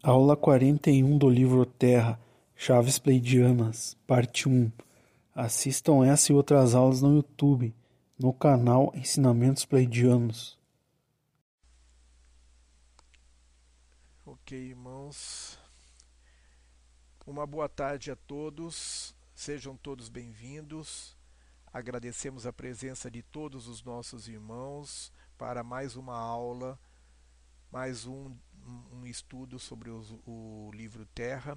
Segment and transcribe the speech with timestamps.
[0.00, 2.20] Aula quarenta e um do livro Terra,
[2.54, 4.70] Chaves Pleidianas, parte um.
[5.34, 7.74] Assistam essa e outras aulas no YouTube,
[8.16, 10.56] no canal Ensinamentos Pleidianos.
[14.24, 15.58] Ok, irmãos.
[17.26, 19.12] Uma boa tarde a todos.
[19.34, 21.16] Sejam todos bem-vindos.
[21.72, 26.78] Agradecemos a presença de todos os nossos irmãos para mais uma aula,
[27.72, 28.32] mais um
[28.92, 31.56] um estudo sobre os, o livro Terra,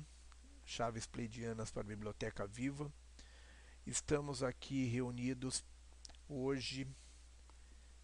[0.66, 2.92] Chaves Pleidianas para a Biblioteca Viva.
[3.86, 5.64] Estamos aqui reunidos
[6.30, 6.88] hoje,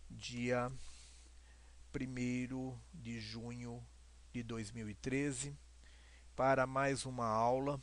[0.09, 0.71] dia
[1.95, 3.85] 1 de junho
[4.33, 5.55] de 2013,
[6.35, 7.79] para mais uma aula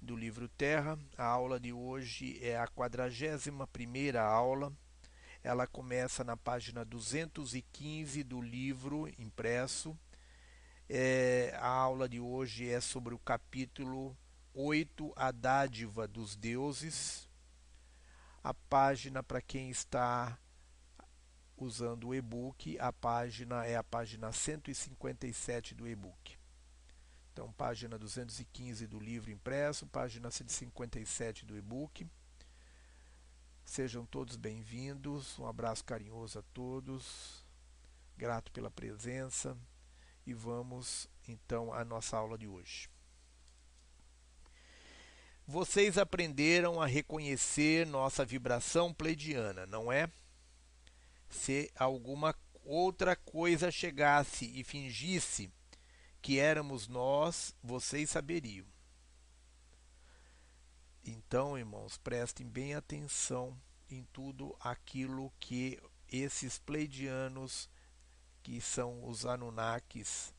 [0.00, 0.98] do livro Terra.
[1.16, 4.72] A aula de hoje é a 41 primeira aula
[5.46, 9.96] ela começa na página 215 do livro impresso.
[10.88, 14.16] É, a aula de hoje é sobre o capítulo
[14.52, 17.28] 8, A Dádiva dos Deuses.
[18.42, 20.36] A página, para quem está
[21.56, 26.36] usando o e-book, a página é a página 157 do e-book.
[27.32, 32.04] Então, página 215 do livro impresso, página 157 do e-book.
[33.66, 35.36] Sejam todos bem-vindos.
[35.40, 37.44] Um abraço carinhoso a todos.
[38.16, 39.58] Grato pela presença.
[40.24, 42.88] E vamos então à nossa aula de hoje.
[45.44, 50.08] Vocês aprenderam a reconhecer nossa vibração pleidiana, não é?
[51.28, 55.52] Se alguma outra coisa chegasse e fingisse
[56.22, 58.75] que éramos nós, vocês saberiam.
[61.08, 63.56] Então, irmãos, prestem bem atenção
[63.88, 67.70] em tudo aquilo que esses pleidianos,
[68.42, 70.34] que são os Anunnakis,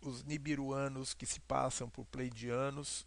[0.00, 3.06] os Nibiruanos que se passam por pleidianos,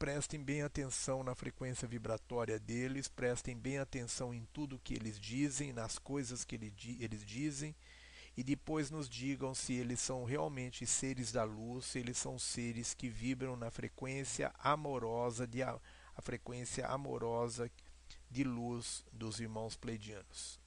[0.00, 5.72] prestem bem atenção na frequência vibratória deles, prestem bem atenção em tudo que eles dizem,
[5.72, 7.72] nas coisas que eles dizem
[8.36, 12.94] e depois nos digam se eles são realmente seres da luz, se eles são seres
[12.94, 15.78] que vibram na frequência amorosa de a,
[16.16, 17.70] a frequência amorosa
[18.30, 20.58] de luz dos irmãos pleidianos.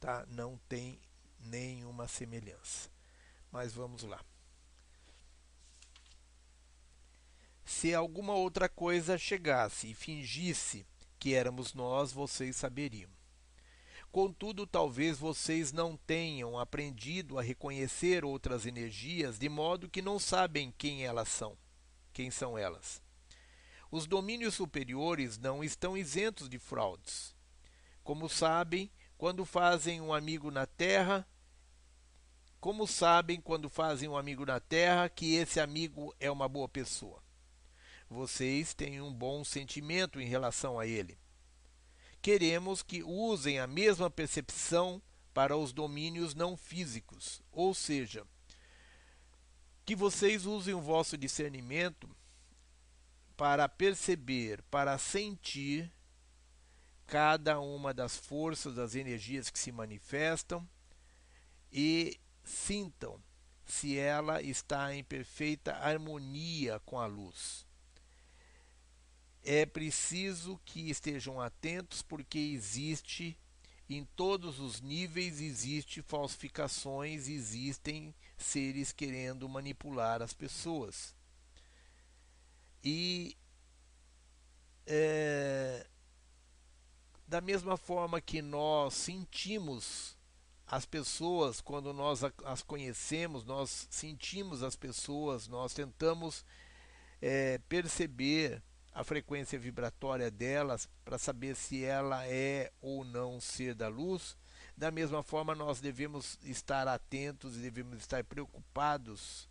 [0.00, 0.26] Tá?
[0.28, 1.00] Não tem
[1.38, 2.90] nenhuma semelhança.
[3.52, 4.20] Mas vamos lá.
[7.64, 10.84] Se alguma outra coisa chegasse e fingisse
[11.18, 13.13] que éramos nós, vocês saberiam.
[14.14, 20.72] Contudo, talvez vocês não tenham aprendido a reconhecer outras energias de modo que não sabem
[20.78, 21.58] quem elas são,
[22.12, 23.02] quem são elas.
[23.90, 27.34] Os domínios superiores não estão isentos de fraudes.
[28.04, 28.88] Como sabem,
[29.18, 31.26] quando fazem um amigo na Terra,
[32.60, 37.20] como sabem quando fazem um amigo na Terra que esse amigo é uma boa pessoa?
[38.08, 41.18] Vocês têm um bom sentimento em relação a ele
[42.24, 45.02] queremos que usem a mesma percepção
[45.34, 48.26] para os domínios não físicos, ou seja,
[49.84, 52.08] que vocês usem o vosso discernimento
[53.36, 55.92] para perceber, para sentir
[57.06, 60.66] cada uma das forças, das energias que se manifestam
[61.70, 63.22] e sintam
[63.66, 67.63] se ela está em perfeita harmonia com a luz
[69.44, 73.38] é preciso que estejam atentos porque existe
[73.88, 81.14] em todos os níveis existe falsificações, existem seres querendo manipular as pessoas.
[82.82, 83.36] E
[84.86, 85.86] é,
[87.28, 90.16] da mesma forma que nós sentimos
[90.66, 96.44] as pessoas quando nós as conhecemos, nós sentimos as pessoas, nós tentamos
[97.20, 98.62] é, perceber
[98.94, 104.36] a frequência vibratória delas para saber se ela é ou não ser da luz.
[104.76, 109.48] Da mesma forma, nós devemos estar atentos e devemos estar preocupados,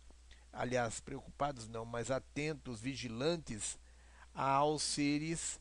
[0.50, 3.78] aliás, preocupados não, mas atentos, vigilantes
[4.34, 5.60] aos seres,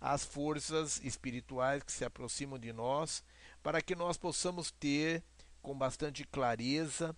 [0.00, 3.24] às forças espirituais que se aproximam de nós,
[3.62, 5.24] para que nós possamos ter
[5.60, 7.16] com bastante clareza,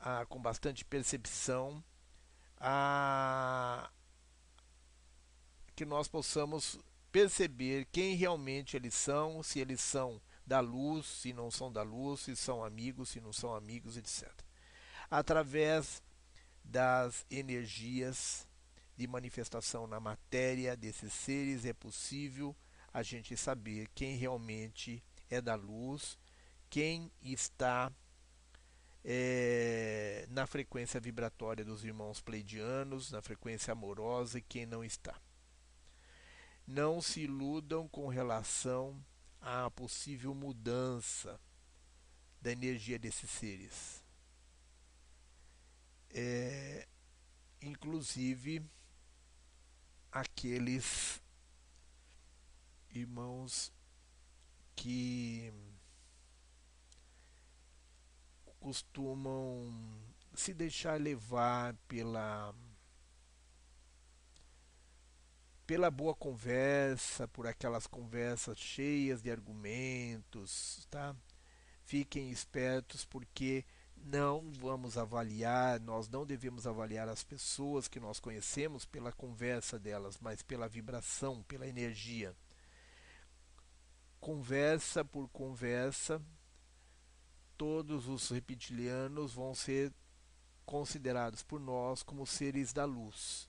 [0.00, 1.82] ah, com bastante percepção,
[2.58, 3.90] a,
[5.76, 6.78] que nós possamos
[7.12, 12.20] perceber quem realmente eles são, se eles são da luz, se não são da luz,
[12.20, 14.28] se são amigos, se não são amigos, etc.
[15.10, 16.02] Através
[16.64, 18.48] das energias
[18.96, 22.56] de manifestação na matéria desses seres é possível
[22.92, 26.18] a gente saber quem realmente é da luz,
[26.70, 27.92] quem está
[29.04, 35.20] é, na frequência vibratória dos irmãos pleidianos, na frequência amorosa e quem não está.
[36.66, 39.00] Não se iludam com relação
[39.40, 41.40] à possível mudança
[42.40, 44.04] da energia desses seres.
[46.10, 46.88] É,
[47.60, 48.64] inclusive
[50.10, 51.22] aqueles
[52.90, 53.72] irmãos
[54.74, 55.52] que
[58.58, 59.72] costumam
[60.34, 62.54] se deixar levar pela
[65.66, 71.14] pela boa conversa, por aquelas conversas cheias de argumentos, tá?
[71.84, 73.64] Fiquem espertos porque
[73.96, 80.18] não vamos avaliar, nós não devemos avaliar as pessoas que nós conhecemos pela conversa delas,
[80.20, 82.34] mas pela vibração, pela energia.
[84.20, 86.22] Conversa por conversa,
[87.56, 89.92] todos os reptilianos vão ser
[90.64, 93.48] considerados por nós como seres da luz,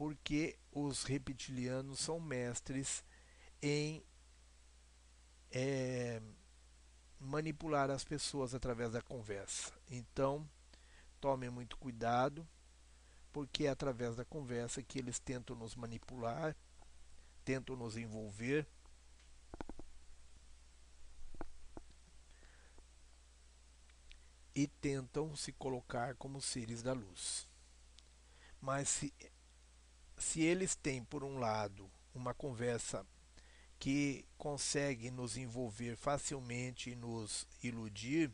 [0.00, 3.04] porque os reptilianos são mestres
[3.60, 4.02] em
[5.52, 6.22] é,
[7.18, 9.70] manipular as pessoas através da conversa.
[9.90, 10.48] Então,
[11.20, 12.48] tomem muito cuidado,
[13.30, 16.56] porque é através da conversa que eles tentam nos manipular,
[17.44, 18.66] tentam nos envolver
[24.54, 27.46] e tentam se colocar como seres da luz.
[28.62, 29.12] Mas se,
[30.20, 33.06] se eles têm, por um lado, uma conversa
[33.78, 38.30] que consegue nos envolver facilmente e nos iludir,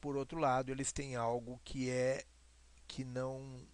[0.00, 2.24] por outro lado, eles têm algo que é
[2.86, 3.66] que não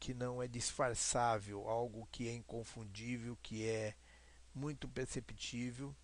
[0.00, 3.96] que não é disfarçável, algo que é inconfundível, que é
[4.54, 5.94] muito perceptível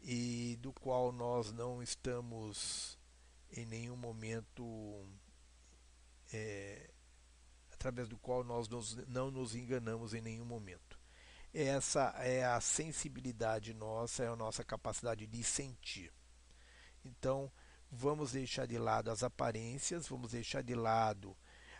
[0.00, 2.96] e do qual nós não estamos
[3.50, 5.08] em nenhum momento
[6.32, 6.93] é,
[7.84, 10.98] através do qual nós nos, não nos enganamos em nenhum momento.
[11.52, 16.10] Essa é a sensibilidade nossa, é a nossa capacidade de sentir.
[17.04, 17.52] Então,
[17.90, 21.36] vamos deixar de lado as aparências, vamos deixar de lado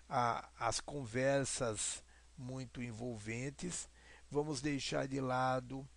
[0.07, 2.05] a, as conversas
[2.37, 3.89] muito envolventes,
[4.31, 5.89] vamos deixar de lado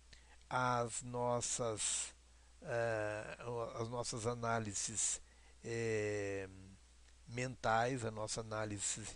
[0.48, 2.14] as nossas
[2.62, 5.20] uh, as nossas análises
[5.62, 6.50] uh,
[7.28, 9.06] mentais, a nossa análise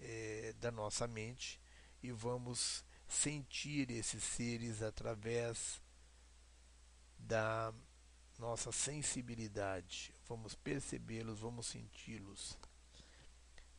[0.00, 1.60] uh, da nossa mente
[2.02, 5.80] e vamos sentir esses seres através
[7.18, 7.72] da
[8.38, 10.14] nossa sensibilidade.
[10.26, 12.58] Vamos percebê-los, vamos senti-los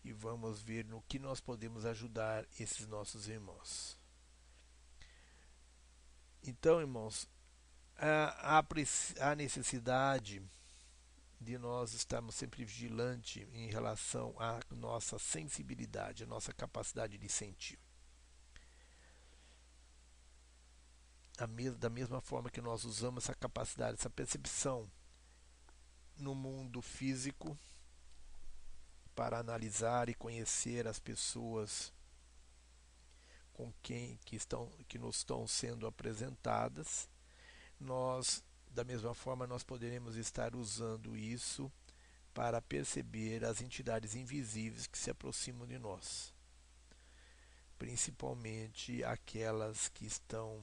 [0.03, 3.97] e vamos ver no que nós podemos ajudar esses nossos irmãos.
[6.43, 7.27] Então, irmãos,
[7.95, 8.63] há,
[9.19, 10.41] há necessidade
[11.41, 17.77] de nós estarmos sempre vigilantes em relação à nossa sensibilidade, à nossa capacidade de sentir.
[21.79, 24.89] Da mesma forma que nós usamos essa capacidade, essa percepção
[26.15, 27.57] no mundo físico
[29.15, 31.91] para analisar e conhecer as pessoas
[33.51, 37.09] com quem que estão que nos estão sendo apresentadas
[37.81, 41.71] nós, da mesma forma, nós poderemos estar usando isso
[42.33, 46.33] para perceber as entidades invisíveis que se aproximam de nós,
[47.77, 50.61] principalmente aquelas que estão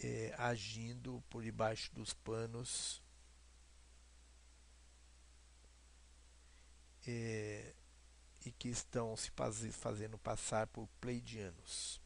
[0.00, 3.02] é, agindo por debaixo dos panos.
[7.06, 7.72] É,
[8.44, 9.30] e que estão se
[9.72, 12.00] fazendo passar por pleidianos.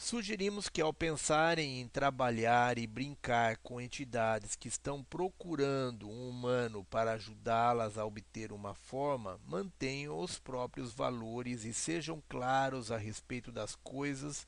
[0.00, 6.84] Sugerimos que, ao pensarem em trabalhar e brincar com entidades que estão procurando um humano
[6.84, 13.50] para ajudá-las a obter uma forma, mantenham os próprios valores e sejam claros a respeito
[13.50, 14.46] das coisas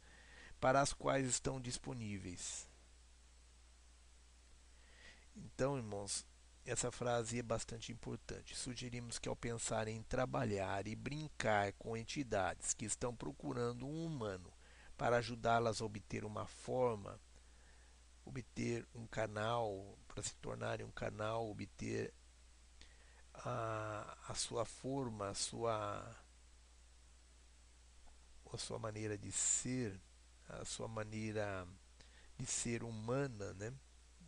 [0.60, 2.68] para as quais estão disponíveis.
[5.34, 6.24] Então, irmãos,
[6.64, 8.56] essa frase é bastante importante.
[8.56, 14.52] Sugerimos que, ao pensarem em trabalhar e brincar com entidades que estão procurando um humano
[15.00, 17.18] para ajudá-las a obter uma forma,
[18.22, 22.12] obter um canal, para se tornarem um canal, obter
[23.32, 26.16] a, a sua forma, a sua,
[28.52, 29.98] a sua maneira de ser,
[30.46, 31.66] a sua maneira
[32.36, 33.72] de ser humana, né?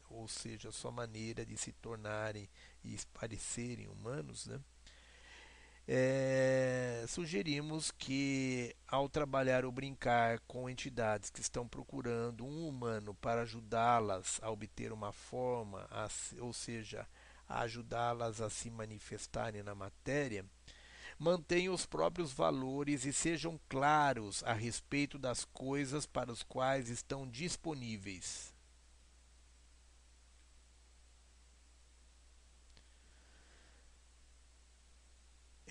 [0.09, 2.49] ou seja, a sua maneira de se tornarem
[2.83, 4.59] e parecerem humanos, né?
[5.87, 13.43] É, sugerimos que, ao trabalhar ou brincar com entidades que estão procurando um humano para
[13.43, 16.09] ajudá-las a obter uma forma, a,
[16.41, 17.07] ou seja,
[17.49, 20.45] ajudá-las a se manifestarem na matéria,
[21.19, 27.29] mantenham os próprios valores e sejam claros a respeito das coisas para as quais estão
[27.29, 28.52] disponíveis.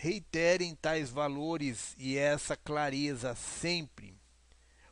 [0.03, 4.20] Reiterem tais valores e essa clareza sempre.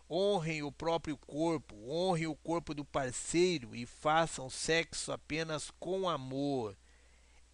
[0.08, 6.78] Honrem o próprio corpo, honrem o corpo do parceiro e façam sexo apenas com amor.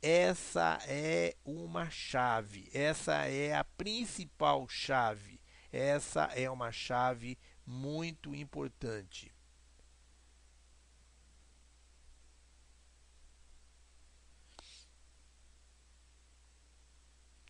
[0.01, 5.39] Essa é uma chave, essa é a principal chave.
[5.71, 9.34] Essa é uma chave muito importante.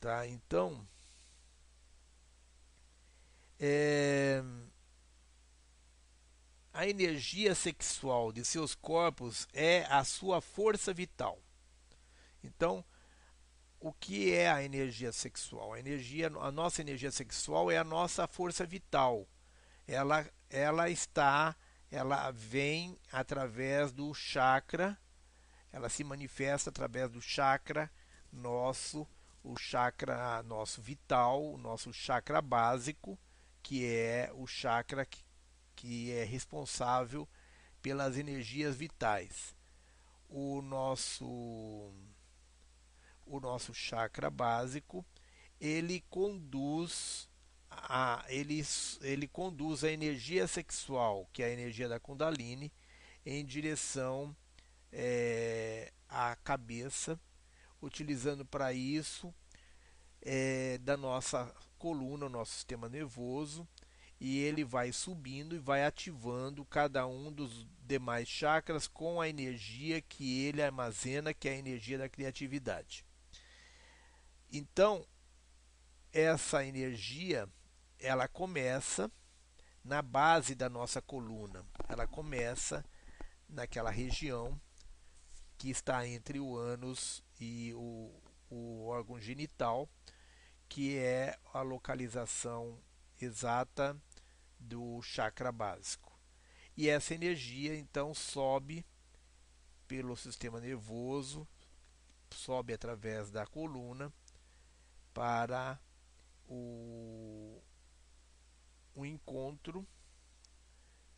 [0.05, 0.27] Tá?
[0.27, 0.87] Então,
[3.59, 4.39] é,
[6.71, 11.41] a energia sexual de seus corpos é a sua força vital.
[12.43, 12.85] Então,
[13.79, 15.73] o que é a energia sexual?
[15.73, 19.27] A energia, a nossa energia sexual é a nossa força vital.
[19.87, 21.55] Ela, ela está,
[21.89, 24.95] ela vem através do chakra,
[25.73, 27.91] ela se manifesta através do chakra
[28.31, 29.07] nosso
[29.45, 33.17] o chakra nosso vital, o nosso chakra básico,
[33.61, 35.23] que é o chakra que,
[35.75, 37.29] que é responsável
[37.81, 39.55] pelas energias vitais.
[40.27, 41.25] O nosso
[43.27, 45.05] o nosso chakra básico,
[45.59, 47.29] ele conduz
[47.69, 48.63] a, ele,
[49.01, 52.71] ele conduz a energia sexual, que é a energia da Kundalini,
[53.25, 54.35] em direção
[54.91, 57.19] é, à cabeça
[57.85, 59.33] utilizando para isso
[60.21, 63.67] é, da nossa coluna, o nosso sistema nervoso,
[64.19, 70.01] e ele vai subindo e vai ativando cada um dos demais chakras com a energia
[70.01, 73.05] que ele armazena, que é a energia da criatividade.
[74.51, 75.05] Então,
[76.11, 77.47] essa energia,
[77.99, 79.11] ela começa
[79.83, 81.63] na base da nossa coluna.
[81.87, 82.83] Ela começa
[83.47, 84.59] naquela região
[85.57, 88.11] que está entre o ânus e o,
[88.49, 89.89] o órgão genital,
[90.67, 92.79] que é a localização
[93.21, 93.99] exata
[94.59, 96.17] do chakra básico.
[96.75, 98.85] E essa energia então sobe
[99.87, 101.47] pelo sistema nervoso,
[102.31, 104.11] sobe através da coluna
[105.13, 105.79] para
[106.47, 107.61] o,
[108.93, 109.87] o encontro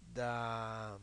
[0.02, 1.00] da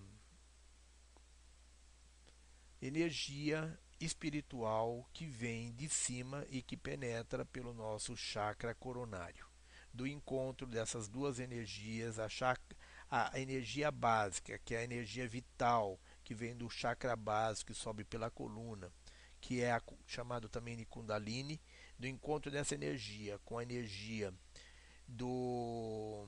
[2.80, 9.46] energia espiritual que vem de cima e que penetra pelo nosso chakra coronário.
[9.92, 12.76] Do encontro dessas duas energias, a, chakra,
[13.10, 18.04] a energia básica, que é a energia vital, que vem do chakra básico e sobe
[18.04, 18.90] pela coluna,
[19.40, 21.60] que é a, chamado também de Kundalini,
[21.98, 24.34] do encontro dessa energia com a energia
[25.06, 26.26] do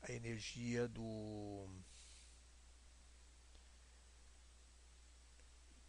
[0.00, 1.68] a energia do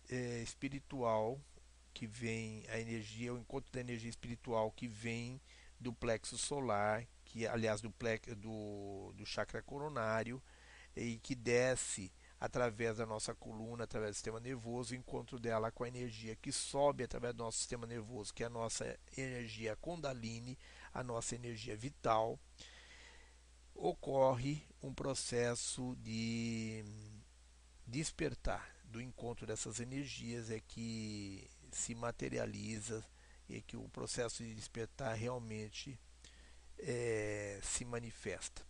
[0.10, 1.39] é, espiritual
[1.93, 5.39] que vem a energia, o encontro da energia espiritual que vem
[5.79, 10.41] do plexo solar, que aliás do plexo, do, do chakra coronário
[10.95, 15.83] e que desce através da nossa coluna, através do sistema nervoso, o encontro dela com
[15.83, 20.57] a energia que sobe através do nosso sistema nervoso, que é a nossa energia Kundalini,
[20.93, 22.38] a nossa energia vital,
[23.74, 26.83] ocorre um processo de
[27.88, 33.03] despertar do encontro dessas energias é que se materializa
[33.50, 36.00] e que o processo de despertar realmente
[36.77, 38.62] é, se manifesta.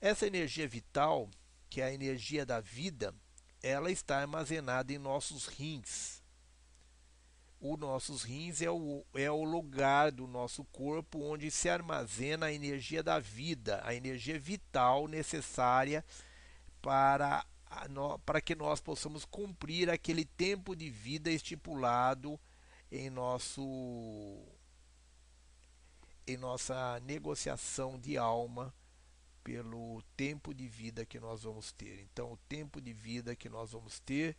[0.00, 1.28] Essa energia vital,
[1.68, 3.14] que é a energia da vida,
[3.62, 6.22] ela está armazenada em nossos rins.
[7.60, 12.52] Os nossos rins é o, é o lugar do nosso corpo onde se armazena a
[12.52, 16.02] energia da vida, a energia vital necessária
[16.80, 17.44] para
[18.24, 22.38] para que nós possamos cumprir aquele tempo de vida estipulado
[22.90, 24.44] em nosso
[26.26, 28.74] em nossa negociação de alma
[29.42, 32.00] pelo tempo de vida que nós vamos ter.
[32.00, 34.36] Então, o tempo de vida que nós vamos ter,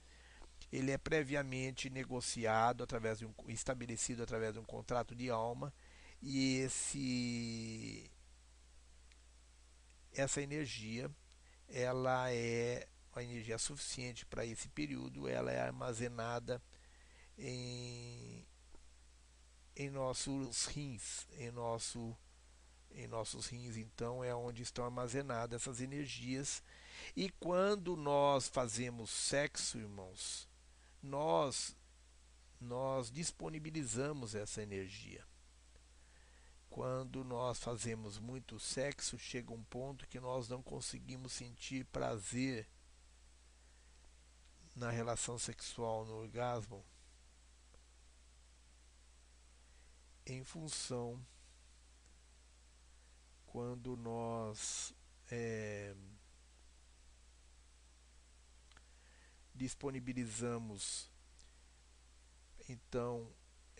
[0.72, 5.74] ele é previamente negociado através de um estabelecido através de um contrato de alma
[6.22, 8.12] e esse
[10.14, 11.10] essa energia
[11.68, 12.88] ela é
[13.20, 16.62] a energia suficiente para esse período, ela é armazenada
[17.38, 18.46] em,
[19.76, 22.16] em nossos rins, em nosso
[22.94, 26.62] em nossos rins, então é onde estão armazenadas essas energias.
[27.16, 30.46] E quando nós fazemos sexo, irmãos,
[31.02, 31.74] nós
[32.60, 35.26] nós disponibilizamos essa energia.
[36.70, 42.68] Quando nós fazemos muito sexo, chega um ponto que nós não conseguimos sentir prazer
[44.82, 46.84] na relação sexual, no orgasmo,
[50.26, 51.24] em função
[53.46, 54.92] quando nós
[55.30, 55.94] é,
[59.54, 61.12] disponibilizamos
[62.68, 63.32] então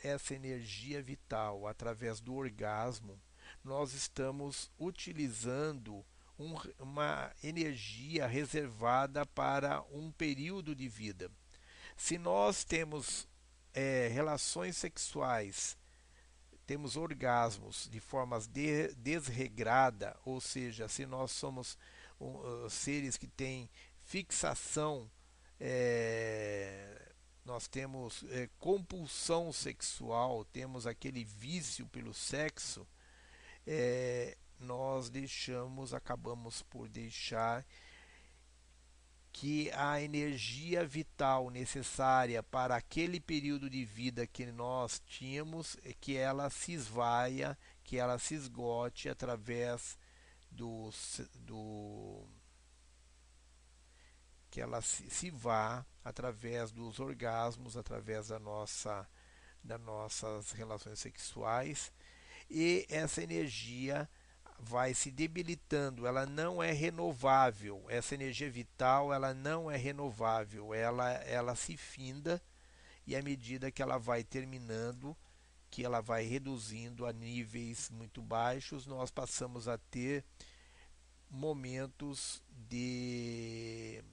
[0.04, 3.20] essa energia vital através do orgasmo,
[3.64, 6.06] nós estamos utilizando
[6.42, 11.32] um, uma energia reservada para um período de vida.
[11.96, 13.28] Se nós temos
[13.74, 15.78] é, relações sexuais,
[16.66, 21.78] temos orgasmos de formas de, desregrada, ou seja, se nós somos
[22.20, 23.70] uh, seres que têm
[24.04, 25.10] fixação,
[25.60, 27.12] é,
[27.46, 32.88] nós temos é, compulsão sexual, temos aquele vício pelo sexo,
[33.68, 37.66] é, nós deixamos, acabamos por deixar
[39.32, 46.18] que a energia vital necessária para aquele período de vida que nós tínhamos, é que
[46.18, 49.98] ela se esvaia, que ela se esgote através
[50.52, 50.90] do,
[51.36, 52.28] do
[54.50, 59.08] que ela se, se vá através dos orgasmos, através da nossa
[59.64, 61.94] das nossas relações sexuais.
[62.50, 64.10] E essa energia
[64.62, 67.84] vai se debilitando, ela não é renovável.
[67.90, 72.42] Essa energia vital, ela não é renovável, ela ela se finda
[73.06, 75.18] e à medida que ela vai terminando,
[75.70, 80.24] que ela vai reduzindo a níveis muito baixos, nós passamos a ter
[81.30, 84.04] momentos de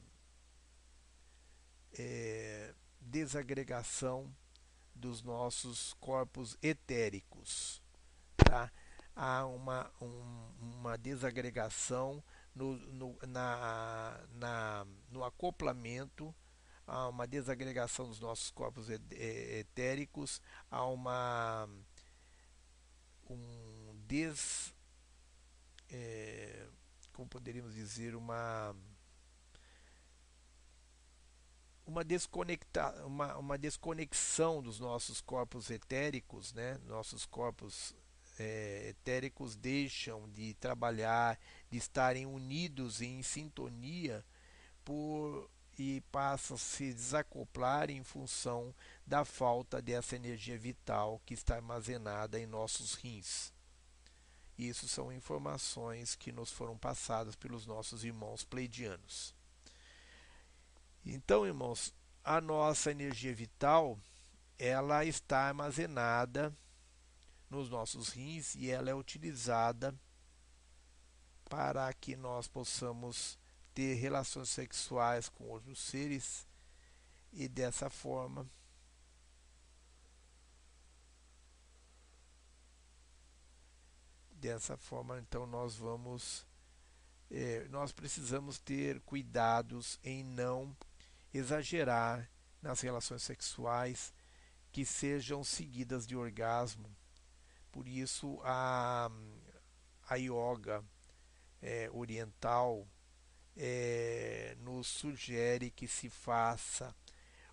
[1.99, 4.33] é, desagregação
[4.95, 7.83] dos nossos corpos etéricos.
[8.37, 8.71] Tá?
[9.21, 12.23] Há uma, um, uma desagregação
[12.55, 16.33] no, no, na, na, no acoplamento,
[16.87, 21.69] há uma desagregação dos nossos corpos etéricos, há uma
[23.29, 24.73] um des
[25.91, 26.69] é,
[27.13, 28.73] como poderíamos dizer uma
[31.85, 36.79] uma, desconecta, uma, uma desconexão dos nossos corpos etéricos, né?
[36.87, 37.97] nossos corpos
[38.39, 41.39] é, etéricos deixam de trabalhar,
[41.71, 44.25] de estarem unidos em sintonia
[44.85, 48.75] por e passam a se desacoplar em função
[49.07, 53.53] da falta dessa energia vital que está armazenada em nossos rins.
[54.59, 59.33] Isso são informações que nos foram passadas pelos nossos irmãos pleidianos.
[61.07, 63.97] Então, irmãos, a nossa energia vital,
[64.59, 66.53] ela está armazenada
[67.51, 69.99] nos nossos rins e ela é utilizada
[71.49, 73.39] para que nós possamos
[73.75, 76.47] ter relações sexuais com outros seres
[77.33, 78.47] e dessa forma
[84.33, 86.47] dessa forma então nós vamos
[87.31, 90.77] é, nós precisamos ter cuidados em não
[91.33, 92.31] exagerar
[92.63, 94.13] nas relações sexuais
[94.73, 96.89] que sejam seguidas de orgasmo.
[97.79, 99.09] Por isso a,
[100.09, 100.85] a yoga
[101.63, 102.85] é, oriental
[103.57, 106.93] é, nos sugere que se faça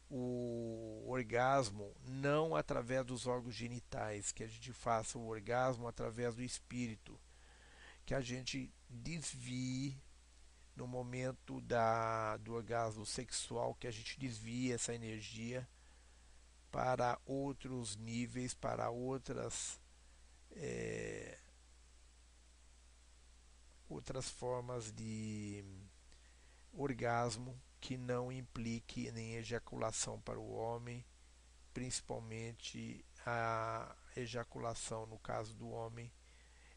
[0.09, 6.41] o orgasmo não através dos órgãos genitais, que a gente faça o orgasmo através do
[6.41, 7.19] espírito,
[8.03, 9.95] que a gente desvie
[10.75, 15.69] no momento da, do orgasmo sexual que a gente desvia essa energia
[16.71, 19.84] para outros níveis, para outras
[20.55, 21.37] é,
[23.89, 25.63] outras formas de
[26.73, 31.05] orgasmo que não implique nem ejaculação para o homem,
[31.73, 36.11] principalmente a ejaculação no caso do homem,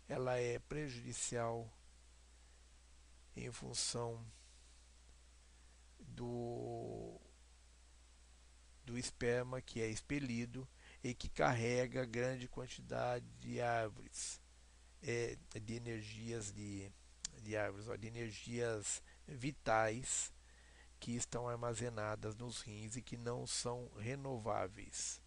[0.08, 1.70] ela é prejudicial
[3.36, 4.24] em função
[5.98, 7.20] do,
[8.84, 10.68] do esperma que é expelido
[11.02, 14.40] e que carrega grande quantidade de árvores,
[15.02, 16.90] é, de energias de,
[17.42, 20.32] de árvores, ó, de energias vitais
[20.98, 25.20] que estão armazenadas nos rins e que não são renováveis.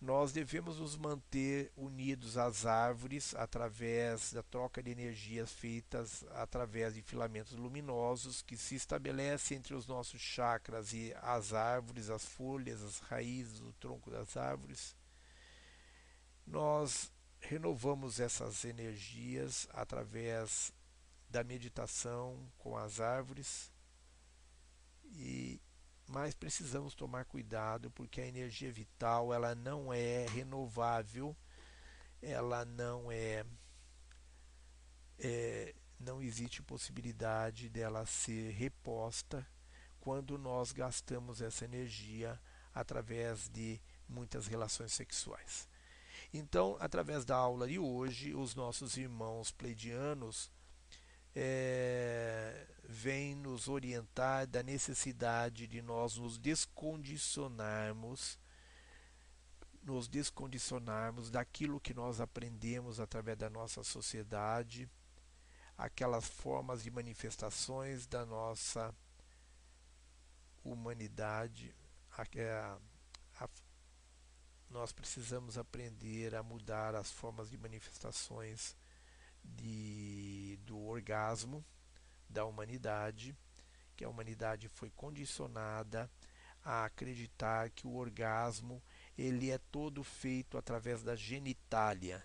[0.00, 7.02] Nós devemos nos manter unidos às árvores através da troca de energias feitas através de
[7.02, 12.98] filamentos luminosos que se estabelecem entre os nossos chakras e as árvores, as folhas, as
[12.98, 14.94] raízes, o tronco das árvores.
[16.46, 20.72] Nós renovamos essas energias através
[21.30, 23.72] da meditação com as árvores
[25.04, 25.60] e
[26.08, 31.36] mas precisamos tomar cuidado porque a energia vital ela não é renovável,
[32.22, 33.44] ela não é,
[35.18, 39.46] é não existe possibilidade dela ser reposta
[39.98, 42.40] quando nós gastamos essa energia
[42.74, 45.68] através de muitas relações sexuais.
[46.32, 50.52] Então, através da aula de hoje, os nossos irmãos pleidianos
[51.34, 58.38] é, vem nos orientar da necessidade de nós nos descondicionarmos,
[59.82, 64.88] nos descondicionarmos daquilo que nós aprendemos através da nossa sociedade,
[65.76, 68.94] aquelas formas de manifestações da nossa
[70.64, 71.74] humanidade.
[72.16, 72.22] A,
[73.40, 73.48] a,
[74.70, 78.74] nós precisamos aprender a mudar as formas de manifestações
[79.44, 81.64] de, do orgasmo
[82.28, 83.36] da humanidade,
[83.96, 86.10] que a humanidade foi condicionada
[86.64, 88.82] a acreditar que o orgasmo
[89.16, 92.24] ele é todo feito através da genitália,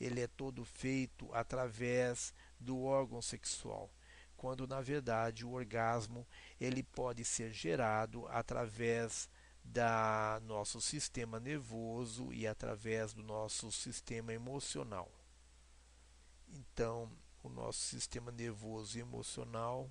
[0.00, 3.90] ele é todo feito através do órgão sexual,
[4.36, 6.26] quando na verdade o orgasmo
[6.60, 9.28] ele pode ser gerado através
[9.64, 15.10] da nosso sistema nervoso e através do nosso sistema emocional.
[16.48, 17.10] Então,
[17.42, 19.90] o nosso sistema nervoso e emocional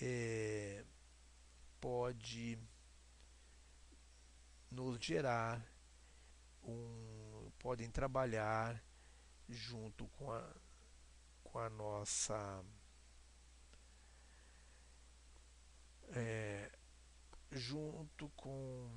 [0.00, 0.84] é,
[1.80, 2.58] pode
[4.70, 5.62] nos gerar
[6.64, 8.82] um podem trabalhar
[9.48, 10.54] junto com a,
[11.44, 12.64] com a nossa
[16.14, 16.70] é,
[17.52, 18.90] junto com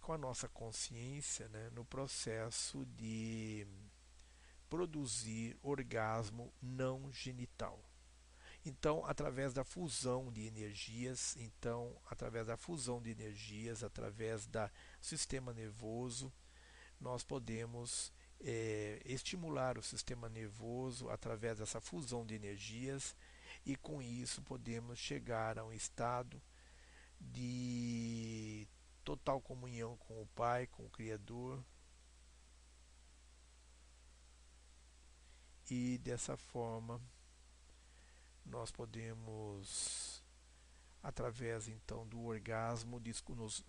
[0.00, 3.66] com a nossa consciência né, no processo de
[4.68, 7.78] produzir orgasmo não genital.
[8.64, 15.52] Então, através da fusão de energias, então, através da fusão de energias, através do sistema
[15.52, 16.32] nervoso,
[17.00, 23.16] nós podemos é, estimular o sistema nervoso através dessa fusão de energias
[23.64, 26.40] e com isso podemos chegar a um estado
[27.18, 28.66] de
[29.04, 31.62] total comunhão com o Pai, com o Criador.
[35.70, 37.00] E dessa forma
[38.44, 40.22] nós podemos,
[41.02, 43.64] através então do orgasmo, nos,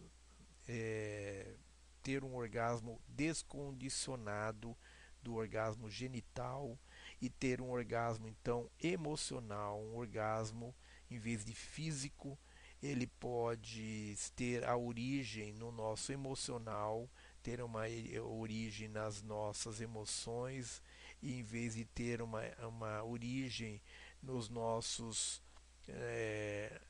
[0.68, 1.56] é,
[2.02, 4.76] ter um orgasmo descondicionado
[5.22, 6.78] do orgasmo genital
[7.22, 10.74] e ter um orgasmo então emocional, um orgasmo
[11.10, 12.38] em vez de físico
[12.82, 17.10] ele pode ter a origem no nosso emocional,
[17.44, 17.84] ter uma
[18.24, 20.82] origem nas nossas emoções,
[21.22, 23.80] e em vez de ter uma, uma origem
[24.22, 25.42] nos nossos
[25.88, 26.82] é,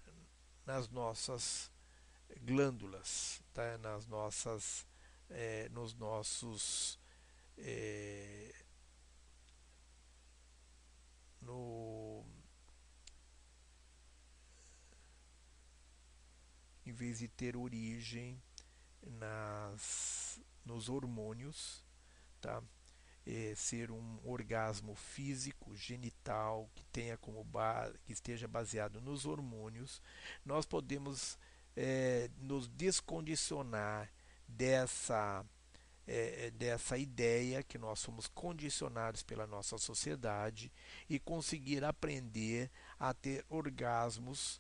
[0.65, 1.71] nas nossas
[2.41, 3.77] glândulas, tá?
[3.80, 4.86] nas nossas
[5.30, 6.99] é, nos nossos
[7.58, 8.54] é,
[11.41, 12.23] no
[16.86, 18.41] em vez de ter origem
[19.04, 21.84] nas, nos hormônios,
[22.39, 22.62] tá?
[23.24, 30.02] É, ser um orgasmo físico, genital, que tenha como base, que esteja baseado nos hormônios,
[30.44, 31.38] nós podemos
[31.78, 34.12] é, nos descondicionar
[34.48, 35.46] dessa
[36.08, 40.72] é, é dessa ideia que nós somos condicionados pela nossa sociedade
[41.08, 44.60] e conseguir aprender a ter orgasmos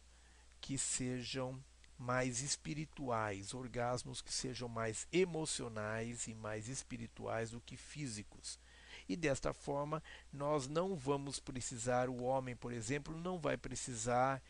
[0.61, 1.61] que sejam
[2.01, 8.59] mais espirituais, orgasmos que sejam mais emocionais e mais espirituais do que físicos.
[9.07, 10.01] E desta forma,
[10.33, 14.41] nós não vamos precisar, o homem, por exemplo, não vai precisar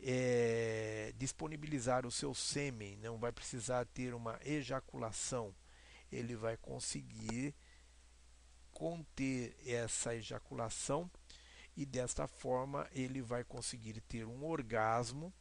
[0.00, 5.54] é, disponibilizar o seu sêmen, não vai precisar ter uma ejaculação.
[6.10, 7.54] Ele vai conseguir
[8.72, 11.08] conter essa ejaculação
[11.76, 15.32] e desta forma ele vai conseguir ter um orgasmo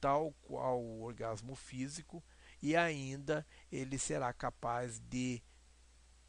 [0.00, 2.22] tal qual o orgasmo físico,
[2.62, 5.42] e ainda ele será capaz de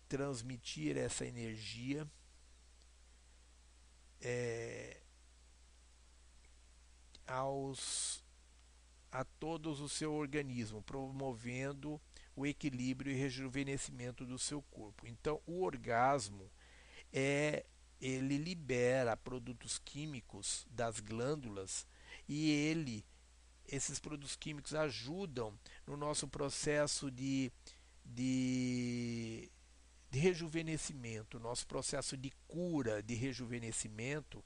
[0.08, 2.08] transmitir essa energia
[4.21, 5.01] é,
[7.25, 8.23] aos
[9.12, 11.99] a todos o seu organismo, promovendo
[12.36, 15.08] o equilíbrio e rejuvenescimento do seu corpo.
[15.08, 16.51] Então, o orgasmo
[17.12, 17.65] é
[17.99, 21.88] ele libera produtos químicos das glândulas
[22.27, 23.03] e ele
[23.67, 27.51] esses produtos químicos ajudam no nosso processo de,
[28.06, 29.51] de,
[30.10, 34.43] de rejuvenescimento, nosso processo de cura, de rejuvenescimento.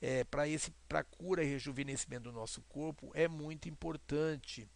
[0.00, 4.68] É, para esse para cura e rejuvenescimento do nosso corpo é muito importante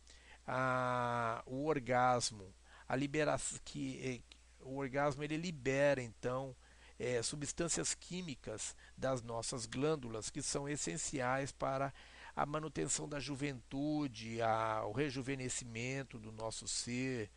[0.46, 2.54] a, o orgasmo,
[2.88, 6.56] a liberação que é, o orgasmo ele libera então
[6.98, 11.92] é, substâncias químicas das nossas glândulas que são essenciais para
[12.38, 17.28] a manutenção da juventude, a, o rejuvenescimento do nosso ser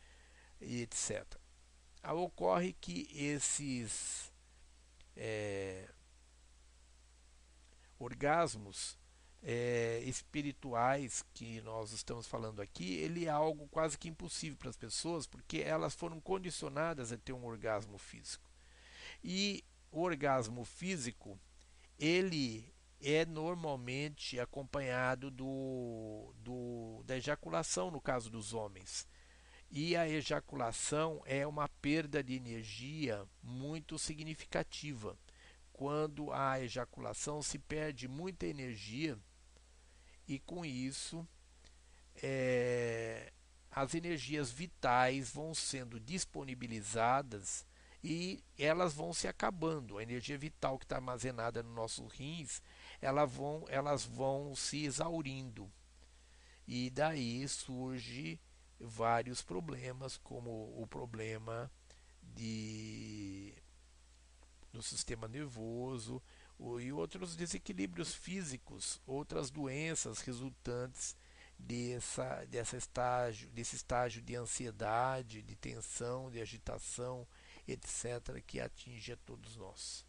[0.60, 1.26] e etc.
[2.04, 4.32] Ocorre que esses
[5.16, 5.88] é,
[7.98, 8.96] orgasmos
[9.42, 14.76] é, espirituais que nós estamos falando aqui, ele é algo quase que impossível para as
[14.76, 18.48] pessoas, porque elas foram condicionadas a ter um orgasmo físico.
[19.22, 21.36] E o orgasmo físico,
[21.98, 22.71] ele
[23.02, 29.06] é normalmente acompanhado do, do, da ejaculação, no caso dos homens.
[29.70, 35.16] E a ejaculação é uma perda de energia muito significativa.
[35.72, 39.18] Quando a ejaculação se perde muita energia,
[40.28, 41.26] e com isso
[42.22, 43.32] é,
[43.70, 47.66] as energias vitais vão sendo disponibilizadas
[48.04, 49.98] e elas vão se acabando.
[49.98, 52.60] A energia vital que está armazenada nos nossos rins,
[53.02, 55.70] elas vão, elas vão se exaurindo.
[56.66, 58.40] E daí surge
[58.78, 61.70] vários problemas, como o problema
[62.22, 63.54] de
[64.72, 66.22] do sistema nervoso,
[66.80, 71.14] e outros desequilíbrios físicos, outras doenças resultantes
[71.58, 77.26] dessa, dessa estágio, desse estágio de ansiedade, de tensão, de agitação,
[77.68, 80.06] etc., que atinge a todos nós.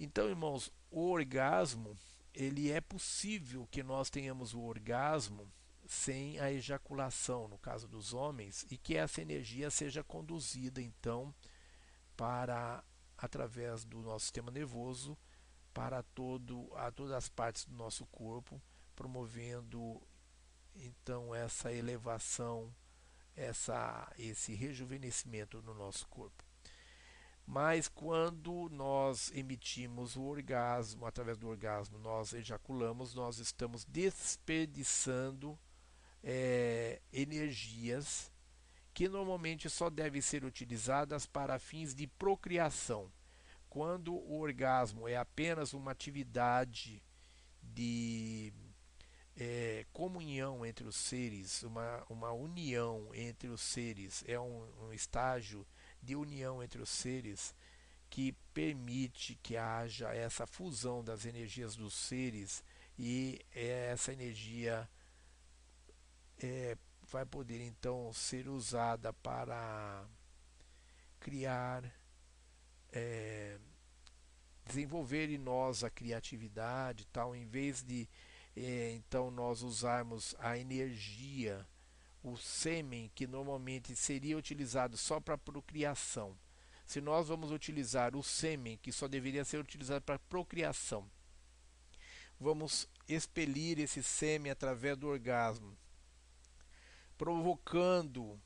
[0.00, 1.98] Então, irmãos, o orgasmo,
[2.32, 5.50] ele é possível que nós tenhamos o orgasmo
[5.88, 11.34] sem a ejaculação, no caso dos homens, e que essa energia seja conduzida então
[12.16, 12.84] para
[13.16, 15.18] através do nosso sistema nervoso
[15.74, 18.62] para todo, a todas as partes do nosso corpo,
[18.94, 20.00] promovendo
[20.76, 22.72] então essa elevação,
[23.34, 26.47] essa, esse rejuvenescimento no nosso corpo.
[27.50, 35.58] Mas quando nós emitimos o orgasmo, através do orgasmo, nós ejaculamos, nós estamos desperdiçando
[36.22, 38.30] é, energias
[38.92, 43.10] que normalmente só devem ser utilizadas para fins de procriação.
[43.70, 47.02] Quando o orgasmo é apenas uma atividade
[47.62, 48.52] de
[49.34, 55.66] é, comunhão entre os seres, uma, uma união entre os seres, é um, um estágio
[56.02, 57.54] de união entre os seres
[58.10, 62.64] que permite que haja essa fusão das energias dos seres
[62.98, 64.88] e essa energia
[66.42, 66.76] é,
[67.10, 70.04] vai poder então ser usada para
[71.20, 71.84] criar,
[72.92, 73.58] é,
[74.66, 78.08] desenvolver em nós a criatividade, tal, em vez de
[78.56, 81.66] é, então nós usarmos a energia,
[82.22, 86.36] o sêmen que normalmente seria utilizado só para procriação.
[86.84, 91.08] Se nós vamos utilizar o sêmen que só deveria ser utilizado para procriação,
[92.40, 95.76] vamos expelir esse sêmen através do orgasmo
[97.18, 98.40] provocando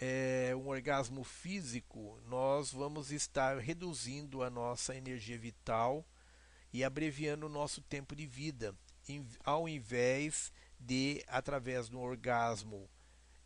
[0.00, 6.04] é, um orgasmo físico, nós vamos estar reduzindo a nossa energia vital
[6.72, 8.74] e abreviando o nosso tempo de vida,
[9.06, 12.88] em, ao invés de, através do orgasmo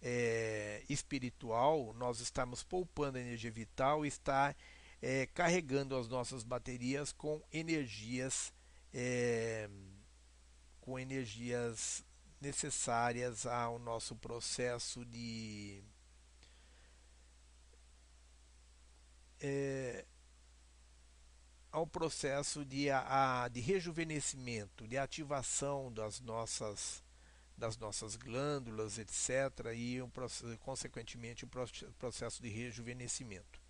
[0.00, 4.54] é, espiritual, nós estamos poupando energia vital está
[5.02, 8.52] é, carregando as nossas baterias com energias
[8.92, 9.68] é,
[10.80, 12.04] com energias
[12.40, 15.82] necessárias ao nosso processo de
[19.40, 20.04] é,
[21.70, 27.02] ao processo de, a, de rejuvenescimento, de ativação das nossas
[27.58, 30.10] das nossas glândulas, etc., e um,
[30.60, 33.60] consequentemente o um processo de rejuvenescimento.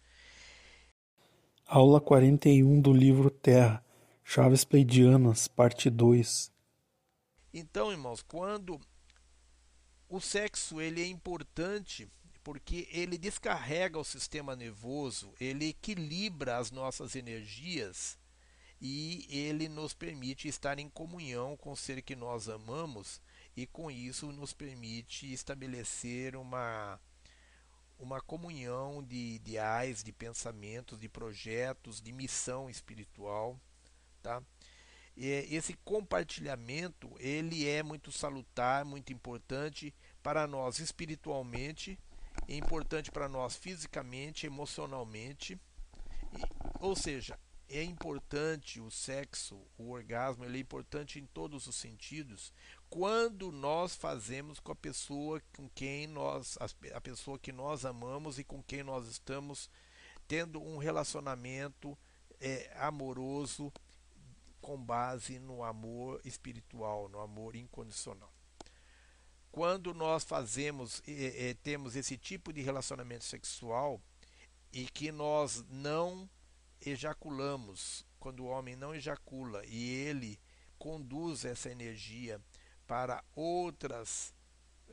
[1.66, 3.85] Aula 41 do livro Terra,
[4.22, 6.53] Chaves Pleidianas, parte 2
[7.53, 8.81] então, irmãos, quando
[10.09, 12.09] o sexo ele é importante
[12.44, 18.18] porque ele descarrega o sistema nervoso, ele equilibra as nossas energias
[18.81, 23.20] e ele nos permite estar em comunhão com o ser que nós amamos
[23.59, 27.01] e com isso nos permite estabelecer uma
[27.99, 33.59] uma comunhão de ideais, de pensamentos, de projetos, de missão espiritual,
[34.23, 34.40] tá?
[35.16, 39.92] E esse compartilhamento ele é muito salutar, muito importante
[40.23, 41.99] para nós espiritualmente,
[42.47, 45.59] é importante para nós fisicamente, emocionalmente,
[46.33, 46.42] e,
[46.79, 47.37] ou seja,
[47.68, 52.52] é importante o sexo, o orgasmo, ele é importante em todos os sentidos
[52.88, 56.57] quando nós fazemos com a pessoa com quem nós
[56.94, 59.68] a pessoa que nós amamos e com quem nós estamos
[60.26, 61.96] tendo um relacionamento
[62.40, 63.72] é, amoroso
[64.61, 68.33] com base no amor espiritual, no amor incondicional.
[69.50, 74.00] Quando nós fazemos, é, é, temos esse tipo de relacionamento sexual
[74.72, 76.28] e que nós não
[76.85, 80.38] ejaculamos, quando o homem não ejacula e ele
[80.79, 82.41] conduz essa energia
[82.87, 84.33] para outras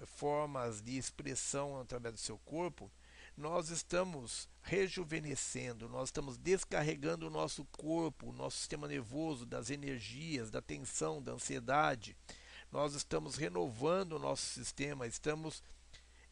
[0.06, 2.92] formas de expressão através do seu corpo,
[3.38, 10.50] nós estamos rejuvenescendo, nós estamos descarregando o nosso corpo, o nosso sistema nervoso das energias,
[10.50, 12.16] da tensão, da ansiedade.
[12.72, 15.62] Nós estamos renovando o nosso sistema, estamos,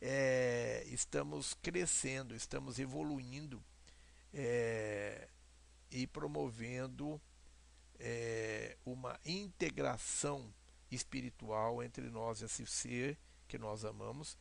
[0.02, 3.62] é, estamos crescendo, estamos evoluindo
[4.34, 5.28] é,
[5.93, 7.21] e promovendo
[7.99, 10.51] é, uma integração
[10.89, 14.36] espiritual entre nós e esse ser que nós amamos,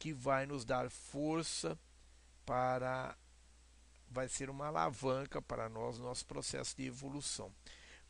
[0.00, 1.78] que vai nos dar força
[2.44, 3.16] para
[4.08, 7.52] vai ser uma alavanca para nós nosso processo de evolução.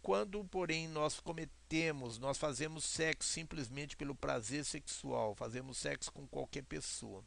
[0.02, 6.62] Quando, porém, nós cometemos, nós fazemos sexo simplesmente pelo prazer sexual, fazemos sexo com qualquer
[6.64, 7.24] pessoa,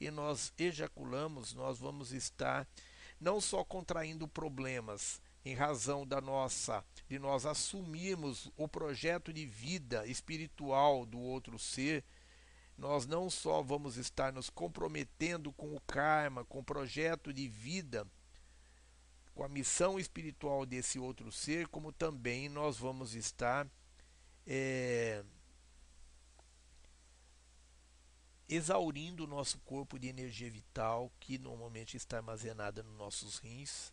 [0.00, 2.68] e nós ejaculamos, nós vamos estar
[3.20, 10.06] não só contraindo problemas, em razão da nossa de nós assumirmos o projeto de vida
[10.06, 12.04] espiritual do outro ser,
[12.76, 18.06] nós não só vamos estar nos comprometendo com o karma, com o projeto de vida,
[19.34, 23.66] com a missão espiritual desse outro ser, como também nós vamos estar
[24.46, 25.24] é,
[28.48, 33.92] exaurindo o nosso corpo de energia vital que normalmente está armazenada nos nossos rins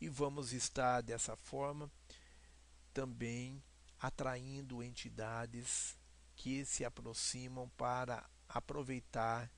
[0.00, 1.90] e vamos estar dessa forma
[2.94, 3.62] também
[3.98, 5.98] atraindo entidades
[6.36, 9.50] que se aproximam para aproveitar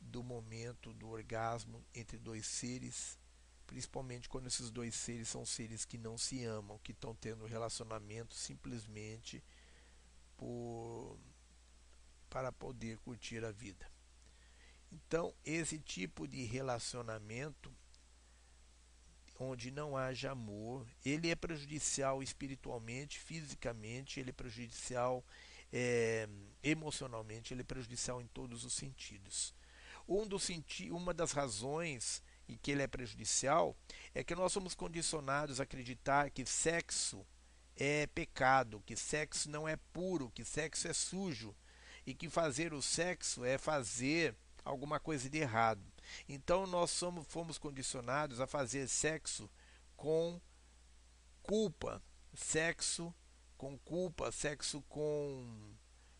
[0.00, 3.18] do momento do orgasmo entre dois seres,
[3.66, 8.34] principalmente quando esses dois seres são seres que não se amam, que estão tendo relacionamento
[8.34, 9.42] simplesmente
[10.36, 11.18] por
[12.34, 13.88] para poder curtir a vida.
[14.90, 17.72] Então, esse tipo de relacionamento
[19.38, 25.24] onde não haja amor, ele é prejudicial espiritualmente, fisicamente, ele é prejudicial
[25.72, 26.28] é,
[26.60, 29.54] emocionalmente, ele é prejudicial em todos os sentidos.
[30.08, 33.76] Um dos senti uma das razões em que ele é prejudicial
[34.12, 37.24] é que nós somos condicionados a acreditar que sexo
[37.76, 41.54] é pecado, que sexo não é puro, que sexo é sujo
[42.06, 45.82] e que fazer o sexo é fazer alguma coisa de errado.
[46.28, 49.50] Então nós somos, fomos condicionados a fazer sexo
[49.96, 50.40] com
[51.42, 52.02] culpa,
[52.34, 53.14] sexo
[53.56, 55.74] com culpa, sexo com,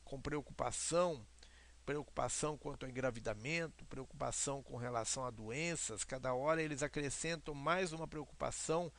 [0.04, 1.26] com preocupação,
[1.84, 6.04] preocupação quanto ao engravidamento, preocupação com relação a doenças.
[6.04, 8.92] Cada hora eles acrescentam mais uma preocupação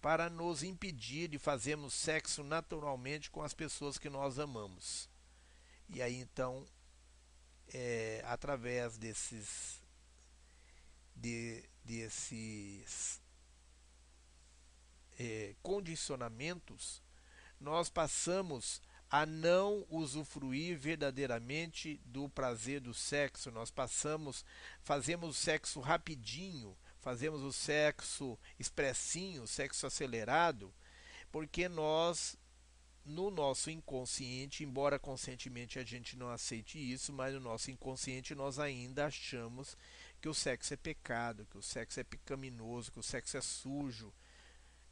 [0.00, 5.11] para nos impedir de fazermos sexo naturalmente com as pessoas que nós amamos.
[5.92, 6.66] E aí então,
[7.72, 9.82] é, através desses
[11.14, 13.20] de, desses
[15.18, 17.02] é, condicionamentos,
[17.60, 23.50] nós passamos a não usufruir verdadeiramente do prazer do sexo.
[23.50, 24.42] Nós passamos,
[24.80, 30.72] fazemos o sexo rapidinho, fazemos o sexo expressinho, o sexo acelerado,
[31.30, 32.38] porque nós
[33.04, 38.58] no nosso inconsciente, embora conscientemente a gente não aceite isso, mas no nosso inconsciente nós
[38.58, 39.76] ainda achamos
[40.20, 44.12] que o sexo é pecado, que o sexo é pecaminoso, que o sexo é sujo,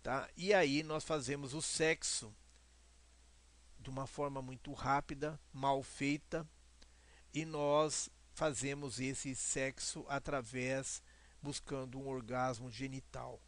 [0.03, 0.29] tá?
[0.37, 2.35] E aí nós fazemos o sexo
[3.79, 6.47] de uma forma muito rápida, mal feita,
[7.33, 11.03] e nós fazemos esse sexo através
[11.41, 13.41] buscando um orgasmo genital.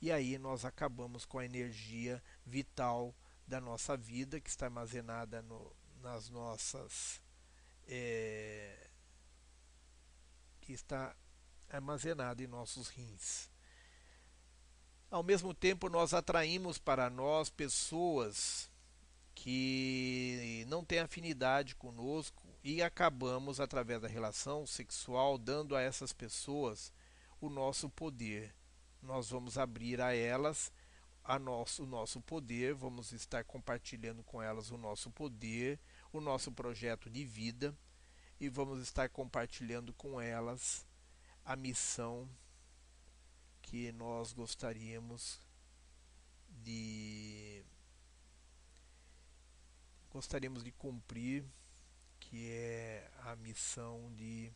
[0.00, 3.14] E aí nós acabamos com a energia vital
[3.46, 7.20] da nossa vida que está armazenada no, nas nossas
[7.86, 8.88] é,
[10.60, 11.14] que está
[11.68, 13.50] armazenado em nossos rins.
[15.10, 18.70] Ao mesmo tempo, nós atraímos para nós pessoas
[19.34, 26.92] que não têm afinidade conosco e acabamos, através da relação sexual, dando a essas pessoas
[27.40, 28.54] o nosso poder.
[29.02, 30.72] Nós vamos abrir a elas
[31.24, 35.80] a nosso, o nosso poder, vamos estar compartilhando com elas o nosso poder,
[36.12, 37.74] o nosso projeto de vida
[38.38, 40.86] e vamos estar compartilhando com elas
[41.44, 42.28] a missão
[43.62, 45.40] que nós gostaríamos
[46.62, 47.64] de
[50.10, 51.44] gostaríamos de cumprir,
[52.20, 54.52] que é a missão de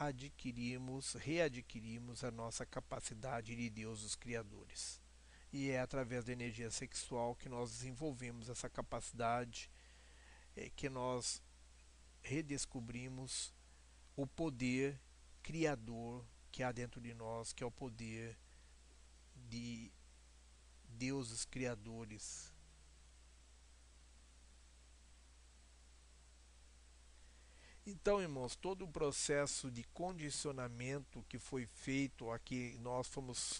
[0.00, 5.00] adquirirmos, readquirirmos a nossa capacidade de Deus os criadores.
[5.52, 9.68] E é através da energia sexual que nós desenvolvemos essa capacidade,
[10.54, 11.42] é, que nós
[12.22, 13.52] redescobrimos
[14.14, 15.00] o poder
[15.42, 18.38] criador que há dentro de nós, que é o poder
[19.34, 19.90] de
[20.90, 22.52] deuses criadores.
[27.90, 33.58] Então, irmãos, todo o processo de condicionamento que foi feito, a que nós fomos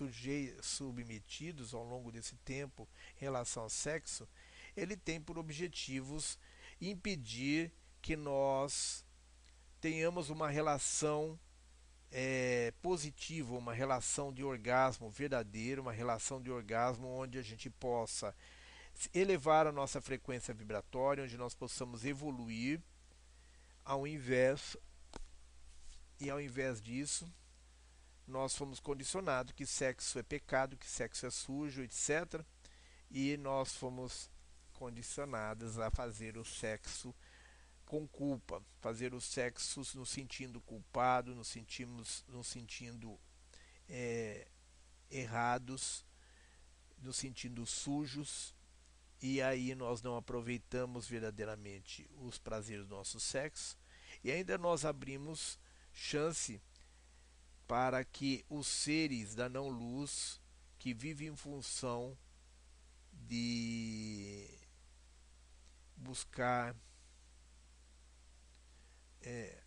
[0.60, 4.28] submetidos ao longo desse tempo em relação ao sexo,
[4.76, 6.38] ele tem por objetivos
[6.78, 7.72] impedir
[8.02, 9.02] que nós
[9.80, 11.40] tenhamos uma relação
[12.12, 18.36] é, positiva, uma relação de orgasmo verdadeiro, uma relação de orgasmo onde a gente possa
[19.14, 22.78] elevar a nossa frequência vibratória, onde nós possamos evoluir,
[23.89, 24.76] ao invés
[26.20, 27.26] e ao invés disso,
[28.26, 32.45] nós fomos condicionados que sexo é pecado, que sexo é sujo, etc.
[33.11, 34.30] E nós fomos
[34.74, 37.14] condicionados a fazer o sexo
[37.86, 43.18] com culpa, fazer o sexo nos sentindo culpado, nos sentimos, nos sentindo
[43.89, 44.47] é,
[45.11, 46.05] errados,
[46.99, 48.55] nos sentindo sujos,
[49.20, 53.76] e aí nós não aproveitamos verdadeiramente os prazeres do nosso sexo,
[54.22, 55.58] e ainda nós abrimos
[55.92, 56.60] chance
[57.66, 60.40] para que os seres da não-luz
[60.78, 62.16] que vivem em função
[63.12, 64.48] de
[65.96, 66.74] buscar
[69.20, 69.62] é,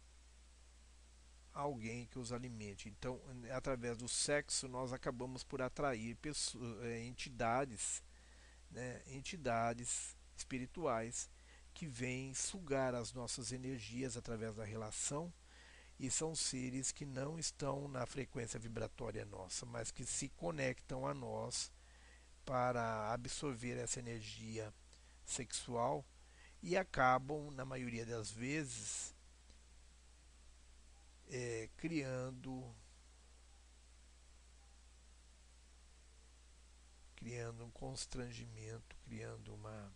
[1.53, 2.89] alguém que os alimente.
[2.89, 3.21] Então,
[3.51, 8.01] através do sexo, nós acabamos por atrair pessoas, é, entidades,
[8.71, 11.29] né, entidades espirituais
[11.73, 15.33] que vêm sugar as nossas energias através da relação
[15.99, 21.13] e são seres que não estão na frequência vibratória nossa, mas que se conectam a
[21.13, 21.71] nós
[22.43, 24.73] para absorver essa energia
[25.25, 26.03] sexual
[26.63, 29.15] e acabam, na maioria das vezes,
[31.29, 32.63] é, criando
[37.21, 39.93] criando um constrangimento, criando uma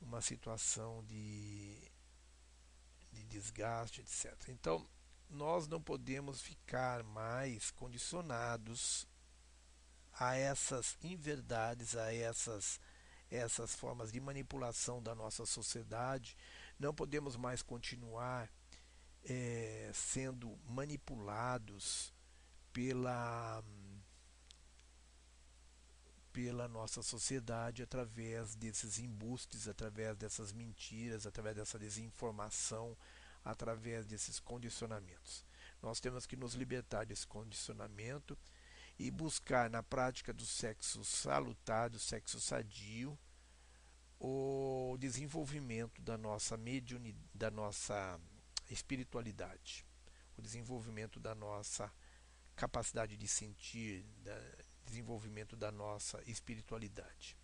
[0.00, 1.80] uma situação de,
[3.12, 4.48] de desgaste, etc.
[4.48, 4.86] Então,
[5.30, 9.06] nós não podemos ficar mais condicionados
[10.12, 12.80] a essas inverdades, a essas
[13.28, 16.36] essas formas de manipulação da nossa sociedade.
[16.78, 18.48] Não podemos mais continuar
[19.24, 22.12] é, sendo manipulados
[22.72, 23.64] pela
[26.36, 32.94] pela nossa sociedade através desses embustes, através dessas mentiras, através dessa desinformação,
[33.42, 35.42] através desses condicionamentos.
[35.80, 38.36] Nós temos que nos libertar desse condicionamento
[38.98, 43.18] e buscar na prática do sexo salutar, do sexo sadio,
[44.20, 48.20] o desenvolvimento da nossa mediunidade, da nossa
[48.68, 49.86] espiritualidade,
[50.36, 51.90] o desenvolvimento da nossa
[52.54, 54.38] capacidade de sentir, da
[54.86, 57.36] desenvolvimento da nossa espiritualidade.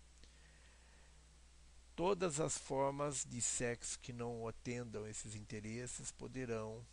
[1.95, 6.83] Todas as formas de sexo que não atendam esses interesses poderão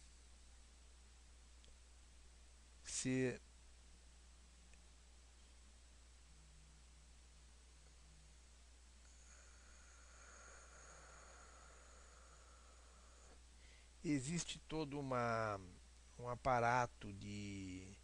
[2.84, 3.40] ser
[14.04, 15.60] existe todo uma,
[16.18, 17.96] um aparato de,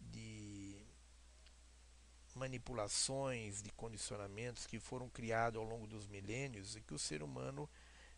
[0.00, 0.61] de
[2.34, 7.68] manipulações, de condicionamentos que foram criados ao longo dos milênios e que o ser humano,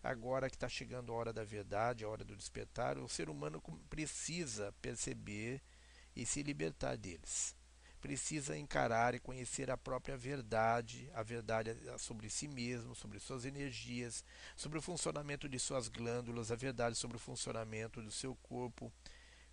[0.03, 3.63] agora que está chegando a hora da verdade, a hora do despertar, o ser humano
[3.89, 5.63] precisa perceber
[6.15, 7.57] e se libertar deles
[8.05, 14.23] precisa encarar e conhecer a própria verdade, a verdade sobre si mesmo, sobre suas energias,
[14.55, 18.93] sobre o funcionamento de suas glândulas, a verdade sobre o funcionamento do seu corpo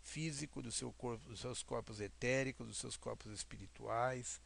[0.01, 4.41] físico, do seu corpo, dos seus corpos etéricos, dos seus corpos espirituais.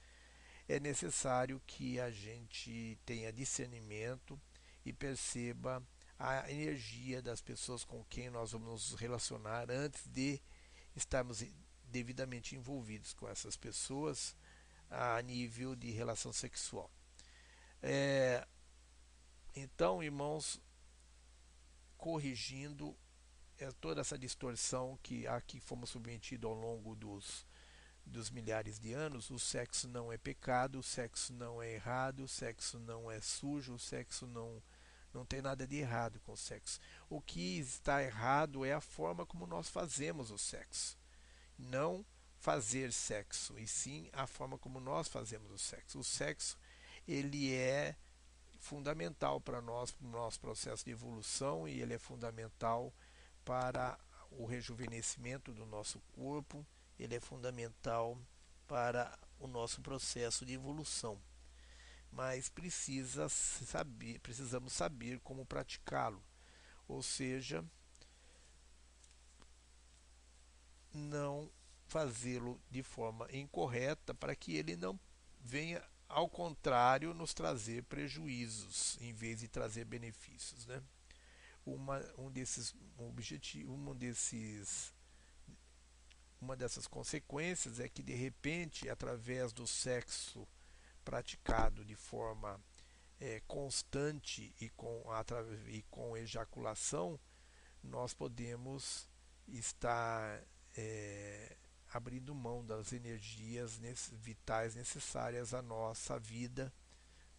[0.68, 4.40] É necessário que a gente tenha discernimento
[4.86, 5.84] e perceba
[6.18, 10.42] a energia das pessoas com quem nós vamos nos relacionar antes de
[10.96, 11.44] estarmos
[11.84, 14.36] devidamente envolvidos com essas pessoas
[14.90, 16.90] a nível de relação sexual.
[17.82, 18.48] É,
[19.56, 20.62] então, irmãos,
[21.98, 22.96] corrigindo
[23.58, 27.46] é, toda essa distorção que aqui fomos submetidos ao longo dos,
[28.06, 32.28] dos milhares de anos, o sexo não é pecado, o sexo não é errado, o
[32.28, 34.62] sexo não é sujo, o sexo não
[35.14, 36.78] não tem nada de errado com o sexo.
[37.10, 40.98] O que está errado é a forma como nós fazemos o sexo.
[41.58, 42.06] Não
[42.38, 46.00] fazer sexo, e sim a forma como nós fazemos o sexo.
[46.00, 46.58] O sexo,
[47.08, 47.96] ele é
[48.60, 52.94] fundamental para nós, para o nosso processo de evolução, e ele é fundamental
[53.46, 53.98] para
[54.32, 56.66] o rejuvenescimento do nosso corpo,
[57.00, 58.18] ele é fundamental
[58.68, 61.22] para o nosso processo de evolução
[62.16, 66.24] mas precisa saber, precisamos saber como praticá-lo.
[66.88, 67.64] Ou seja,
[70.94, 71.52] não
[71.88, 74.98] fazê-lo de forma incorreta para que ele não
[75.42, 80.82] venha ao contrário nos trazer prejuízos em vez de trazer benefícios, né?
[81.66, 83.12] Uma, um desses um
[83.68, 84.94] um desses
[86.46, 90.48] uma dessas consequências é que de repente, através do sexo
[91.04, 92.62] praticado de forma
[93.20, 95.04] é, constante e com,
[95.68, 97.20] e com ejaculação,
[97.84, 99.10] nós podemos
[99.48, 100.44] estar
[100.78, 101.58] é,
[101.92, 103.80] abrindo mão das energias
[104.14, 106.72] vitais necessárias à nossa vida,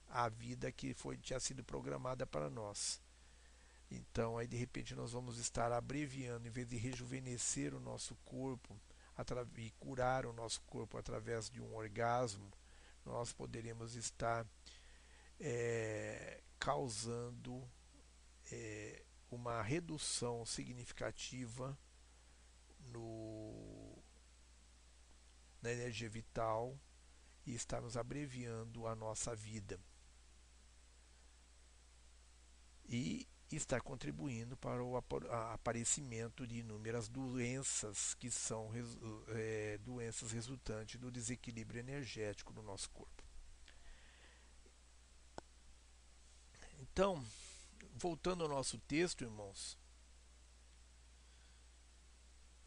[0.08, 3.00] à vida que foi, tinha sido programada para nós.
[3.88, 8.76] Então, aí de repente nós vamos estar abreviando, em vez de rejuvenescer o nosso corpo
[9.56, 12.50] e curar o nosso corpo através de um orgasmo,
[13.04, 14.46] nós poderíamos estar
[15.40, 17.68] é, causando
[18.50, 21.78] é, uma redução significativa
[22.92, 24.02] no,
[25.62, 26.78] na energia vital
[27.44, 29.80] e estarmos abreviando a nossa vida.
[32.88, 38.70] E está contribuindo para o aparecimento de inúmeras doenças que são
[39.28, 43.22] é, doenças resultantes do desequilíbrio energético do nosso corpo.
[46.80, 47.24] Então,
[47.94, 49.78] voltando ao nosso texto, irmãos,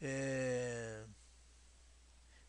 [0.00, 1.04] é,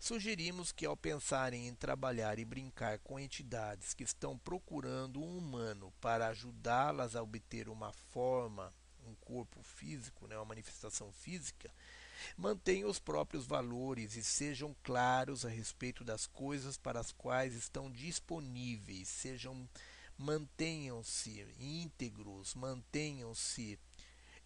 [0.02, 5.94] Sugerimos que, ao pensarem em trabalhar e brincar com entidades que estão procurando um humano
[6.02, 8.74] para ajudá-las a obter uma forma,
[9.06, 11.72] um corpo físico, né, uma manifestação física,
[12.36, 17.92] mantenham os próprios valores e sejam claros a respeito das coisas para as quais estão
[17.92, 19.70] disponíveis, sejam
[20.18, 23.78] mantenham-se íntegros, mantenham-se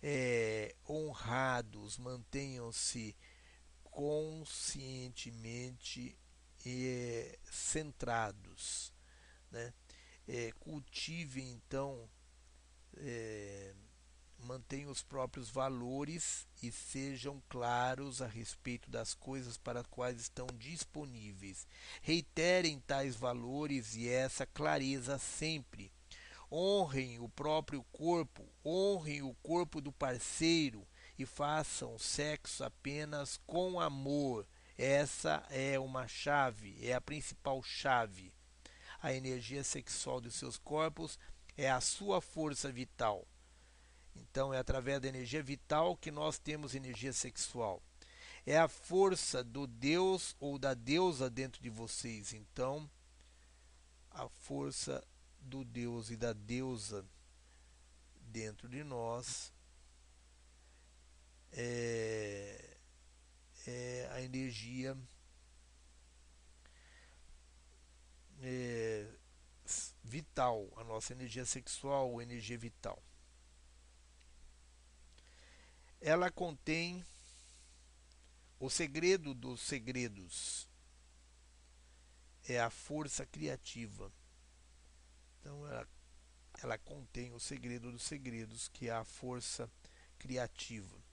[0.04, 3.16] é, honrados, mantenham-se
[3.96, 6.16] conscientemente
[6.66, 8.92] é, centrados.
[9.50, 9.74] Né?
[10.28, 12.10] É, cultive então,
[12.98, 13.74] é,
[14.40, 20.46] mantenham os próprios valores e sejam claros a respeito das coisas para as quais estão
[20.58, 21.66] disponíveis.
[22.02, 25.90] Reiterem tais valores e essa clareza sempre.
[26.52, 30.86] Honrem o próprio corpo, honrem o corpo do parceiro
[31.18, 34.46] e façam sexo apenas com amor.
[34.78, 38.34] Essa é uma chave, é a principal chave.
[39.02, 41.18] A energia sexual dos seus corpos
[41.56, 43.26] é a sua força vital.
[44.16, 47.82] Então, é através da energia vital que nós temos energia sexual.
[48.46, 52.34] É a força do Deus ou da deusa dentro de vocês.
[52.34, 52.90] Então,
[54.12, 55.04] a força
[55.40, 57.06] do Deus e da deusa
[58.22, 59.54] dentro de nós
[61.56, 62.78] é,
[63.66, 64.98] é a energia
[68.42, 69.08] é,
[70.04, 73.02] vital, a nossa energia sexual ou energia vital.
[76.02, 77.04] Ela contém
[78.60, 80.68] o segredo dos segredos,
[82.48, 84.12] é a força criativa.
[85.40, 85.88] Então ela,
[86.62, 89.72] ela contém o segredo dos segredos, que é a força
[90.20, 91.05] criativa.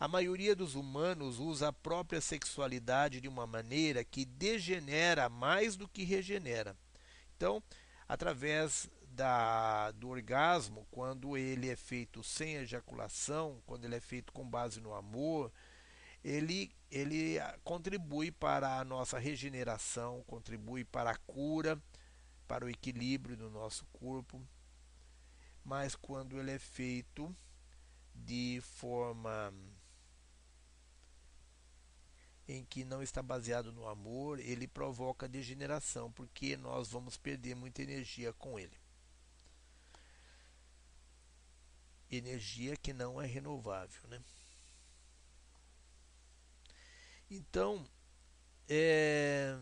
[0.00, 5.86] A maioria dos humanos usa a própria sexualidade de uma maneira que degenera mais do
[5.86, 6.74] que regenera.
[7.36, 7.62] Então,
[8.08, 14.48] através da, do orgasmo, quando ele é feito sem ejaculação, quando ele é feito com
[14.48, 15.52] base no amor,
[16.24, 21.78] ele, ele contribui para a nossa regeneração, contribui para a cura,
[22.48, 24.40] para o equilíbrio do nosso corpo,
[25.62, 27.36] mas quando ele é feito
[28.14, 29.52] de forma
[32.50, 37.80] em que não está baseado no amor, ele provoca degeneração, porque nós vamos perder muita
[37.80, 38.76] energia com ele.
[42.10, 44.20] Energia que não é renovável, né?
[47.30, 47.86] Então,
[48.68, 49.56] é,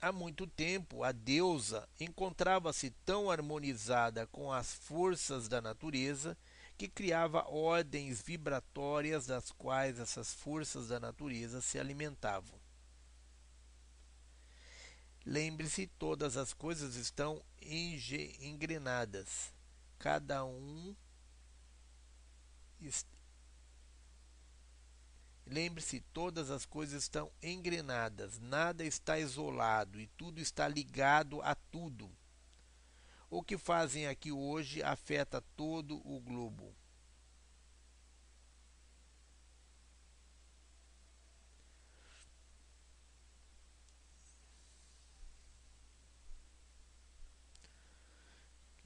[0.00, 6.34] há muito tempo a deusa encontrava-se tão harmonizada com as forças da natureza
[6.78, 12.58] que criava ordens vibratórias das quais essas forças da natureza se alimentavam.
[15.26, 19.52] Lembre-se, todas as coisas estão engrenadas.
[19.98, 20.94] Cada um
[25.44, 32.10] Lembre-se, todas as coisas estão engrenadas, nada está isolado e tudo está ligado a tudo.
[33.30, 36.74] O que fazem aqui hoje afeta todo o globo.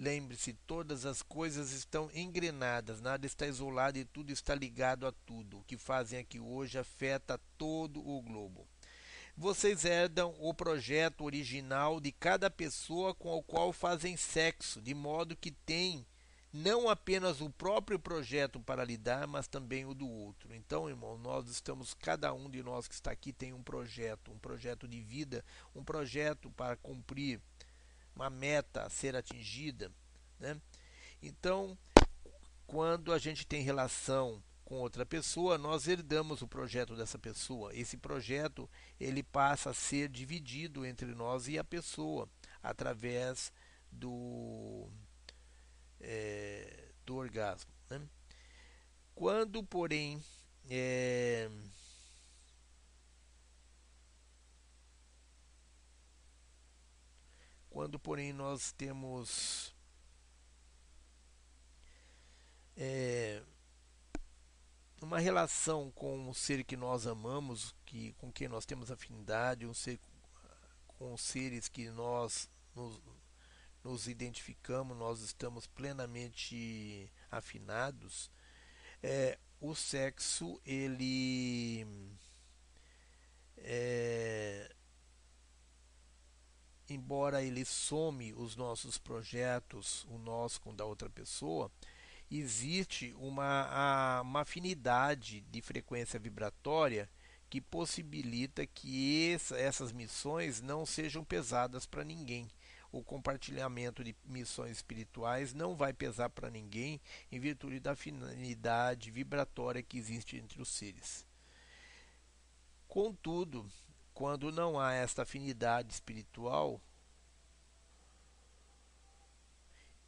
[0.03, 5.61] Lembre-se, todas as coisas estão engrenadas, nada está isolado e tudo está ligado a tudo.
[5.61, 8.66] O que fazem aqui hoje afeta todo o globo.
[9.37, 15.37] Vocês herdam o projeto original de cada pessoa com o qual fazem sexo, de modo
[15.37, 16.07] que têm
[16.53, 20.55] não apenas o próprio projeto para lidar, mas também o do outro.
[20.55, 24.39] Então, irmão, nós estamos, cada um de nós que está aqui tem um projeto, um
[24.39, 25.43] projeto de vida,
[25.74, 27.41] um projeto para cumprir,
[28.14, 29.91] uma meta a ser atingida.
[30.39, 30.61] Né?
[31.22, 31.78] Então,
[32.66, 34.43] quando a gente tem relação
[34.73, 37.77] com outra pessoa, nós herdamos o projeto dessa pessoa.
[37.77, 38.66] Esse projeto
[38.99, 42.27] ele passa a ser dividido entre nós e a pessoa
[42.62, 43.53] através
[43.91, 44.89] do
[46.01, 47.70] é, do orgasmo.
[47.91, 48.01] Né?
[49.14, 50.25] Quando, porém,
[50.70, 51.51] é,
[57.68, 59.75] quando, porém, nós temos
[62.75, 63.43] é,
[65.05, 69.74] uma relação com o ser que nós amamos, que com quem nós temos afinidade, um
[69.74, 69.98] ser
[70.86, 73.00] com os seres que nós nos,
[73.82, 78.30] nos identificamos, nós estamos plenamente afinados,
[79.03, 81.86] é, o sexo ele
[83.59, 84.72] é,
[86.88, 91.70] embora ele some os nossos projetos, o nosso com o da outra pessoa,
[92.39, 97.09] existe uma, uma afinidade de frequência vibratória
[97.51, 102.51] que possibilita que essa, essas missões não sejam pesadas para ninguém.
[102.91, 109.83] O compartilhamento de missões espirituais não vai pesar para ninguém em virtude da afinidade vibratória
[109.83, 111.26] que existe entre os seres.
[112.89, 113.70] Contudo,
[114.14, 116.80] quando não há esta afinidade espiritual,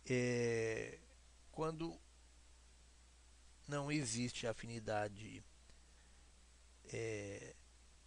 [0.06, 0.98] é,
[1.50, 1.98] quando
[3.66, 5.42] não existe afinidade
[6.92, 7.54] é,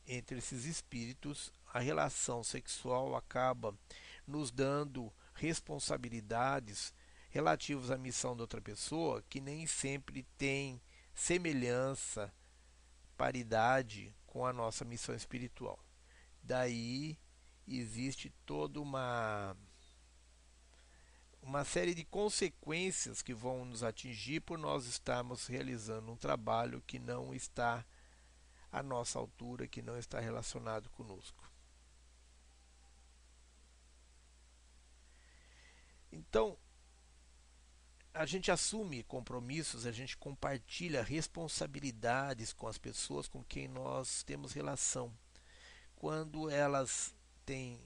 [0.05, 3.77] entre esses espíritos, a relação sexual acaba
[4.25, 6.93] nos dando responsabilidades
[7.29, 10.81] relativas à missão da outra pessoa que nem sempre tem
[11.13, 12.33] semelhança,
[13.17, 15.79] paridade com a nossa missão espiritual.
[16.41, 17.17] Daí
[17.67, 19.57] existe toda uma
[21.41, 26.99] uma série de consequências que vão nos atingir por nós estarmos realizando um trabalho que
[26.99, 27.85] não está
[28.71, 31.49] à nossa altura, que não está relacionado conosco.
[36.11, 36.57] Então,
[38.13, 44.53] a gente assume compromissos, a gente compartilha responsabilidades com as pessoas com quem nós temos
[44.53, 45.13] relação.
[45.95, 47.15] Quando elas
[47.45, 47.79] têm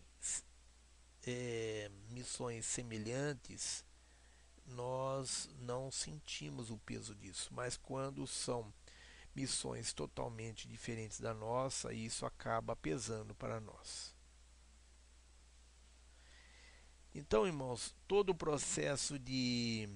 [1.25, 3.83] é, missões semelhantes,
[4.65, 8.73] nós não sentimos o peso disso, mas quando são
[9.35, 14.13] missões totalmente diferentes da nossa, isso acaba pesando para nós.
[17.13, 19.89] Então, irmãos, todo o processo de,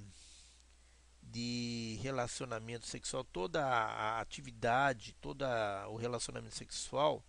[1.21, 5.45] de relacionamento sexual, toda a atividade, todo
[5.89, 7.23] o relacionamento sexual,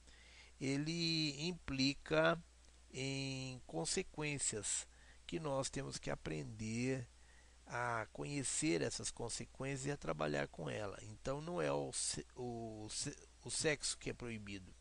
[0.61, 2.43] ele implica
[2.99, 4.89] em consequências
[5.27, 7.07] que nós temos que aprender
[7.67, 10.97] a conhecer essas consequências e a trabalhar com ela.
[11.03, 11.91] Então não é o,
[12.35, 12.89] o,
[13.43, 14.75] o sexo que é proibido,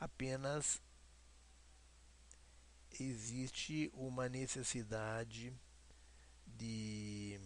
[0.00, 0.82] apenas
[2.98, 5.54] existe uma necessidade
[6.44, 7.38] de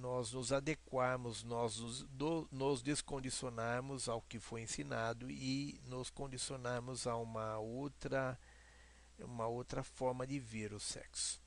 [0.00, 7.06] nós nos adequarmos, nós nos, do, nos descondicionarmos ao que foi ensinado e nos condicionarmos
[7.06, 8.38] a uma outra
[9.18, 11.40] uma outra forma de ver o sexo.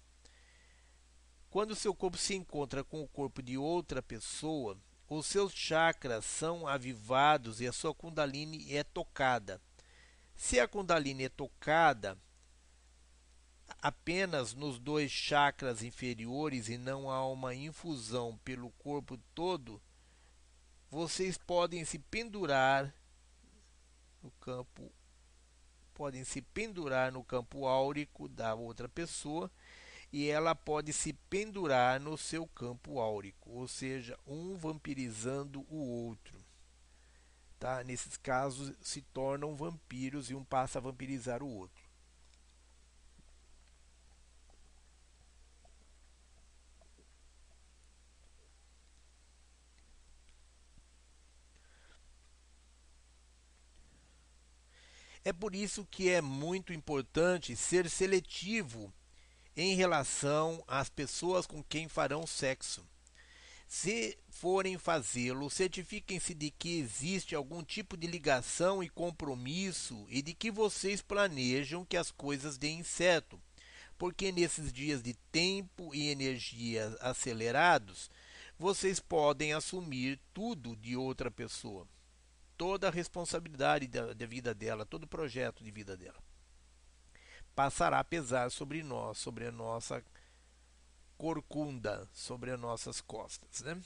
[1.50, 4.78] Quando seu corpo se encontra com o corpo de outra pessoa,
[5.10, 9.60] os seus chakras são avivados e a sua Kundalini é tocada.
[10.36, 12.18] Se a Kundalini é tocada
[13.82, 19.82] apenas nos dois chakras inferiores e não há uma infusão pelo corpo todo,
[20.90, 22.94] vocês podem se pendurar
[24.22, 24.92] no campo
[25.94, 29.52] podem se pendurar no campo áurico da outra pessoa
[30.12, 36.38] e ela pode se pendurar no seu campo áurico, ou seja, um vampirizando o outro.
[37.60, 37.84] Tá?
[37.84, 41.83] Nesses casos se tornam vampiros e um passa a vampirizar o outro.
[55.26, 58.94] É por isso que é muito importante ser seletivo
[59.56, 62.86] em relação às pessoas com quem farão sexo.
[63.66, 70.34] Se forem fazê-lo, certifiquem-se de que existe algum tipo de ligação e compromisso e de
[70.34, 73.42] que vocês planejam que as coisas deem certo.
[73.98, 78.12] Porque nesses dias de tempo e energia acelerados,
[78.60, 81.88] vocês podem assumir tudo de outra pessoa.
[82.58, 86.22] Toda a responsabilidade da, da vida dela, todo o projeto de vida dela
[87.56, 90.04] passará a pesar sobre nós, sobre a nossa
[91.18, 93.62] corcunda, sobre as nossas costas.
[93.62, 93.80] Né?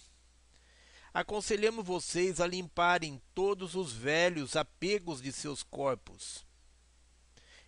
[1.13, 6.45] Aconselhamos vocês a limparem todos os velhos apegos de seus corpos.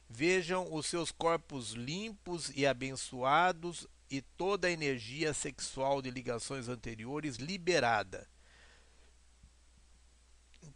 [0.09, 7.35] Vejam os seus corpos limpos e abençoados e toda a energia sexual de ligações anteriores
[7.35, 8.27] liberada.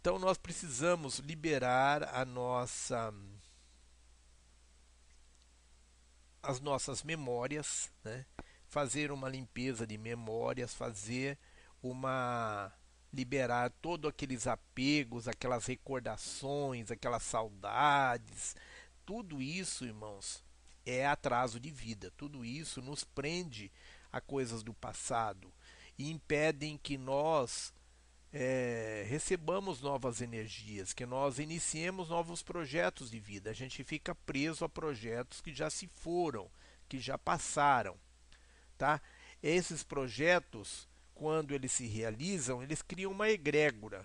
[0.04, 3.10] Então nós precisamos liberar a nossa
[6.42, 8.26] as nossas memórias, né?
[8.68, 11.38] fazer uma limpeza de memórias, fazer
[11.82, 12.70] uma
[13.10, 18.54] liberar todos aqueles apegos, aquelas recordações, aquelas saudades,
[19.06, 20.44] tudo isso, irmãos,
[20.84, 22.12] é atraso de vida.
[22.14, 23.72] Tudo isso nos prende
[24.12, 25.50] a coisas do passado
[25.96, 27.72] e impedem que nós
[28.36, 33.48] é, recebamos novas energias, que nós iniciemos novos projetos de vida.
[33.50, 36.50] A gente fica preso a projetos que já se foram,
[36.88, 37.96] que já passaram,
[38.76, 39.00] tá?
[39.40, 44.04] Esses projetos, quando eles se realizam, eles criam uma egrégora,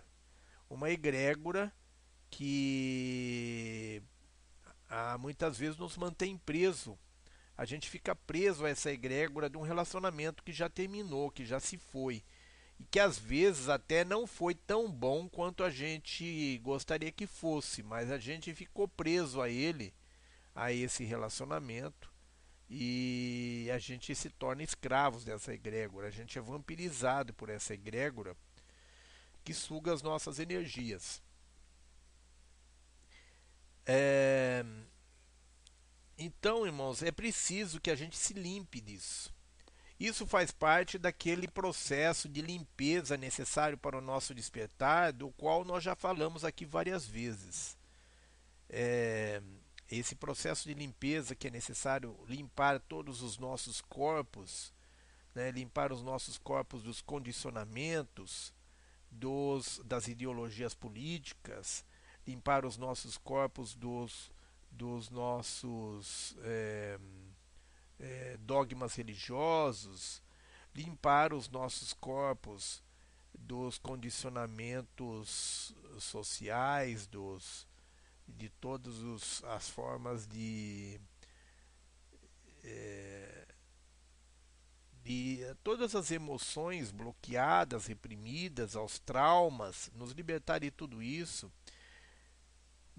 [0.70, 1.74] uma egrégora
[2.30, 4.04] que
[4.88, 7.00] ah, muitas vezes nos mantém preso.
[7.58, 11.60] A gente fica preso a essa egrégora de um relacionamento que já terminou, que já
[11.60, 12.24] se foi
[12.90, 18.10] que às vezes até não foi tão bom quanto a gente gostaria que fosse, mas
[18.10, 19.94] a gente ficou preso a ele,
[20.56, 22.12] a esse relacionamento,
[22.70, 28.36] e a gente se torna escravos dessa egrégora, a gente é vampirizado por essa egrégora
[29.44, 31.22] que suga as nossas energias.
[33.86, 34.64] É...
[36.18, 39.34] Então, irmãos, é preciso que a gente se limpe disso.
[40.00, 45.84] Isso faz parte daquele processo de limpeza necessário para o nosso despertar, do qual nós
[45.84, 47.78] já falamos aqui várias vezes.
[48.70, 49.41] É,
[49.91, 54.72] esse processo de limpeza que é necessário limpar todos os nossos corpos,
[55.36, 58.54] né, limpar os nossos corpos dos condicionamentos,
[59.12, 61.84] dos, das ideologias políticas,
[62.26, 64.32] limpar os nossos corpos dos,
[64.72, 66.38] dos nossos.
[66.43, 66.97] É,
[68.00, 70.22] é, dogmas religiosos,
[70.74, 72.82] limpar os nossos corpos
[73.34, 77.68] dos condicionamentos sociais, dos,
[78.28, 81.00] de todas as formas de,
[82.64, 83.47] é,
[85.04, 91.52] de todas as emoções bloqueadas, reprimidas, aos traumas, nos libertar de tudo isso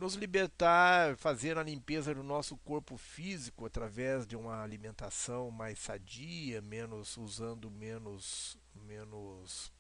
[0.01, 6.63] nos libertar, fazer a limpeza do nosso corpo físico através de uma alimentação mais sadia,
[6.63, 9.71] menos usando menos menos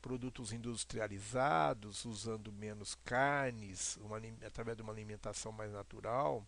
[0.00, 6.42] produtos industrializados, usando menos carnes, uma, através de uma alimentação mais natural,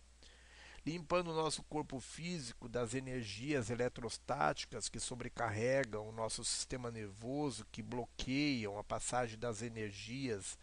[0.83, 7.83] limpando o nosso corpo físico das energias eletrostáticas que sobrecarregam o nosso sistema nervoso, que
[7.83, 10.57] bloqueiam a passagem das energias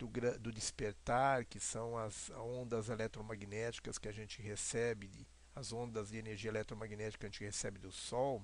[0.00, 6.16] do, do despertar, que são as ondas eletromagnéticas que a gente recebe, as ondas de
[6.16, 8.42] energia eletromagnética que a gente recebe do Sol,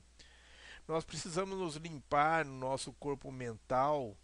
[0.86, 4.16] nós precisamos nos limpar no nosso corpo mental,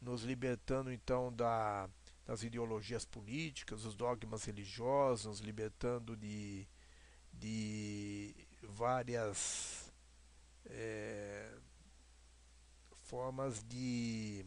[0.00, 1.88] nos libertando então da,
[2.26, 6.66] das ideologias políticas, dos dogmas religiosos, nos libertando de,
[7.32, 9.92] de várias
[10.66, 11.52] é,
[13.02, 14.44] formas de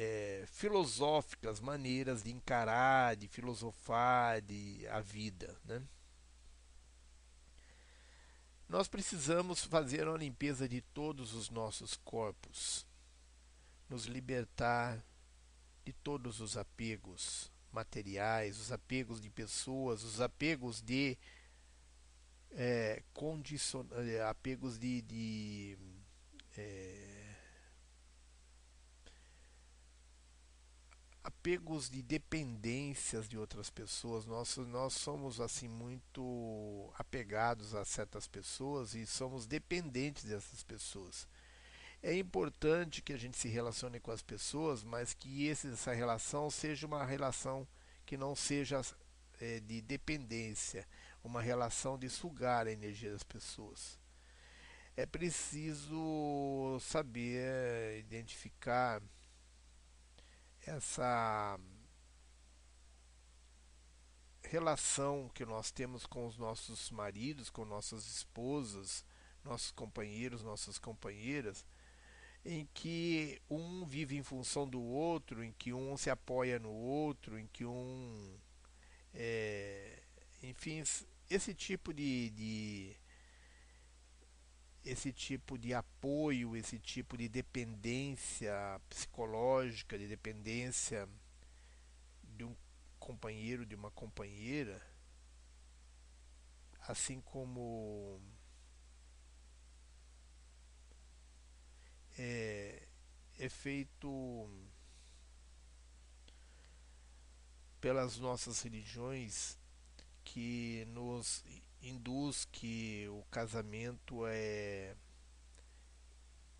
[0.00, 5.58] é, filosóficas, maneiras de encarar, de filosofar de, a vida.
[5.64, 5.82] Né?
[8.68, 12.86] Nós precisamos fazer uma limpeza de todos os nossos corpos,
[13.88, 15.04] nos libertar
[15.84, 21.18] de todos os apegos materiais, os apegos de pessoas, os apegos de
[22.52, 23.02] é.
[23.96, 25.78] É, apegos de, de
[26.56, 27.17] é,
[31.28, 34.24] apegos de dependências de outras pessoas.
[34.24, 41.28] Nós, nós somos assim muito apegados a certas pessoas e somos dependentes dessas pessoas.
[42.02, 46.50] É importante que a gente se relacione com as pessoas, mas que esse, essa relação
[46.50, 47.68] seja uma relação
[48.06, 48.80] que não seja
[49.38, 50.88] é, de dependência,
[51.22, 53.98] uma relação de sugar a energia das pessoas.
[54.96, 59.02] É preciso saber identificar
[60.68, 61.58] essa
[64.42, 69.04] relação que nós temos com os nossos maridos, com nossas esposas,
[69.44, 71.66] nossos companheiros, nossas companheiras,
[72.44, 77.38] em que um vive em função do outro, em que um se apoia no outro,
[77.38, 78.38] em que um.
[79.14, 80.02] É,
[80.42, 80.82] enfim,
[81.28, 82.96] esse tipo de, de
[84.90, 91.06] esse tipo de apoio, esse tipo de dependência psicológica, de dependência
[92.22, 92.56] de um
[92.98, 94.80] companheiro, de uma companheira,
[96.80, 98.18] assim como
[102.18, 102.88] é,
[103.38, 104.48] é feito
[107.78, 109.58] pelas nossas religiões
[110.24, 111.44] que nos
[111.82, 114.94] induz que o casamento é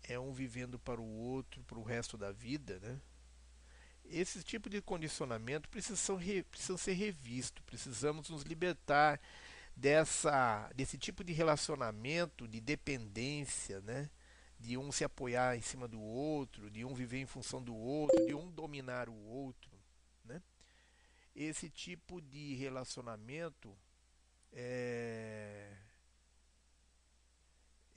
[0.03, 2.99] é um vivendo para o outro para o resto da vida, né?
[4.05, 6.15] Esse tipo de condicionamento precisa,
[6.49, 9.21] precisa ser revisto, precisamos nos libertar
[9.75, 14.09] dessa desse tipo de relacionamento de dependência, né?
[14.59, 18.25] De um se apoiar em cima do outro, de um viver em função do outro,
[18.25, 19.71] de um dominar o outro,
[20.25, 20.41] né?
[21.35, 23.77] Esse tipo de relacionamento
[24.53, 25.75] é,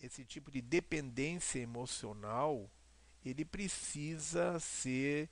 [0.03, 2.71] esse tipo de dependência emocional
[3.25, 5.29] ele precisa ser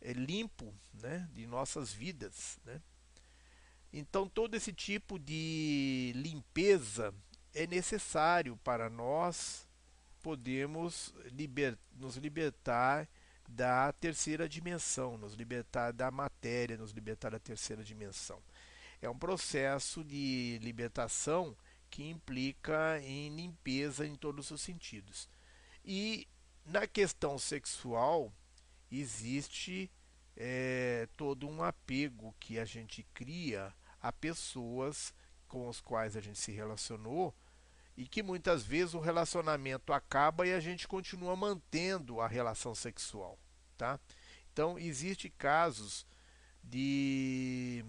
[0.00, 2.58] é, limpo né, de nossas vidas.
[2.64, 2.80] Né?
[3.92, 7.14] Então, todo esse tipo de limpeza
[7.54, 9.66] é necessário para nós
[10.22, 13.08] podermos liber, nos libertar
[13.48, 18.42] da terceira dimensão, nos libertar da matéria, nos libertar da terceira dimensão.
[19.00, 21.56] É um processo de libertação
[21.90, 25.28] que implica em limpeza em todos os sentidos.
[25.84, 26.26] E
[26.64, 28.32] na questão sexual
[28.90, 29.90] existe
[30.36, 35.14] é, todo um apego que a gente cria a pessoas
[35.48, 37.34] com as quais a gente se relacionou
[37.96, 43.38] e que muitas vezes o relacionamento acaba e a gente continua mantendo a relação sexual,
[43.76, 43.98] tá?
[44.52, 46.06] Então existe casos
[46.62, 47.84] de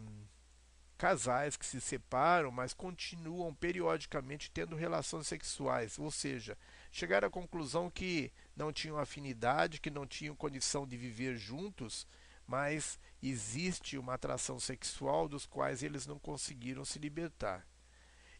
[0.97, 6.57] casais que se separam, mas continuam periodicamente tendo relações sexuais, ou seja,
[6.91, 12.07] chegaram à conclusão que não tinham afinidade, que não tinham condição de viver juntos,
[12.45, 17.65] mas existe uma atração sexual dos quais eles não conseguiram se libertar.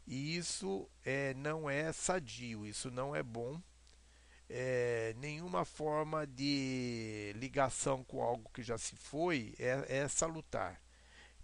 [0.05, 3.61] E isso é, não é sadio, isso não é bom.
[4.49, 10.81] É, nenhuma forma de ligação com algo que já se foi é, é salutar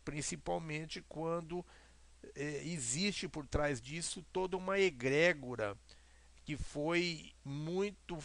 [0.03, 1.65] principalmente quando
[2.35, 5.77] é, existe por trás disso toda uma egrégora
[6.45, 8.17] que foi muito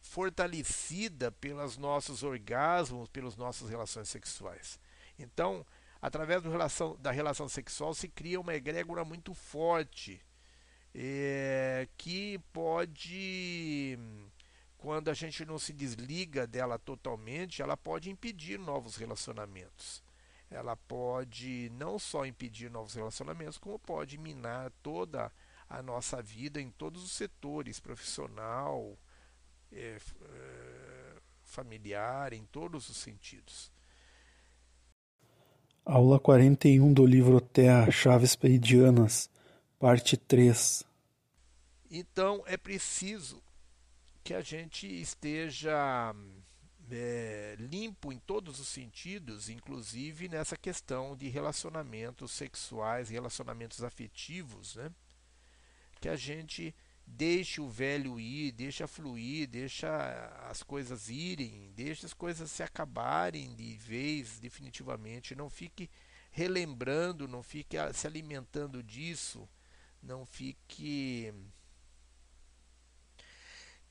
[0.00, 4.78] fortalecida pelos nossos orgasmos, pelas nossas relações sexuais.
[5.18, 5.66] Então,
[6.00, 10.20] através relação, da relação sexual se cria uma egrégora muito forte
[10.94, 13.98] é, que pode,
[14.78, 20.02] quando a gente não se desliga dela totalmente, ela pode impedir novos relacionamentos
[20.50, 25.30] ela pode não só impedir novos relacionamentos, como pode minar toda
[25.68, 28.98] a nossa vida em todos os setores profissional,
[29.70, 33.70] é, é, familiar, em todos os sentidos.
[35.84, 39.30] Aula 41 do livro Terra Chaves Peridianas,
[39.78, 40.84] parte 3.
[41.90, 43.42] Então é preciso
[44.22, 46.14] que a gente esteja
[46.90, 54.90] é, limpo em todos os sentidos, inclusive nessa questão de relacionamentos sexuais, relacionamentos afetivos, né?
[56.00, 56.74] que a gente
[57.06, 59.88] deixe o velho ir, deixa fluir, deixa
[60.48, 65.90] as coisas irem, deixa as coisas se acabarem de vez definitivamente, não fique
[66.30, 69.48] relembrando, não fique se alimentando disso,
[70.02, 71.34] não fique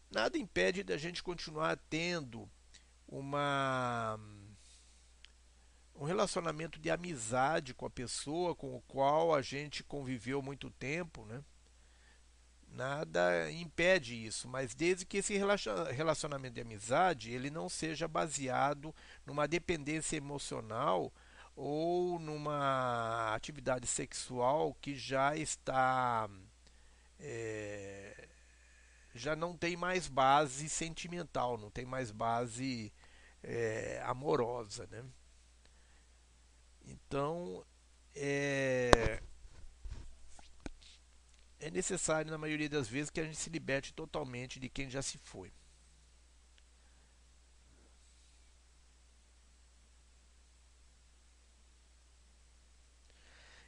[0.10, 2.50] nada impede da gente continuar tendo
[3.10, 4.20] uma
[5.96, 11.26] um relacionamento de amizade com a pessoa com o qual a gente conviveu muito tempo,
[11.26, 11.44] né?
[12.72, 15.36] Nada impede isso, mas desde que esse
[15.92, 18.94] relacionamento de amizade ele não seja baseado
[19.26, 21.12] numa dependência emocional
[21.56, 26.30] ou numa atividade sexual que já está
[27.20, 28.30] é,
[29.14, 32.94] já não tem mais base sentimental, não tem mais base
[33.44, 35.04] é, amorosa, né?
[36.86, 37.66] Então
[38.16, 39.22] é,
[41.60, 45.02] é necessário na maioria das vezes que a gente se liberte totalmente de quem já
[45.02, 45.52] se foi.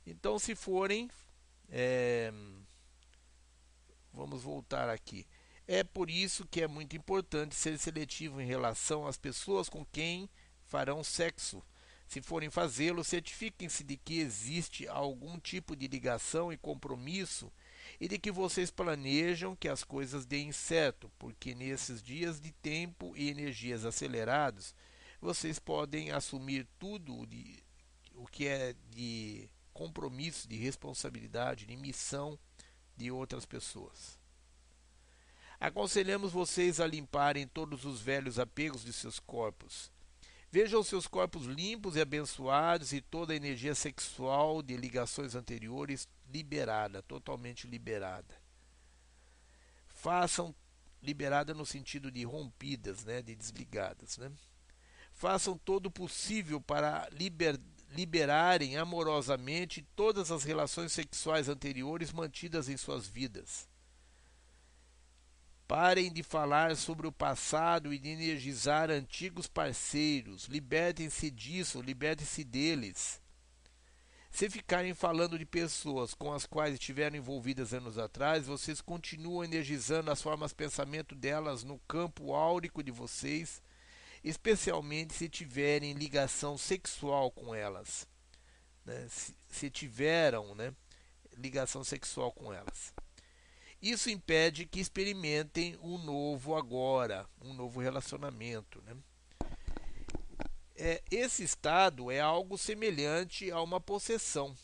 [0.05, 1.09] Então, se forem,
[1.69, 2.33] é,
[4.11, 5.25] vamos voltar aqui.
[5.73, 10.29] É por isso que é muito importante ser seletivo em relação às pessoas com quem
[10.65, 11.63] farão sexo.
[12.09, 17.49] Se forem fazê-lo, certifiquem-se de que existe algum tipo de ligação e compromisso
[18.01, 23.15] e de que vocês planejam que as coisas deem certo, porque nesses dias de tempo
[23.15, 24.75] e energias acelerados,
[25.21, 27.63] vocês podem assumir tudo de,
[28.13, 32.37] o que é de compromisso, de responsabilidade, de missão
[32.97, 34.19] de outras pessoas.
[35.61, 39.91] Aconselhamos vocês a limparem todos os velhos apegos de seus corpos.
[40.49, 47.03] Vejam seus corpos limpos e abençoados e toda a energia sexual de ligações anteriores liberada,
[47.03, 48.35] totalmente liberada.
[49.87, 50.53] Façam
[50.99, 54.31] liberada no sentido de rompidas, né, de desligadas, né?
[55.13, 57.59] Façam todo o possível para liber,
[57.91, 63.69] liberarem amorosamente todas as relações sexuais anteriores mantidas em suas vidas.
[65.71, 70.47] Parem de falar sobre o passado e de energizar antigos parceiros.
[70.47, 73.21] Libertem-se disso, libertem-se deles.
[74.29, 80.11] Se ficarem falando de pessoas com as quais estiveram envolvidas anos atrás, vocês continuam energizando
[80.11, 83.63] as formas de pensamento delas no campo áurico de vocês,
[84.25, 88.05] especialmente se tiverem ligação sexual com elas.
[88.85, 89.07] Né?
[89.09, 90.73] Se, se tiveram né,
[91.37, 92.93] ligação sexual com elas.
[93.81, 98.79] Isso impede que experimentem um novo agora, um novo relacionamento.
[98.83, 98.95] Né?
[100.75, 104.55] É, esse estado é algo semelhante a uma possessão.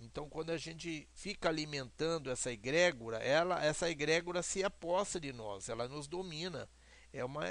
[0.00, 5.68] Então, quando a gente fica alimentando essa egrégora, ela, essa egrégora se aposta de nós,
[5.68, 6.70] ela nos domina,
[7.12, 7.42] é uma,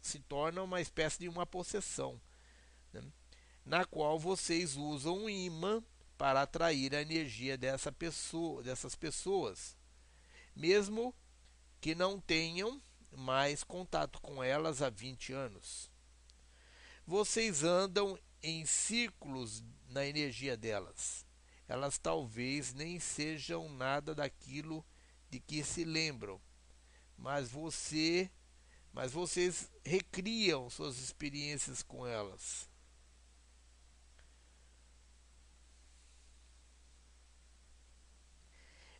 [0.00, 2.20] se torna uma espécie de uma possessão,
[2.92, 3.02] né?
[3.64, 5.84] na qual vocês usam um imã
[6.16, 9.76] para atrair a energia dessa pessoa, dessas pessoas
[10.54, 11.14] mesmo
[11.80, 12.80] que não tenham
[13.12, 15.90] mais contato com elas há 20 anos.
[17.06, 21.26] Vocês andam em círculos na energia delas.
[21.68, 24.84] Elas talvez nem sejam nada daquilo
[25.30, 26.40] de que se lembram,
[27.16, 28.30] mas você,
[28.92, 32.68] mas vocês recriam suas experiências com elas.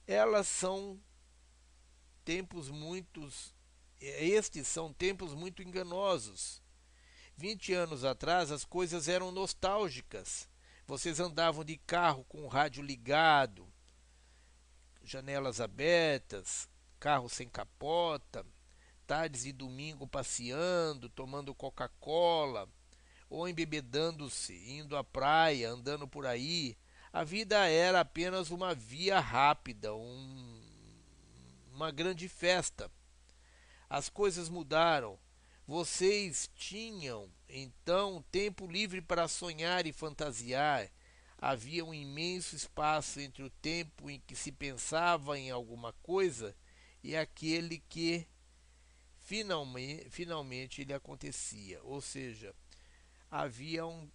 [0.07, 1.01] Elas são
[2.25, 3.55] tempos muitos
[4.01, 6.63] estes são tempos muito enganosos.
[7.37, 10.49] Vinte anos atrás as coisas eram nostálgicas.
[10.87, 13.67] Vocês andavam de carro com o rádio ligado,
[15.03, 16.69] janelas abertas,
[17.01, 18.45] carro sem capota,
[19.07, 22.69] tardes de domingo passeando, tomando Coca-Cola,
[23.31, 26.77] ou embebedando-se, indo à praia, andando por aí.
[27.11, 30.64] A vida era apenas uma via rápida, um
[31.75, 32.91] uma grande festa.
[33.91, 35.19] As coisas mudaram.
[35.67, 40.91] Vocês tinham então tempo livre para sonhar e fantasiar.
[41.39, 46.57] Havia um imenso espaço entre o tempo em que se pensava em alguma coisa
[47.03, 48.27] e aquele que
[49.19, 51.83] finalmente, finalmente ele acontecia.
[51.83, 52.55] Ou seja,
[53.31, 54.09] havia um,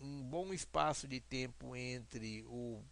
[0.00, 2.82] um bom espaço de tempo entre o,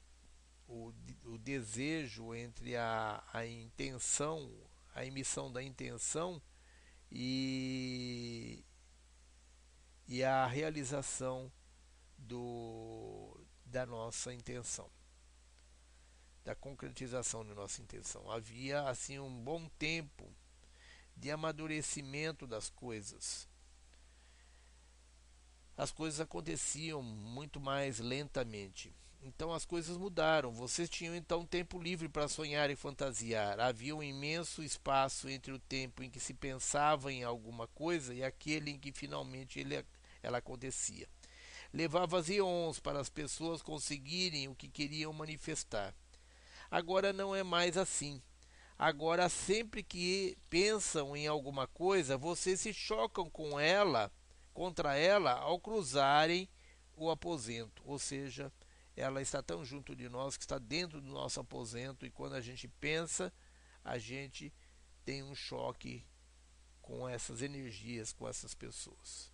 [0.75, 0.93] o,
[1.25, 4.53] o desejo, entre a, a intenção,
[4.93, 6.43] a emissão da intenção
[7.11, 8.65] e,
[10.09, 11.51] e a realização
[12.19, 14.91] do, da nossa intenção,
[16.45, 18.29] da concretização da nossa intenção.
[18.31, 20.29] Havia assim um bom tempo
[21.17, 23.49] de amadurecimento das coisas.
[25.77, 28.93] As coisas aconteciam muito mais lentamente.
[29.25, 30.53] Então as coisas mudaram.
[30.53, 33.59] Vocês tinham então tempo livre para sonhar e fantasiar.
[33.59, 38.23] Havia um imenso espaço entre o tempo em que se pensava em alguma coisa e
[38.23, 39.83] aquele em que finalmente ele,
[40.23, 41.09] ela acontecia.
[41.73, 45.95] Levava eons para as pessoas conseguirem o que queriam manifestar.
[46.71, 48.23] Agora não é mais assim.
[48.79, 54.13] Agora, sempre que pensam em alguma coisa, vocês se chocam com ela,
[54.53, 56.49] contra ela, ao cruzarem
[56.97, 57.83] o aposento.
[57.87, 58.53] Ou seja,
[58.97, 62.41] ela está tão junto de nós que está dentro do nosso aposento, e quando a
[62.41, 63.33] gente pensa,
[63.85, 64.53] a gente
[65.05, 66.05] tem um choque
[66.81, 69.33] com essas energias, com essas pessoas.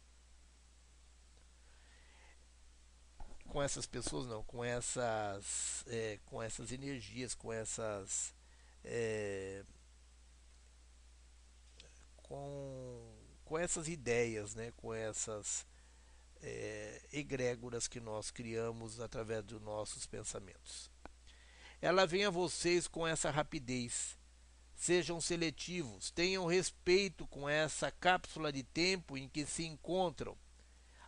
[3.48, 8.32] Com essas pessoas não, com essas, é, com essas energias, com essas
[8.84, 9.64] é,
[12.16, 13.12] com,
[13.44, 15.66] com essas ideias, né, com essas
[16.42, 20.90] é, egrégoras que nós criamos através dos nossos pensamentos.
[21.80, 24.18] Ela vem a vocês com essa rapidez.
[24.74, 30.36] Sejam seletivos, tenham respeito com essa cápsula de tempo em que se encontram.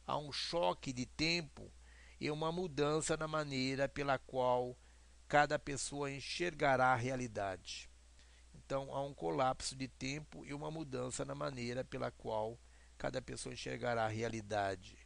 [0.07, 1.73] Há um choque de tempo
[2.21, 4.77] e uma mudança na maneira pela qual
[5.27, 7.91] cada pessoa enxergará a realidade.
[8.55, 12.59] Então há um colapso de tempo e uma mudança na maneira pela qual
[12.99, 15.02] cada pessoa enxergará a realidade.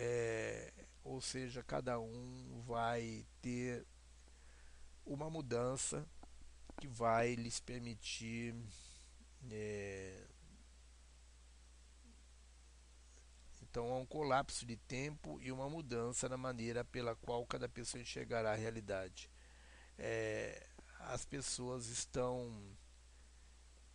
[0.00, 0.72] É,
[1.02, 3.84] ou seja, cada um vai ter
[5.04, 6.06] uma mudança
[6.80, 8.54] que vai lhes permitir
[9.50, 10.24] é,
[13.70, 18.00] Então há um colapso de tempo e uma mudança na maneira pela qual cada pessoa
[18.00, 19.30] enxergará a realidade.
[19.98, 20.66] É,
[21.00, 22.50] as pessoas estão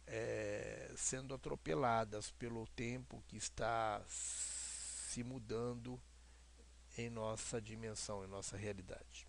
[0.05, 4.01] é, sendo atropeladas pelo tempo que está
[5.13, 6.01] se mudando
[6.97, 9.27] em nossa dimensão, em nossa realidade.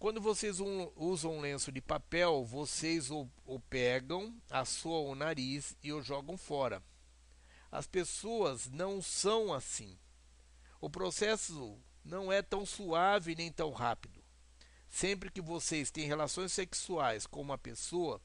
[0.00, 0.58] Quando vocês
[0.96, 6.36] usam um lenço de papel, vocês o, o pegam, assoam o nariz e o jogam
[6.36, 6.82] fora.
[7.70, 9.96] As pessoas não são assim.
[10.80, 14.24] O processo não é tão suave nem tão rápido.
[14.88, 18.20] Sempre que vocês têm relações sexuais com uma pessoa,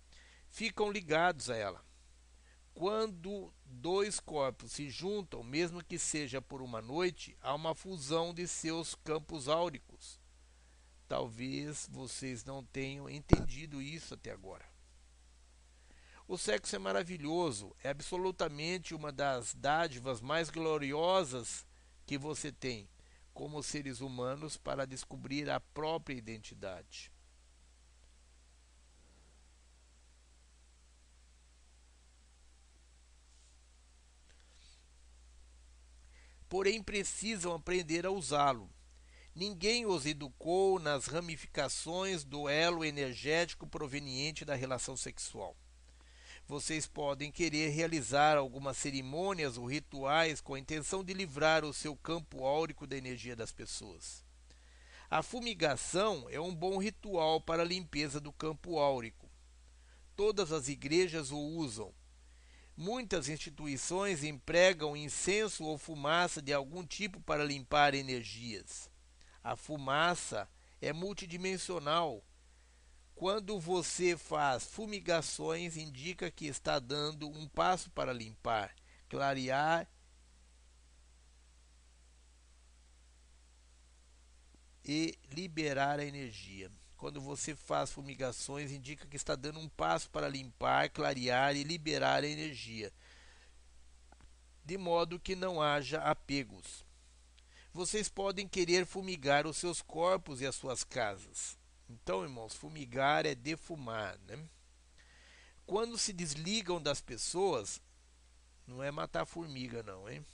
[0.50, 1.89] ficam ligados a ela.
[2.74, 8.48] Quando dois corpos se juntam, mesmo que seja por uma noite, há uma fusão de
[8.48, 10.20] seus campos áuricos.
[11.08, 14.66] Talvez vocês não tenham entendido isso até agora.
[16.28, 21.66] O sexo é maravilhoso, é absolutamente uma das dádivas mais gloriosas
[22.06, 22.88] que você tem
[23.34, 27.12] como seres humanos para descobrir a própria identidade.
[36.50, 38.70] Porém, precisam aprender a usá-lo.
[39.34, 45.56] Ninguém os educou nas ramificações do elo energético proveniente da relação sexual
[46.49, 51.95] vocês podem querer realizar algumas cerimônias ou rituais com a intenção de livrar o seu
[51.95, 54.26] campo áurico da energia das pessoas.
[55.11, 59.30] A fumigação é um bom ritual para a limpeza do campo áurico.
[60.15, 61.94] Todas as igrejas o usam.
[62.81, 68.89] Muitas instituições empregam incenso ou fumaça de algum tipo para limpar energias.
[69.43, 70.47] A fumaça
[70.80, 72.23] é multidimensional
[73.14, 78.73] quando você faz fumigações, indica que está dando um passo para limpar,
[79.10, 79.85] clarear
[84.85, 86.72] e liberar a energia.
[87.00, 92.26] Quando você faz fumigações, indica que está dando um passo para limpar, clarear e liberar
[92.26, 92.92] a energia,
[94.66, 96.86] de modo que não haja apegos.
[97.74, 101.58] Vocês podem querer fumigar os seus corpos e as suas casas.
[101.90, 104.38] Então, irmãos, fumigar é defumar, né?
[105.66, 107.82] Quando se desligam das pessoas,
[108.68, 110.26] não é matar formiga não, hein?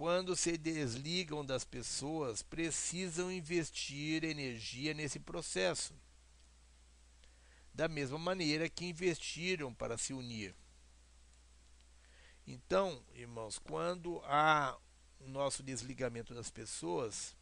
[0.00, 5.92] Quando se desligam das pessoas, precisam investir energia nesse processo.
[7.74, 10.54] da mesma maneira que investiram para se unir.
[12.46, 14.74] Então, irmãos, quando há
[15.20, 17.36] o nosso desligamento das pessoas,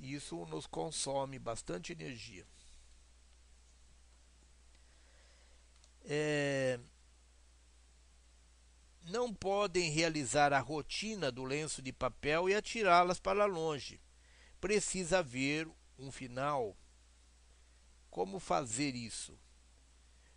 [0.00, 2.44] isso nos consome bastante energia.
[6.04, 6.80] É,
[9.02, 14.00] não podem realizar a rotina do lenço de papel e atirá-las para longe.
[14.60, 15.68] Precisa haver
[15.98, 16.76] um final.
[18.10, 19.38] Como fazer isso?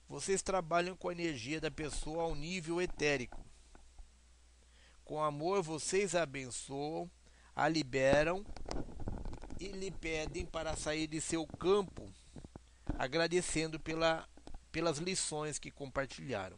[0.07, 3.45] Vocês trabalham com a energia da pessoa ao nível etérico.
[5.03, 7.10] Com amor, vocês a abençoam,
[7.56, 8.45] a liberam
[9.60, 12.10] e lhe pedem para sair de seu campo,
[12.98, 14.27] agradecendo pela,
[14.72, 16.57] pelas lições que compartilharam.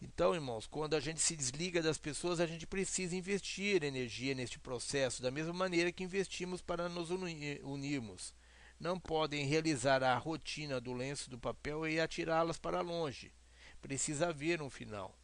[0.00, 4.58] Então, irmãos, quando a gente se desliga das pessoas, a gente precisa investir energia neste
[4.58, 8.32] processo, da mesma maneira que investimos para nos unirmos.
[8.78, 13.32] Não podem realizar a rotina do lenço do papel e atirá-las para longe.
[13.82, 15.18] Precisa haver um final.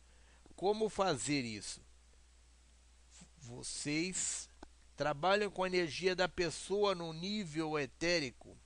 [0.57, 1.81] Como fazer isso?
[3.39, 4.49] Vocês
[4.97, 8.57] trabalham com a energia da pessoa no nível etérico.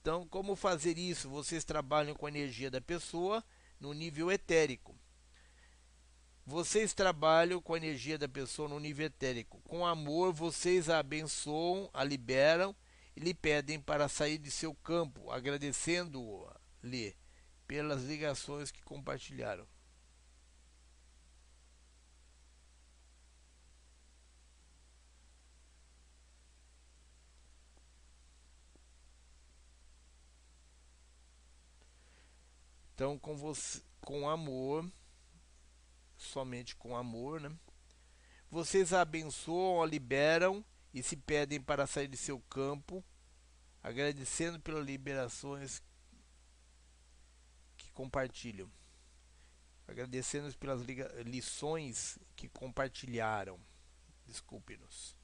[0.00, 1.28] Então, como fazer isso?
[1.28, 3.44] Vocês trabalham com a energia da pessoa
[3.78, 4.98] no nível etérico.
[6.46, 9.60] Vocês trabalham com a energia da pessoa no nível etérico.
[9.62, 12.74] Com amor, vocês a abençoam, a liberam
[13.14, 17.14] e lhe pedem para sair de seu campo, agradecendo-lhe
[17.66, 19.66] pelas ligações que compartilharam.
[33.00, 34.86] Então, com você, com amor,
[36.18, 37.50] somente com amor, né?
[38.50, 40.62] Vocês a abençoam, a liberam
[40.92, 43.02] e se pedem para sair de seu campo,
[43.82, 45.82] agradecendo pelas liberações
[47.78, 48.70] que compartilham.
[49.88, 50.82] Agradecendo pelas
[51.24, 53.58] lições que compartilharam.
[54.26, 55.16] Desculpe-nos.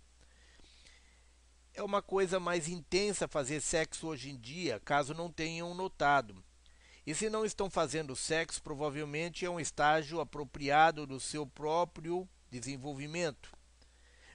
[1.75, 6.43] É uma coisa mais intensa fazer sexo hoje em dia, caso não tenham notado.
[7.07, 13.53] E se não estão fazendo sexo, provavelmente é um estágio apropriado do seu próprio desenvolvimento.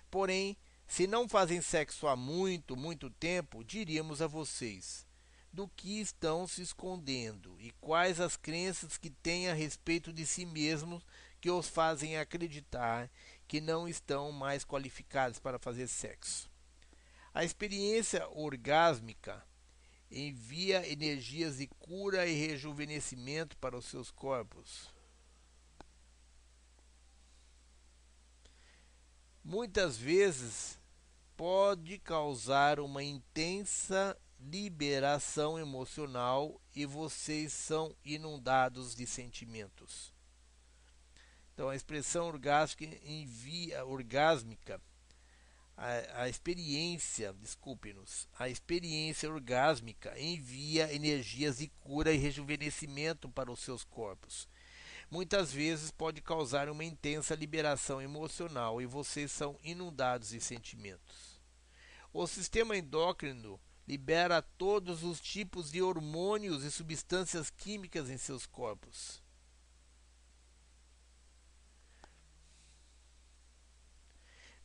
[0.10, 0.56] Porém,
[0.88, 5.06] se não fazem sexo há muito, muito tempo, diríamos a vocês
[5.52, 10.46] do que estão se escondendo e quais as crenças que têm a respeito de si
[10.46, 11.06] mesmos
[11.42, 13.10] que os fazem acreditar
[13.48, 16.50] que não estão mais qualificados para fazer sexo.
[17.34, 19.44] A experiência orgásmica
[20.12, 24.90] envia energias de cura e rejuvenescimento para os seus corpos.
[29.44, 30.80] Muitas vezes
[31.36, 40.14] pode causar uma intensa liberação emocional e vocês são inundados de sentimentos.
[41.54, 44.82] Então a expressão orgásmica envia orgásmica
[45.82, 53.60] a, a experiência, desculpe-nos, a experiência orgásmica envia energias de cura e rejuvenescimento para os
[53.62, 54.48] seus corpos.
[55.10, 61.42] Muitas vezes pode causar uma intensa liberação emocional e vocês são inundados de sentimentos.
[62.14, 69.21] O sistema endócrino libera todos os tipos de hormônios e substâncias químicas em seus corpos.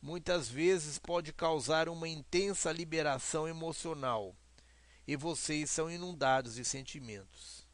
[0.01, 4.35] Muitas vezes pode causar uma intensa liberação emocional
[5.07, 7.65] e vocês são inundados de sentimentos.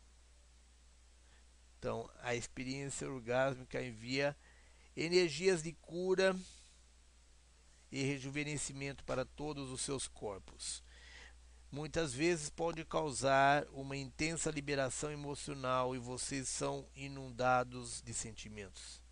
[1.77, 4.37] Então, a experiência orgásmica envia
[4.95, 6.35] energias de cura
[7.91, 10.81] e rejuvenescimento para todos os seus corpos.
[11.69, 19.02] Muitas vezes pode causar uma intensa liberação emocional e vocês são inundados de sentimentos.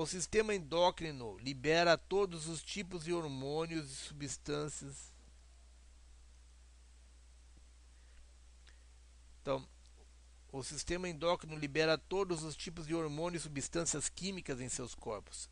[0.00, 5.12] O sistema endócrino libera todos os tipos de hormônios e substâncias.
[9.42, 9.68] Então,
[10.52, 15.50] o sistema endócrino libera todos os tipos de hormônios e substâncias químicas em seus corpos.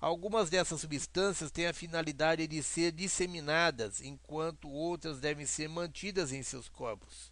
[0.00, 6.42] Algumas dessas substâncias têm a finalidade de ser disseminadas, enquanto outras devem ser mantidas em
[6.42, 7.30] seus corpos.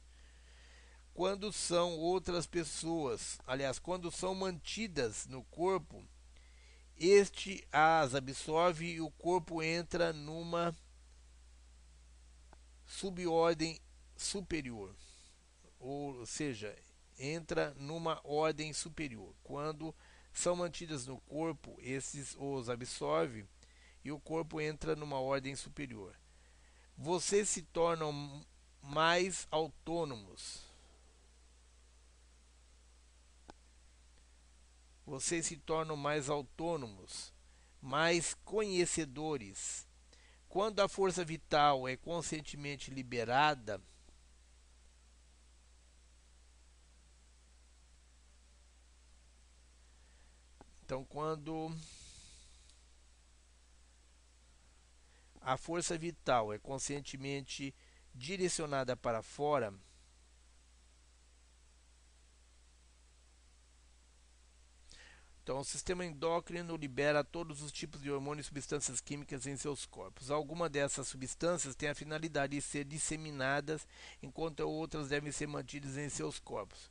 [1.15, 6.07] Quando são outras pessoas, aliás, quando são mantidas no corpo,
[7.01, 10.77] este as absorve e o corpo entra numa
[12.86, 13.81] subordem
[14.14, 14.94] superior,
[15.78, 16.77] ou seja,
[17.18, 19.94] entra numa ordem superior, quando
[20.32, 23.47] são mantidas no corpo, esses os absorve
[24.05, 26.14] e o corpo entra numa ordem superior.
[26.97, 28.44] Vocês se tornam
[28.82, 30.70] mais autônomos.
[35.11, 37.35] Vocês se tornam mais autônomos,
[37.82, 39.85] mais conhecedores.
[40.49, 43.82] Quando a força vital é conscientemente liberada,
[50.85, 51.73] Então, quando
[55.41, 57.73] a força vital é conscientemente
[58.12, 59.73] direcionada para fora,
[65.51, 69.85] Então, o sistema endócrino libera todos os tipos de hormônios e substâncias químicas em seus
[69.85, 70.31] corpos.
[70.31, 73.85] Alguma dessas substâncias tem a finalidade de ser disseminadas,
[74.22, 76.89] enquanto outras devem ser mantidas em seus corpos.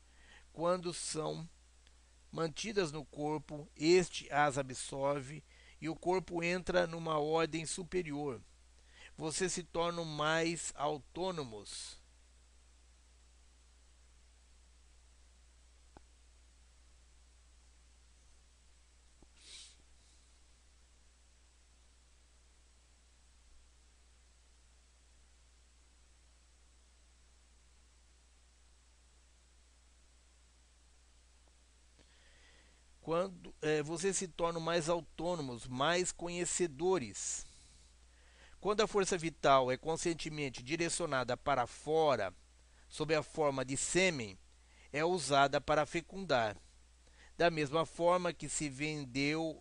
[0.52, 1.48] Quando são
[2.30, 5.41] mantidas no corpo, este as absorve
[5.80, 8.41] e o corpo entra numa ordem superior.
[9.18, 11.98] Vocês se tornam mais autônomos.
[33.10, 37.44] Quando é, vocês se tornam mais autônomos, mais conhecedores.
[38.61, 42.31] Quando a força vital é conscientemente direcionada para fora,
[42.88, 44.38] sob a forma de sêmen,
[44.94, 46.56] é usada para fecundar.
[47.36, 49.60] Da mesma forma que se vendeu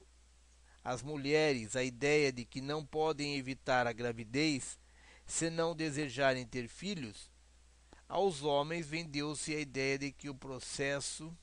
[0.84, 4.78] às mulheres a ideia de que não podem evitar a gravidez
[5.24, 7.30] se não desejarem ter filhos,
[8.06, 11.34] aos homens vendeu-se a ideia de que o processo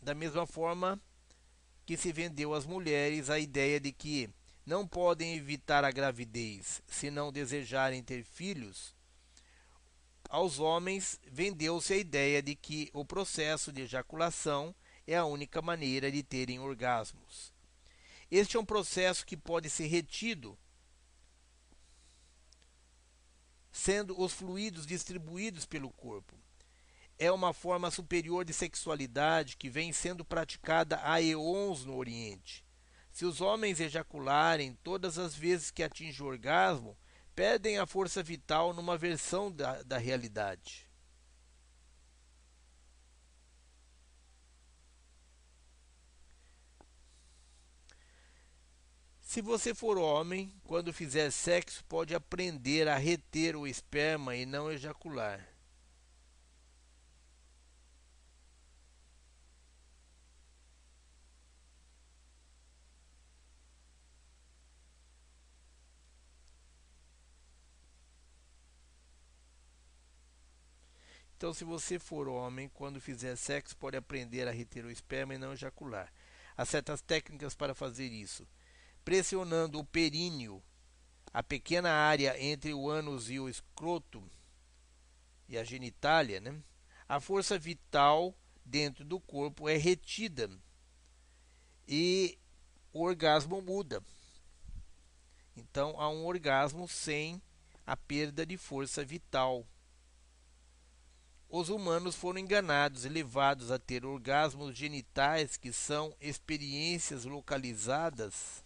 [0.00, 1.00] Da mesma forma
[1.84, 4.30] que se vendeu às mulheres a ideia de que
[4.64, 8.94] não podem evitar a gravidez se não desejarem ter filhos,
[10.28, 14.74] aos homens vendeu-se a ideia de que o processo de ejaculação
[15.06, 17.52] é a única maneira de terem orgasmos.
[18.30, 20.56] Este é um processo que pode ser retido
[23.72, 26.36] sendo os fluidos distribuídos pelo corpo
[27.20, 32.64] é uma forma superior de sexualidade que vem sendo praticada há eons no Oriente.
[33.12, 36.96] Se os homens ejacularem todas as vezes que atingem o orgasmo,
[37.36, 40.88] perdem a força vital numa versão da, da realidade.
[49.20, 54.72] Se você for homem, quando fizer sexo, pode aprender a reter o esperma e não
[54.72, 55.59] ejacular.
[71.40, 75.38] Então, se você for homem, quando fizer sexo, pode aprender a reter o esperma e
[75.38, 76.12] não ejacular.
[76.54, 78.46] Há certas técnicas para fazer isso.
[79.02, 80.62] Pressionando o períneo,
[81.32, 84.22] a pequena área entre o ânus e o escroto
[85.48, 86.62] e a genitália, né?
[87.08, 90.50] a força vital dentro do corpo é retida
[91.88, 92.38] e
[92.92, 94.04] o orgasmo muda.
[95.56, 97.40] Então, há um orgasmo sem
[97.86, 99.66] a perda de força vital
[101.50, 108.64] os humanos foram enganados e levados a ter orgasmos genitais que são experiências localizadas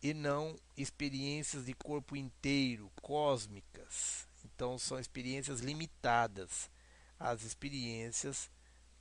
[0.00, 4.28] e não experiências de corpo inteiro, cósmicas.
[4.44, 6.70] Então são experiências limitadas
[7.18, 8.48] às experiências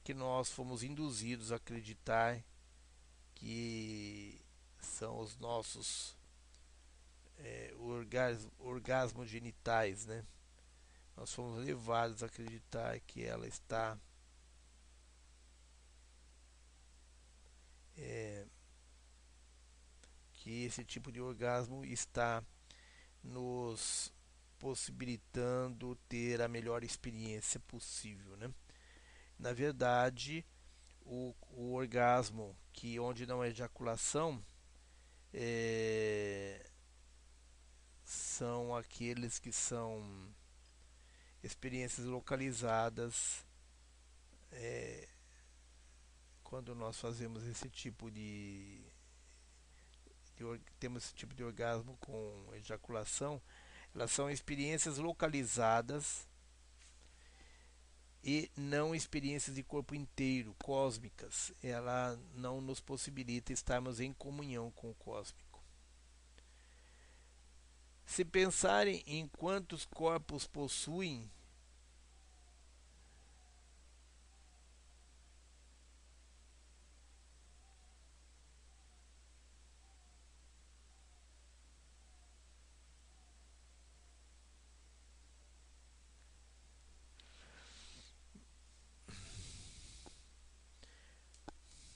[0.04, 2.44] que nós fomos induzidos a acreditar
[3.36, 4.42] que
[4.80, 6.18] são os nossos
[7.38, 7.72] é,
[8.58, 10.26] orgasmos, genitais, né?
[11.16, 13.98] Nós fomos levados a acreditar que ela está
[17.98, 18.46] é,
[20.34, 22.44] que esse tipo de orgasmo está
[23.24, 24.14] nos
[24.60, 28.54] possibilitando ter a melhor experiência possível, né?
[29.38, 30.46] Na verdade,
[31.02, 34.44] o, o orgasmo que onde não é ejaculação
[35.34, 36.66] é,
[38.04, 40.34] são aqueles que são
[41.46, 43.46] experiências localizadas
[44.52, 45.08] é,
[46.44, 48.82] quando nós fazemos esse tipo de,
[50.36, 50.44] de,
[50.80, 53.42] temos esse tipo de orgasmo com ejaculação
[53.94, 56.28] Elas são experiências localizadas
[58.24, 61.54] e não experiências de corpo inteiro, cósmicas.
[61.62, 65.64] Ela não nos possibilita estarmos em comunhão com o cósmico.
[68.06, 71.30] Se pensarem em quantos corpos possuem,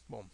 [0.09, 0.25] Bom,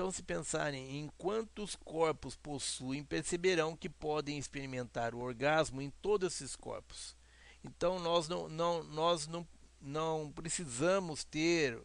[0.00, 6.32] então, se pensarem em quantos corpos possuem, perceberão que podem experimentar o orgasmo em todos
[6.32, 7.14] esses corpos.
[7.62, 9.46] Então, nós não, não, nós não,
[9.78, 11.78] não precisamos ter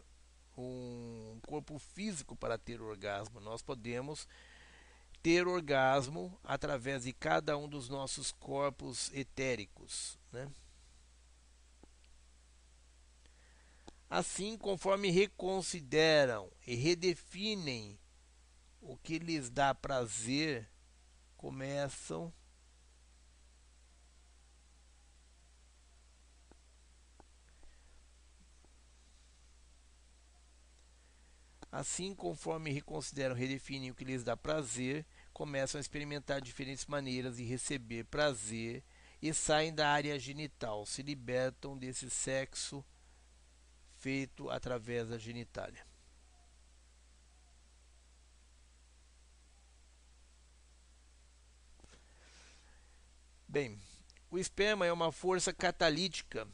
[0.57, 3.41] um corpo físico para ter orgasmo.
[3.41, 4.25] Nós podemos
[5.21, 10.17] ter orgasmo através de cada um dos nossos corpos etéricos.
[10.31, 10.49] Né?
[14.09, 17.99] Assim, conforme reconsideram e redefinem
[18.85, 20.69] o que lhes dá prazer,
[21.35, 22.31] começam
[31.71, 37.43] Assim, conforme reconsideram, redefinem o que lhes dá prazer, começam a experimentar diferentes maneiras de
[37.43, 38.81] receber prazer
[39.21, 42.85] e saem da área genital, se libertam desse sexo
[43.97, 45.85] feito através da genitália.
[53.55, 53.79] Bem,
[54.29, 56.45] o esperma é uma força catalítica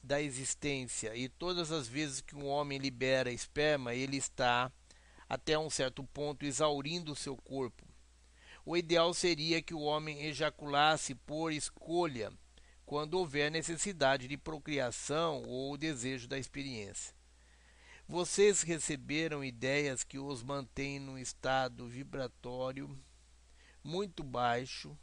[0.00, 4.70] da existência e todas as vezes que um homem libera esperma, ele está
[5.28, 7.84] até um certo ponto exaurindo o seu corpo.
[8.64, 12.32] O ideal seria que o homem ejaculasse por escolha
[12.84, 17.12] quando houver necessidade de procriação ou desejo da experiência.
[18.06, 22.96] Vocês receberam ideias que os mantêm num estado vibratório
[23.82, 24.96] muito baixo.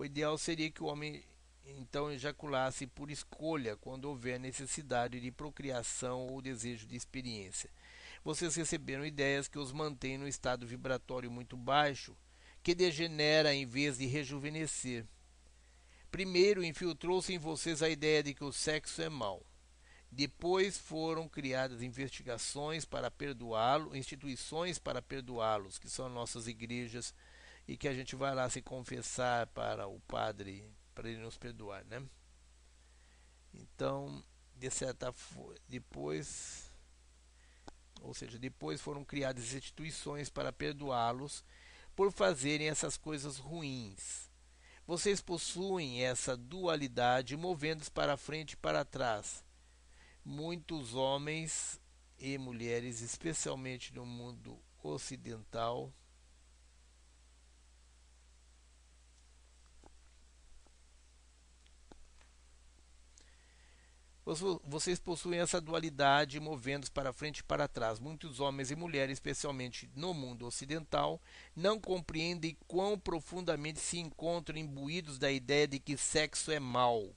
[0.00, 1.22] O ideal seria que o homem
[1.64, 7.70] então ejaculasse por escolha quando houver necessidade de procriação ou desejo de experiência
[8.24, 12.16] vocês receberam ideias que os mantêm no estado vibratório muito baixo,
[12.62, 15.06] que degenera em vez de rejuvenescer.
[16.10, 19.42] Primeiro infiltrou-se em vocês a ideia de que o sexo é mau.
[20.12, 27.14] Depois foram criadas investigações para perdoá-lo, instituições para perdoá-los, que são nossas igrejas,
[27.70, 31.84] e que a gente vai lá se confessar para o Padre, para ele nos perdoar,
[31.84, 32.02] né?
[33.54, 34.24] Então,
[34.56, 35.14] de certa
[35.68, 36.68] depois
[38.00, 41.44] ou seja, depois foram criadas instituições para perdoá-los
[41.94, 44.28] por fazerem essas coisas ruins.
[44.84, 49.44] Vocês possuem essa dualidade movendo-se para frente e para trás.
[50.24, 51.80] Muitos homens
[52.18, 55.94] e mulheres, especialmente no mundo ocidental,
[64.24, 67.98] Vocês possuem essa dualidade movendo-se para frente e para trás.
[67.98, 71.20] Muitos homens e mulheres, especialmente no mundo ocidental,
[71.56, 77.14] não compreendem quão profundamente se encontram imbuídos da ideia de que sexo é mal.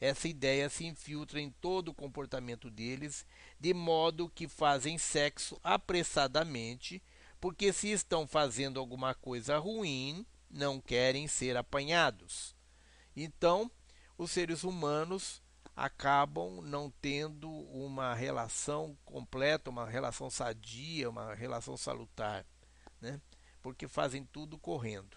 [0.00, 3.26] Essa ideia se infiltra em todo o comportamento deles,
[3.58, 7.02] de modo que fazem sexo apressadamente,
[7.40, 12.54] porque se estão fazendo alguma coisa ruim, não querem ser apanhados.
[13.16, 13.70] Então,
[14.16, 15.42] os seres humanos
[15.76, 22.46] acabam não tendo uma relação completa, uma relação sadia, uma relação salutar,
[23.00, 23.20] né?
[23.60, 25.16] porque fazem tudo correndo.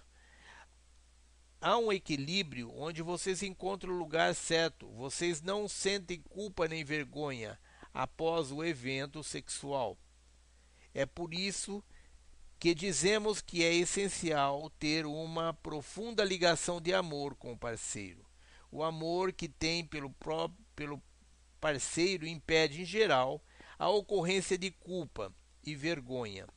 [1.60, 7.60] Há um equilíbrio onde vocês encontram o lugar certo, vocês não sentem culpa nem vergonha
[7.94, 9.98] após o evento sexual.
[10.94, 11.84] É por isso
[12.60, 18.27] que dizemos que é essencial ter uma profunda ligação de amor com o parceiro.
[18.72, 21.02] O amor que tem pelo, próprio, pelo
[21.60, 23.42] parceiro impede, em geral,
[23.80, 25.34] a ocorrência de culpa
[25.64, 26.48] e vergonha.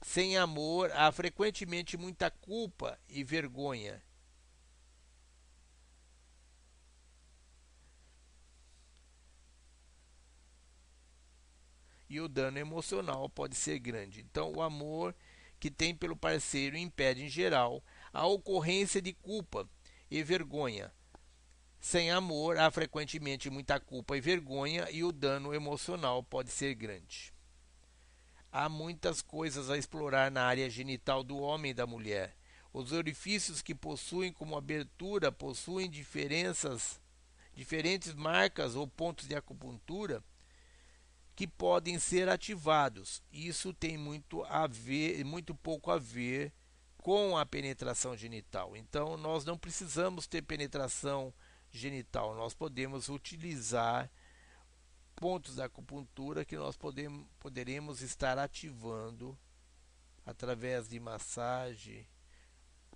[0.00, 4.02] Sem amor, há frequentemente muita culpa e vergonha.
[12.08, 14.20] E o dano emocional pode ser grande.
[14.20, 15.14] Então, o amor
[15.58, 19.68] que tem pelo parceiro impede, em geral, a ocorrência de culpa
[20.10, 20.92] e vergonha
[21.84, 27.30] Sem amor, há frequentemente muita culpa e vergonha, e o dano emocional pode ser grande.
[28.50, 32.34] Há muitas coisas a explorar na área genital do homem e da mulher.
[32.72, 36.98] Os orifícios que possuem como abertura possuem diferenças,
[37.54, 40.24] diferentes marcas ou pontos de acupuntura
[41.36, 43.22] que podem ser ativados.
[43.30, 46.50] Isso tem muito a ver, muito pouco a ver
[46.96, 48.74] com a penetração genital.
[48.74, 51.30] Então, nós não precisamos ter penetração
[51.74, 52.34] genital.
[52.34, 54.10] Nós podemos utilizar
[55.16, 59.36] pontos da acupuntura que nós podemos, poderemos estar ativando
[60.24, 62.06] através de massagem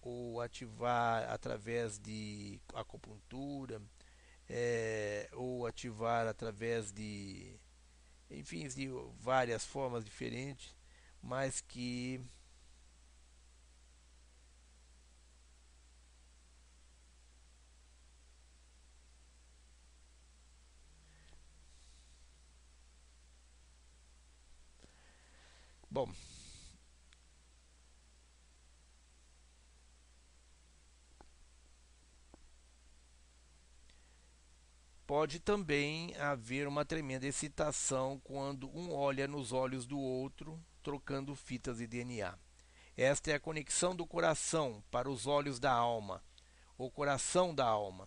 [0.01, 3.83] ou ativar através de acupuntura
[4.49, 7.59] é, ou ativar através de
[8.31, 8.89] enfim de
[9.19, 10.75] várias formas diferentes
[11.21, 12.21] mas que
[25.90, 26.12] Bom,
[35.06, 41.78] pode também haver uma tremenda excitação quando um olha nos olhos do outro, trocando fitas
[41.78, 42.39] de DNA.
[42.94, 46.23] Esta é a conexão do coração para os olhos da alma,
[46.77, 48.06] o coração da alma.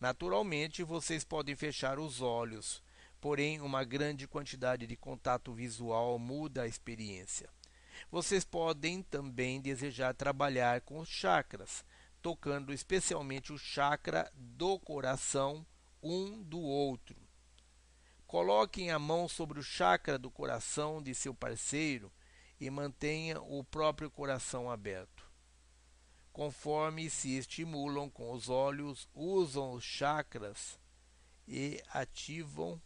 [0.00, 2.82] Naturalmente, vocês podem fechar os olhos,
[3.20, 7.48] porém, uma grande quantidade de contato visual muda a experiência.
[8.10, 11.84] Vocês podem também desejar trabalhar com os chakras,
[12.22, 15.66] tocando especialmente o chakra do coração
[16.02, 17.16] um do outro.
[18.26, 22.10] Coloquem a mão sobre o chakra do coração de seu parceiro
[22.60, 25.28] e mantenha o próprio coração aberto.
[26.32, 30.78] Conforme se estimulam com os olhos, usam os chakras
[31.46, 32.80] e ativam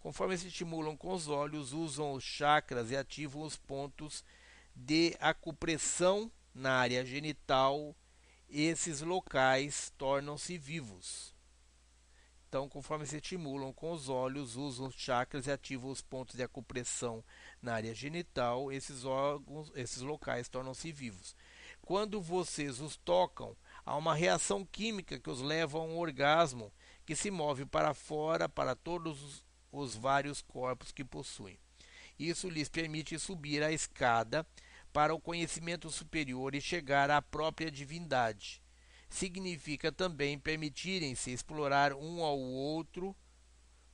[0.00, 4.24] Conforme se estimulam com os olhos, usam os chakras e ativam os pontos
[4.74, 7.94] de acupressão na área genital.
[8.48, 11.34] Esses locais tornam-se vivos.
[12.48, 16.42] Então, conforme se estimulam com os olhos, usam os chakras e ativam os pontos de
[16.42, 17.22] acupressão
[17.62, 21.36] na área genital, esses órgãos, esses locais tornam-se vivos.
[21.82, 26.72] Quando vocês os tocam, há uma reação química que os leva a um orgasmo
[27.06, 31.58] que se move para fora para todos os os vários corpos que possuem.
[32.18, 34.46] Isso lhes permite subir a escada
[34.92, 38.62] para o conhecimento superior e chegar à própria divindade.
[39.08, 43.16] Significa também permitirem-se explorar um ao outro,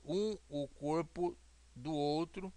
[0.05, 1.37] um o corpo
[1.75, 2.53] do outro,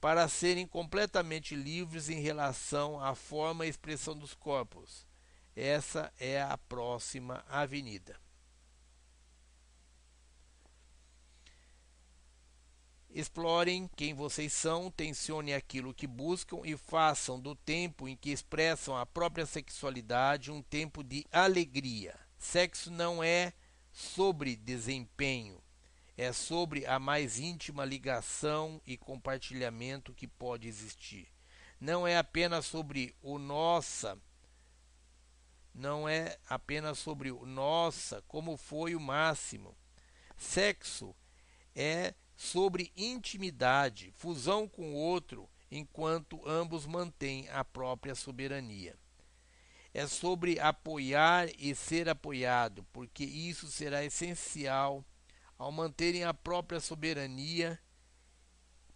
[0.00, 5.06] para serem completamente livres em relação à forma e expressão dos corpos.
[5.54, 8.25] Essa é a próxima avenida.
[13.16, 18.94] Explorem quem vocês são, tensionem aquilo que buscam e façam do tempo em que expressam
[18.94, 22.14] a própria sexualidade um tempo de alegria.
[22.36, 23.54] Sexo não é
[23.90, 25.62] sobre desempenho,
[26.14, 31.26] é sobre a mais íntima ligação e compartilhamento que pode existir.
[31.80, 34.18] Não é apenas sobre o nossa,
[35.74, 39.74] não é apenas sobre o nossa, como foi o máximo.
[40.36, 41.16] Sexo
[41.74, 48.96] é sobre intimidade, fusão com o outro, enquanto ambos mantêm a própria soberania.
[49.94, 55.04] É sobre apoiar e ser apoiado, porque isso será essencial
[55.58, 57.80] ao manterem a própria soberania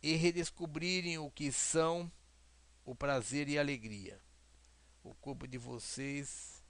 [0.02, 2.12] e redescobrirem o que são
[2.84, 4.20] o prazer e a alegria.
[5.02, 6.62] O corpo de vocês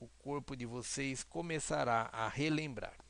[0.00, 3.07] o corpo de vocês começará a relembrar.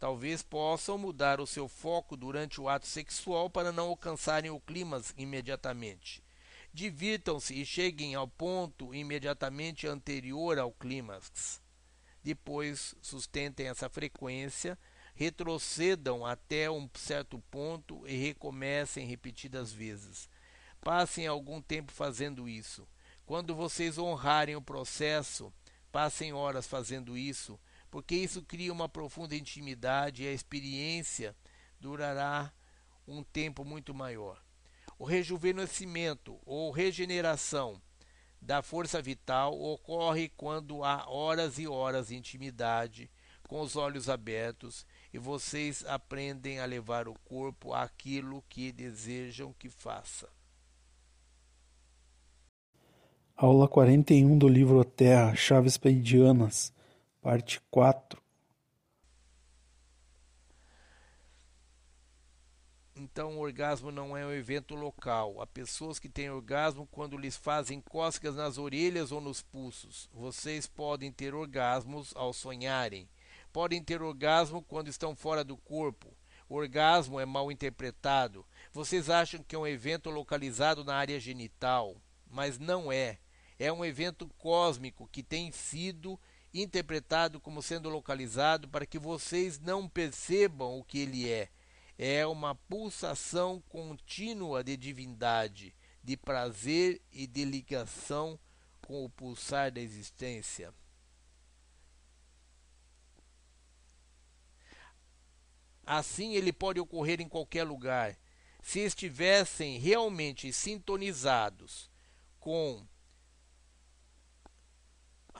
[0.00, 5.12] Talvez possam mudar o seu foco durante o ato sexual para não alcançarem o clímax
[5.14, 6.24] imediatamente.
[6.72, 11.60] Divirtam-se e cheguem ao ponto imediatamente anterior ao clímax.
[12.24, 14.78] Depois, sustentem essa frequência,
[15.14, 20.30] retrocedam até um certo ponto e recomecem repetidas vezes.
[20.80, 22.88] Passem algum tempo fazendo isso.
[23.26, 25.52] Quando vocês honrarem o processo,
[25.92, 27.60] passem horas fazendo isso
[27.90, 31.34] porque isso cria uma profunda intimidade e a experiência
[31.80, 32.52] durará
[33.06, 34.40] um tempo muito maior.
[34.98, 37.80] O rejuvenescimento ou regeneração
[38.40, 43.10] da força vital ocorre quando há horas e horas de intimidade
[43.50, 49.68] com os olhos abertos e vocês aprendem a levar o corpo àquilo que desejam que
[49.68, 50.28] faça.
[53.36, 56.72] Aula 41 do livro Terra, Chaves Pleidianas,
[57.20, 58.20] parte 4.
[62.96, 65.40] Então, o orgasmo não é um evento local.
[65.40, 70.08] Há pessoas que têm orgasmo quando lhes fazem cócegas nas orelhas ou nos pulsos.
[70.12, 73.08] Vocês podem ter orgasmos ao sonharem.
[73.52, 76.14] Podem ter orgasmo quando estão fora do corpo.
[76.48, 78.46] O orgasmo é mal interpretado.
[78.72, 81.96] Vocês acham que é um evento localizado na área genital,
[82.28, 83.18] mas não é.
[83.58, 86.18] É um evento cósmico que tem sido
[86.52, 91.48] interpretado como sendo localizado para que vocês não percebam o que ele é
[92.02, 98.40] é uma pulsação contínua de divindade, de prazer e de ligação
[98.80, 100.72] com o pulsar da existência.
[105.84, 108.16] Assim, ele pode ocorrer em qualquer lugar.
[108.62, 111.90] Se estivessem realmente sintonizados
[112.38, 112.82] com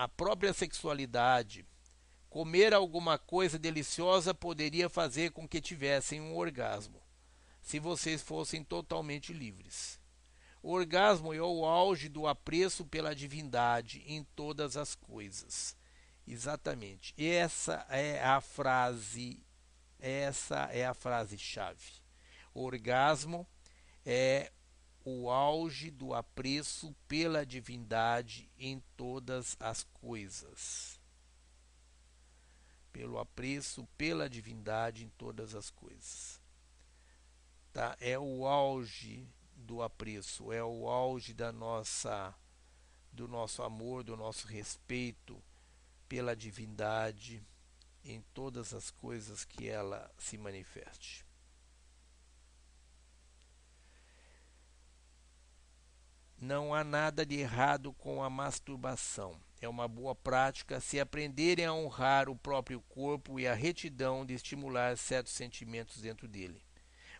[0.00, 1.66] a própria sexualidade,
[2.30, 7.02] Comer alguma coisa deliciosa poderia fazer com que tivessem um orgasmo,
[7.60, 10.00] se vocês fossem totalmente livres.
[10.62, 15.76] O orgasmo é o auge do apreço pela divindade em todas as coisas.
[16.24, 17.12] Exatamente.
[17.18, 19.44] Essa é a frase,
[19.98, 22.00] essa é a frase chave.
[22.54, 23.44] O orgasmo
[24.06, 24.52] é
[25.04, 31.00] o auge do apreço pela divindade em todas as coisas
[32.92, 36.40] pelo apreço pela divindade em todas as coisas.
[37.72, 37.96] Tá?
[38.00, 42.34] É o auge do apreço, é o auge da nossa
[43.12, 45.42] do nosso amor, do nosso respeito
[46.08, 47.42] pela divindade
[48.04, 51.24] em todas as coisas que ela se manifeste.
[56.40, 59.38] Não há nada de errado com a masturbação.
[59.60, 64.32] É uma boa prática se aprenderem a honrar o próprio corpo e a retidão de
[64.32, 66.62] estimular certos sentimentos dentro dele.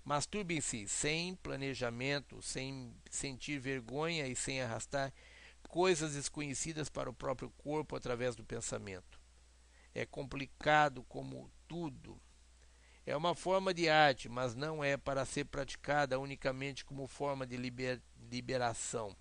[0.02, 5.12] Masturbem-se sem planejamento, sem sentir vergonha e sem arrastar
[5.68, 9.20] coisas desconhecidas para o próprio corpo através do pensamento.
[9.94, 12.18] É complicado como tudo.
[13.06, 17.56] É uma forma de arte, mas não é para ser praticada unicamente como forma de
[17.56, 18.01] liber
[18.31, 19.16] liberação.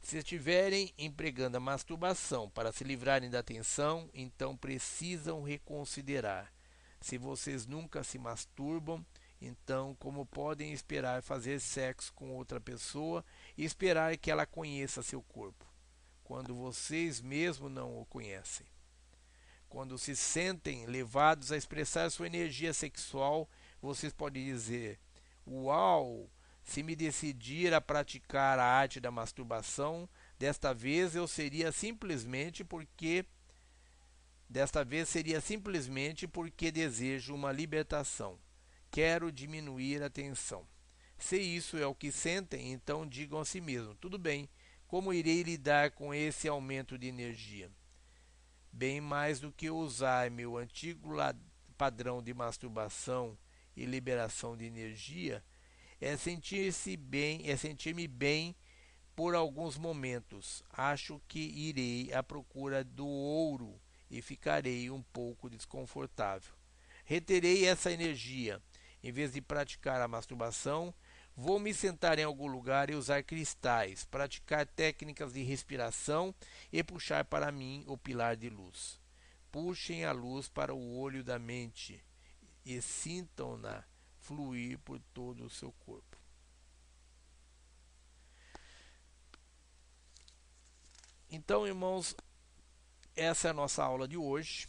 [0.00, 6.52] Se estiverem empregando a masturbação para se livrarem da tensão, então precisam reconsiderar.
[7.00, 9.04] Se vocês nunca se masturbam,
[9.40, 13.24] então como podem esperar fazer sexo com outra pessoa
[13.56, 15.66] e esperar que ela conheça seu corpo,
[16.22, 18.66] quando vocês mesmo não o conhecem?
[19.74, 23.50] Quando se sentem levados a expressar sua energia sexual,
[23.82, 25.00] vocês podem dizer:
[25.44, 26.30] Uau!
[26.62, 33.26] Se me decidir a praticar a arte da masturbação, desta vez eu seria simplesmente porque
[34.48, 38.38] desta vez seria simplesmente porque desejo uma libertação.
[38.92, 40.64] Quero diminuir a tensão.
[41.18, 44.48] Se isso é o que sentem, então digam a si mesmo: tudo bem,
[44.86, 47.68] como irei lidar com esse aumento de energia?
[48.76, 51.12] Bem mais do que usar meu antigo
[51.78, 53.38] padrão de masturbação
[53.76, 55.44] e liberação de energia,
[56.00, 58.52] é sentir-se bem, é sentir-me bem
[59.14, 60.64] por alguns momentos.
[60.70, 63.80] Acho que irei à procura do ouro
[64.10, 66.52] e ficarei um pouco desconfortável.
[67.04, 68.60] Reterei essa energia.
[69.04, 70.92] Em vez de praticar a masturbação,
[71.36, 76.34] vou me sentar em algum lugar e usar cristais, praticar técnicas de respiração
[76.72, 79.00] e puxar para mim o pilar de luz.
[79.50, 82.02] Puxem a luz para o olho da mente
[82.64, 83.84] e sintam-na
[84.20, 86.16] fluir por todo o seu corpo.
[91.30, 92.14] Então, irmãos,
[93.16, 94.68] essa é a nossa aula de hoje.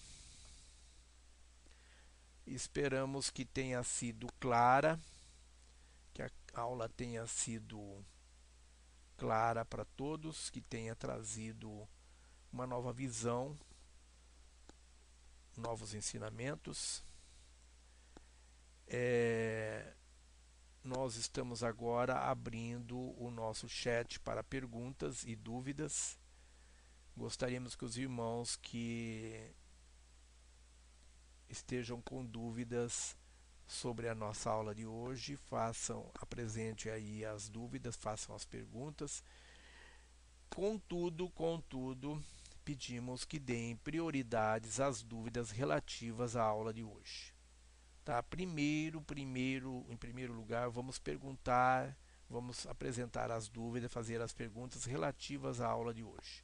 [2.45, 4.99] Esperamos que tenha sido clara,
[6.55, 8.03] aula tenha sido
[9.17, 11.87] clara para todos, que tenha trazido
[12.51, 13.57] uma nova visão,
[15.57, 17.03] novos ensinamentos.
[18.87, 19.93] É,
[20.83, 26.17] nós estamos agora abrindo o nosso chat para perguntas e dúvidas.
[27.17, 29.53] Gostaríamos que os irmãos que
[31.49, 33.17] estejam com dúvidas
[33.67, 39.23] sobre a nossa aula de hoje façam, apresente aí as dúvidas, façam as perguntas.
[40.49, 42.23] Contudo, contudo,
[42.63, 47.33] pedimos que deem prioridades às dúvidas relativas à aula de hoje.
[48.03, 48.21] Tá?
[48.21, 51.97] Primeiro, primeiro, em primeiro lugar, vamos perguntar,
[52.29, 56.43] vamos apresentar as dúvidas, fazer as perguntas relativas à aula de hoje.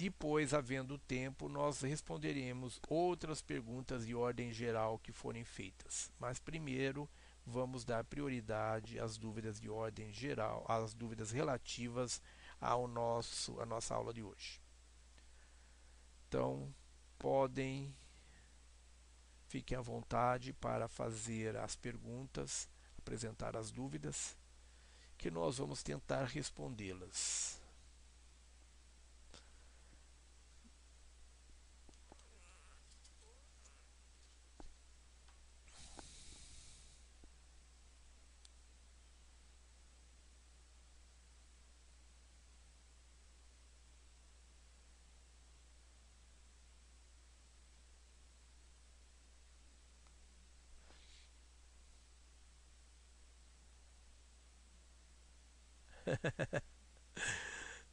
[0.00, 6.10] Depois, havendo tempo, nós responderemos outras perguntas de ordem geral que forem feitas.
[6.18, 7.06] Mas primeiro,
[7.44, 12.22] vamos dar prioridade às dúvidas de ordem geral, às dúvidas relativas
[12.58, 14.58] ao nosso, à nossa aula de hoje.
[16.26, 16.74] Então,
[17.18, 17.94] podem,
[19.48, 24.34] fiquem à vontade para fazer as perguntas, apresentar as dúvidas,
[25.18, 27.59] que nós vamos tentar respondê-las.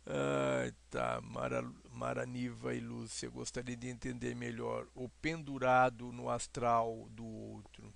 [0.05, 7.25] Ah, tá, Mara, Maraniva e Lúcia, gostaria de entender melhor o pendurado no astral do
[7.25, 7.93] outro.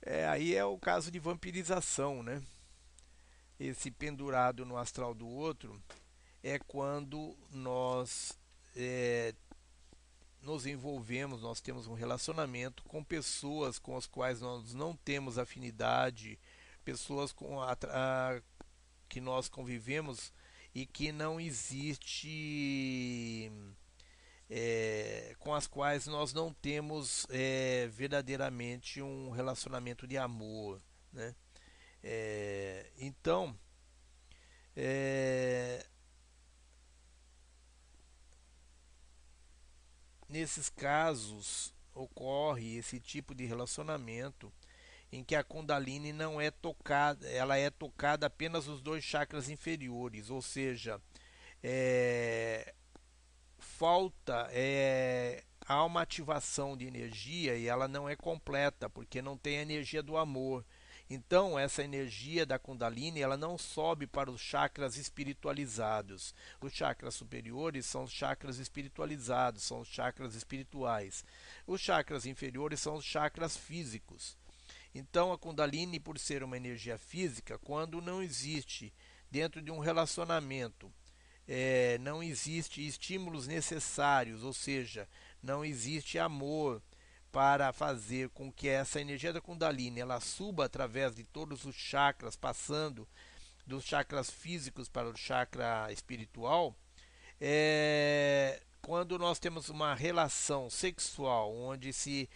[0.00, 2.42] É, aí é o caso de vampirização, né?
[3.58, 5.80] Esse pendurado no astral do outro
[6.42, 8.36] é quando nós
[8.74, 9.32] é,
[10.42, 16.38] nos envolvemos, nós temos um relacionamento com pessoas com as quais nós não temos afinidade,
[16.82, 18.40] pessoas com a, a,
[19.08, 20.32] que nós convivemos
[20.74, 22.30] e que não existe
[24.48, 30.80] é, com as quais nós não temos é, verdadeiramente um relacionamento de amor,
[31.12, 31.34] né?
[32.04, 33.56] É, então,
[40.28, 44.52] nesses casos ocorre esse tipo de relacionamento
[45.12, 50.30] em que a Kundalini não é tocada, ela é tocada apenas os dois chakras inferiores,
[50.30, 50.98] ou seja,
[51.62, 52.74] é,
[53.58, 59.58] falta é, há uma ativação de energia e ela não é completa porque não tem
[59.58, 60.64] a energia do amor.
[61.10, 66.34] Então, essa energia da Kundalini ela não sobe para os chakras espiritualizados.
[66.58, 71.22] Os chakras superiores são os chakras espiritualizados, são os chakras espirituais.
[71.66, 74.38] Os chakras inferiores são os chakras físicos.
[74.94, 78.92] Então, a Kundalini, por ser uma energia física, quando não existe
[79.30, 80.92] dentro de um relacionamento,
[81.48, 85.08] é, não existe estímulos necessários, ou seja,
[85.42, 86.82] não existe amor
[87.32, 92.36] para fazer com que essa energia da Kundalini ela suba através de todos os chakras,
[92.36, 93.08] passando
[93.66, 96.76] dos chakras físicos para o chakra espiritual,
[97.40, 102.28] é, quando nós temos uma relação sexual onde se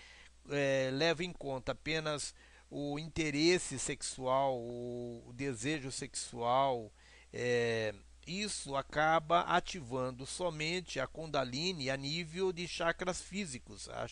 [0.48, 2.34] é, leva em conta apenas
[2.78, 6.92] o interesse sexual, o, desejo sexual,
[7.32, 7.94] é,
[8.26, 14.06] isso acaba ativando somente a Kundalini a nível de chakras físicos, a,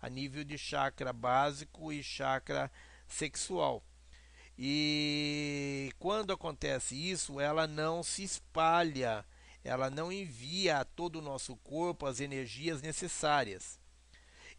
[0.00, 2.72] a nível de chakra básico e chakra
[3.06, 3.84] sexual.
[4.58, 9.24] E quando acontece isso, ela não se espalha,
[9.62, 13.78] ela não envia a todo o nosso corpo as energias necessárias.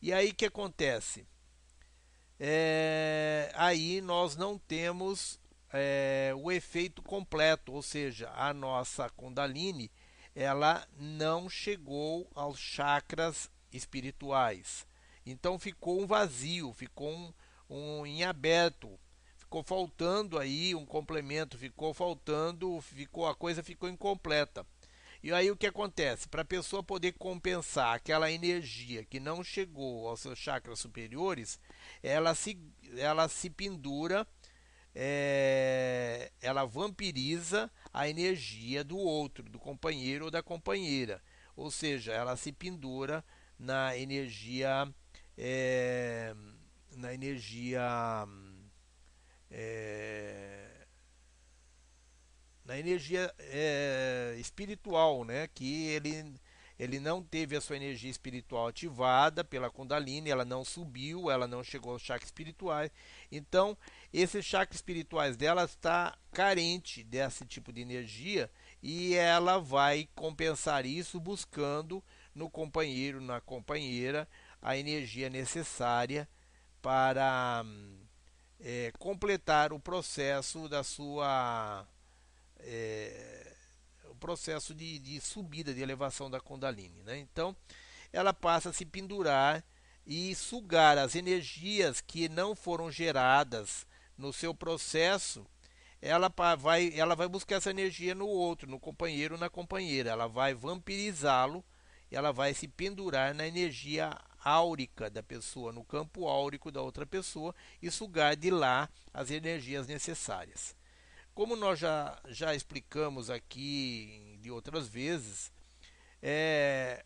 [0.02, 1.28] E aí que acontece?
[2.40, 5.40] É, aí nós não temos
[5.72, 9.92] é, o efeito completo, ou seja, a nossa Kundalini
[10.36, 14.86] ela não chegou aos chakras espirituais.
[15.26, 17.34] Então ficou um vazio, ficou um,
[17.70, 19.00] um em aberto,
[19.38, 24.66] ficou faltando aí um complemento, ficou faltando, ficou a coisa ficou incompleta.
[25.24, 26.28] E aí o que acontece?
[26.28, 31.58] Para a pessoa poder compensar aquela energia que não chegou aos seus chakras superiores,
[32.04, 32.60] ela se,
[32.98, 34.28] ela se pendura,
[34.94, 41.24] é, ela vampiriza a energia do outro, do companheiro ou da companheira.
[41.56, 43.24] Ou seja, ela se pendura
[43.58, 44.94] na energia.
[45.38, 46.36] É,
[46.98, 48.28] na energia.
[49.50, 50.73] É,
[52.66, 55.48] na energia é, espiritual, né?
[55.54, 56.36] Que ele
[56.80, 61.64] ele não teve a sua energia espiritual ativada pela Kundalini, ela não subiu, ela não
[61.64, 62.92] chegou aos chakras espirituais.
[63.32, 63.78] Então,
[64.12, 68.50] esses chakras espirituais dela está carente desse tipo de energia
[68.82, 72.04] e ela vai compensar isso buscando
[72.34, 74.28] no companheiro, na companheira,
[74.62, 76.28] a energia necessária
[76.82, 77.64] para
[78.60, 81.88] é, completar o processo da sua
[82.64, 83.56] é,
[84.06, 87.02] o processo de, de, subida, de elevação da Kundalini.
[87.04, 87.20] Né?
[87.20, 87.56] Então,
[88.12, 89.64] ela passa a se pendurar
[90.06, 93.86] e sugar as energias que não foram geradas
[94.18, 95.46] no seu processo,
[96.02, 100.10] ela vai, ela vai buscar essa energia no outro, no companheiro, na companheira.
[100.10, 101.64] Ela vai vampirizá-lo,
[102.12, 107.56] ela vai se pendurar na energia áurica da pessoa, no campo áurico da outra pessoa
[107.82, 110.76] e sugar de lá as energias necessárias.
[111.34, 115.52] Como nós já, já explicamos aqui de outras vezes,
[116.22, 117.04] é,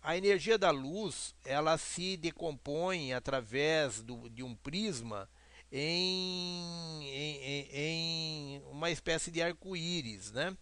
[0.00, 5.28] a energia da luz ela se decompõe através do, de um prisma
[5.72, 10.56] em, em, em uma espécie de arco-íris, né?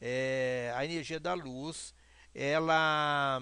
[0.00, 1.92] É, a energia da luz
[2.34, 3.38] ela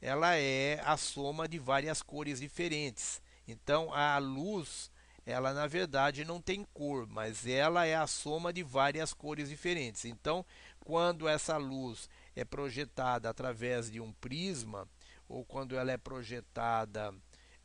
[0.00, 3.22] ela é a soma de várias cores diferentes.
[3.46, 4.90] Então a luz
[5.28, 10.06] ela na verdade não tem cor, mas ela é a soma de várias cores diferentes.
[10.06, 10.42] Então,
[10.80, 14.88] quando essa luz é projetada através de um prisma,
[15.28, 17.14] ou quando ela é projetada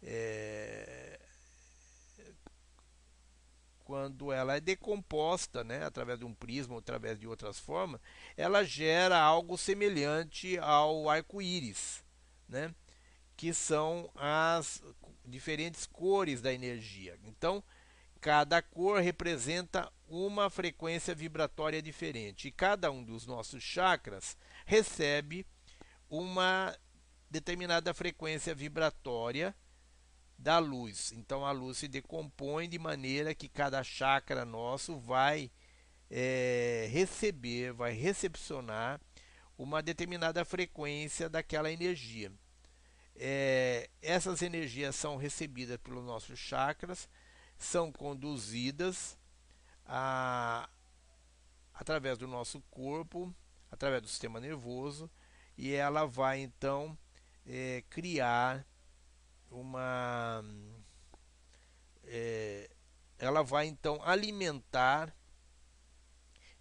[0.02, 1.18] é,
[3.86, 8.02] quando ela é decomposta né, através de um prisma ou através de outras formas,
[8.36, 12.04] ela gera algo semelhante ao arco-íris,
[12.50, 12.76] né,
[13.38, 14.84] que são as
[15.26, 17.18] diferentes cores da energia.
[17.26, 17.64] Então,
[18.20, 25.46] cada cor representa uma frequência vibratória diferente e cada um dos nossos chakras recebe
[26.10, 26.74] uma
[27.30, 29.56] determinada frequência vibratória
[30.38, 31.12] da luz.
[31.14, 35.52] Então a luz se decompõe de maneira que cada chakra nosso vai
[36.10, 39.02] é, receber, vai recepcionar
[39.58, 42.32] uma determinada frequência daquela energia.
[43.16, 47.08] É, essas energias são recebidas pelos nossos chakras,
[47.58, 49.18] são conduzidas
[49.86, 50.68] a,
[51.74, 53.34] através do nosso corpo,
[53.72, 55.10] através do sistema nervoso,
[55.58, 56.98] e ela vai então
[57.46, 58.66] é, criar
[59.50, 60.44] uma.
[62.06, 62.70] É,
[63.20, 65.16] ela vai então alimentar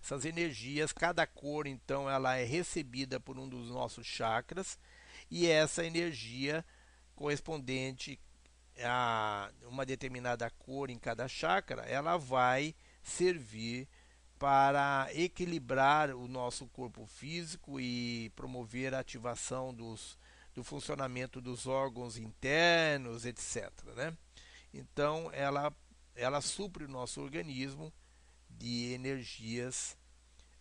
[0.02, 0.92] essas energias.
[0.92, 4.78] Cada cor então ela é recebida por um dos nossos chakras
[5.32, 6.62] e essa energia
[7.16, 8.20] correspondente
[8.84, 13.88] a uma determinada cor em cada chakra, ela vai servir
[14.38, 20.18] para equilibrar o nosso corpo físico e promover a ativação dos,
[20.54, 23.72] do funcionamento dos órgãos internos, etc.
[23.96, 24.14] Né?
[24.74, 25.74] Então, ela,
[26.14, 27.90] ela supre o nosso organismo
[28.50, 29.96] de energias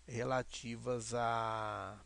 [0.08, 2.00] relativas a,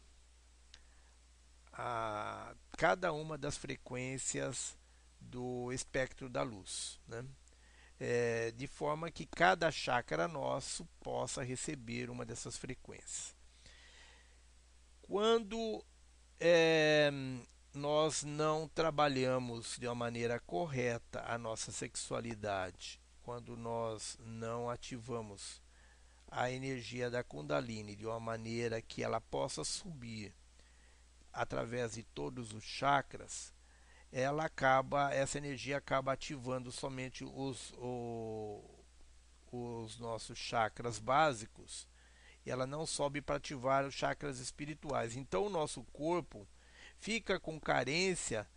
[1.77, 4.77] a cada uma das frequências
[5.19, 6.99] do espectro da luz.
[7.07, 7.25] Né?
[7.99, 13.35] É, de forma que cada chácara nosso possa receber uma dessas frequências.
[15.01, 15.85] Quando
[16.39, 17.11] é,
[17.73, 25.61] nós não trabalhamos de uma maneira correta a nossa sexualidade, quando nós não ativamos
[26.29, 30.33] a energia da Kundalini de uma maneira que ela possa subir
[31.35, 33.53] através de todos os chakras,
[34.11, 38.63] ela acaba, essa energia acaba ativando somente os, o,
[39.51, 41.87] os nossos chakras básicos
[42.45, 45.17] e ela não sobe para ativar os chakras espirituais.
[45.17, 46.47] Então o nosso corpo
[46.97, 48.47] fica com carência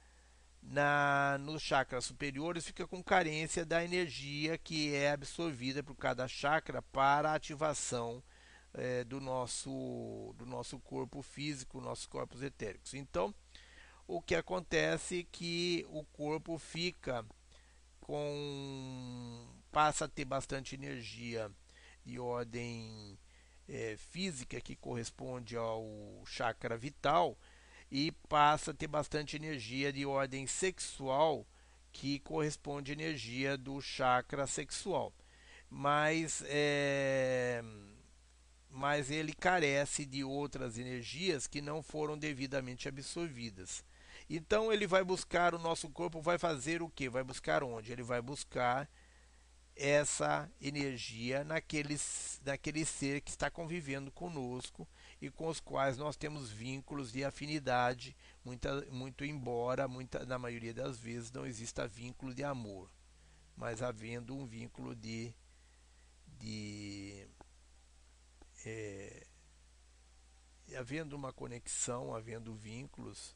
[0.62, 6.82] na nos chakras superiores fica com carência da energia que é absorvida por cada chakra
[6.82, 8.22] para a ativação
[8.78, 12.94] é, do nosso do nosso corpo físico, nossos corpos etéricos.
[12.94, 13.34] Então,
[14.06, 17.24] o que acontece é que o corpo fica
[18.00, 21.50] com passa a ter bastante energia
[22.05, 23.18] de ordem
[23.68, 27.38] é, física que corresponde ao chakra vital
[27.90, 31.46] e passa a ter bastante energia de ordem sexual,
[31.92, 35.12] que corresponde à energia do chakra sexual.
[35.70, 37.62] Mas, é,
[38.70, 43.85] mas ele carece de outras energias que não foram devidamente absorvidas.
[44.28, 47.09] Então ele vai buscar, o nosso corpo vai fazer o que?
[47.09, 47.93] Vai buscar onde?
[47.93, 48.89] Ele vai buscar
[49.74, 51.97] essa energia naquele,
[52.45, 54.86] naquele ser que está convivendo conosco
[55.23, 60.74] e com os quais nós temos vínculos de afinidade, muita, muito embora muita, na maioria
[60.74, 62.90] das vezes não exista vínculo de amor,
[63.57, 65.32] mas havendo um vínculo de,
[66.40, 67.28] de
[68.69, 69.27] é,
[70.77, 73.35] havendo uma conexão, havendo vínculos,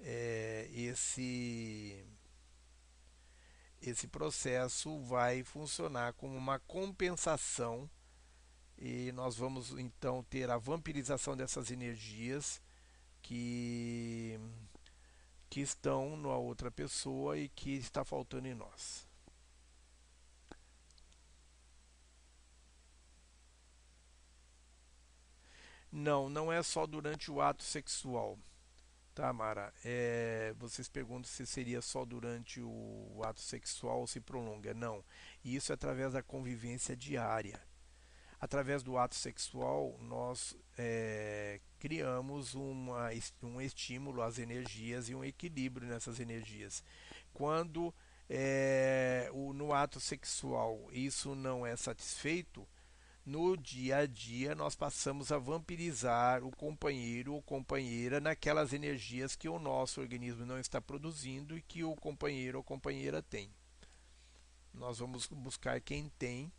[0.00, 2.04] é, esse
[3.80, 7.88] esse processo vai funcionar como uma compensação
[8.78, 12.60] e nós vamos então ter a vampirização dessas energias
[13.22, 14.38] que,
[15.48, 19.05] que estão na outra pessoa e que está faltando em nós.
[25.98, 28.38] Não, não é só durante o ato sexual.
[29.14, 29.72] Tá, Mara?
[29.82, 34.74] É, vocês perguntam se seria só durante o ato sexual ou se prolonga.
[34.74, 35.02] Não.
[35.42, 37.58] Isso é através da convivência diária.
[38.38, 43.08] Através do ato sexual, nós é, criamos uma,
[43.42, 46.84] um estímulo às energias e um equilíbrio nessas energias.
[47.32, 47.94] Quando
[48.28, 52.68] é, o, no ato sexual isso não é satisfeito,
[53.26, 59.48] no dia a dia nós passamos a vampirizar o companheiro ou companheira naquelas energias que
[59.48, 63.50] o nosso organismo não está produzindo e que o companheiro ou companheira tem.
[64.72, 66.52] Nós vamos buscar quem tem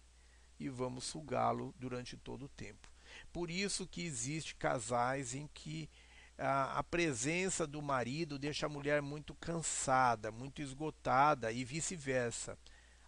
[0.59, 2.89] e vamos sugá-lo durante todo o tempo.
[3.31, 5.89] Por isso que existe casais em que
[6.37, 12.57] a, a presença do marido deixa a mulher muito cansada, muito esgotada e vice-versa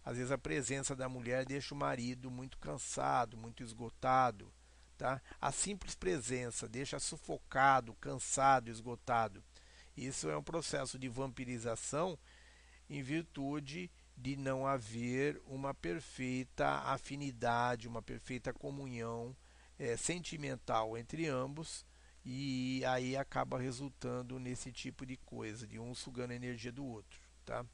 [0.04, 4.52] às vezes a presença da mulher deixa o marido muito cansado, muito esgotado.
[4.96, 5.20] Tá?
[5.40, 9.42] A simples presença deixa sufocado, cansado, esgotado.
[9.96, 12.18] Isso é um processo de vampirização
[12.88, 19.34] em virtude de não haver uma perfeita afinidade, uma perfeita comunhão
[19.78, 21.86] é, sentimental entre ambos
[22.24, 27.18] e aí acaba resultando nesse tipo de coisa, de um sugando a energia do outro,
[27.44, 27.64] tá?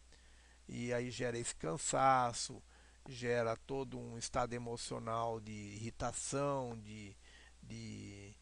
[0.68, 2.62] E aí gera esse cansaço,
[3.08, 7.16] gera todo um estado emocional de irritação, de,
[7.62, 8.34] de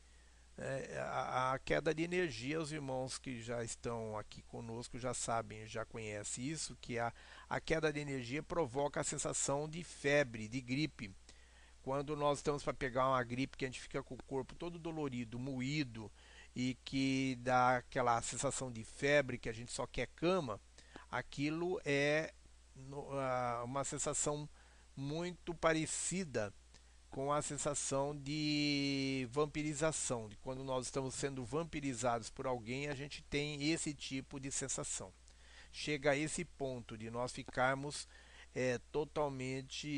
[0.56, 2.60] é, a, a, queda de energia.
[2.60, 7.12] Os irmãos que já estão aqui conosco já sabem, já conhecem isso, que a,
[7.48, 11.14] a queda de energia provoca a sensação de febre, de gripe.
[11.82, 14.78] Quando nós estamos para pegar uma gripe que a gente fica com o corpo todo
[14.78, 16.10] dolorido, moído
[16.56, 20.58] e que dá aquela sensação de febre que a gente só quer cama,
[21.14, 22.34] aquilo é
[23.64, 24.48] uma sensação
[24.96, 26.52] muito parecida
[27.08, 33.22] com a sensação de vampirização, de quando nós estamos sendo vampirizados por alguém, a gente
[33.22, 35.12] tem esse tipo de sensação.
[35.72, 38.08] Chega a esse ponto de nós ficarmos
[38.52, 39.88] é, totalmente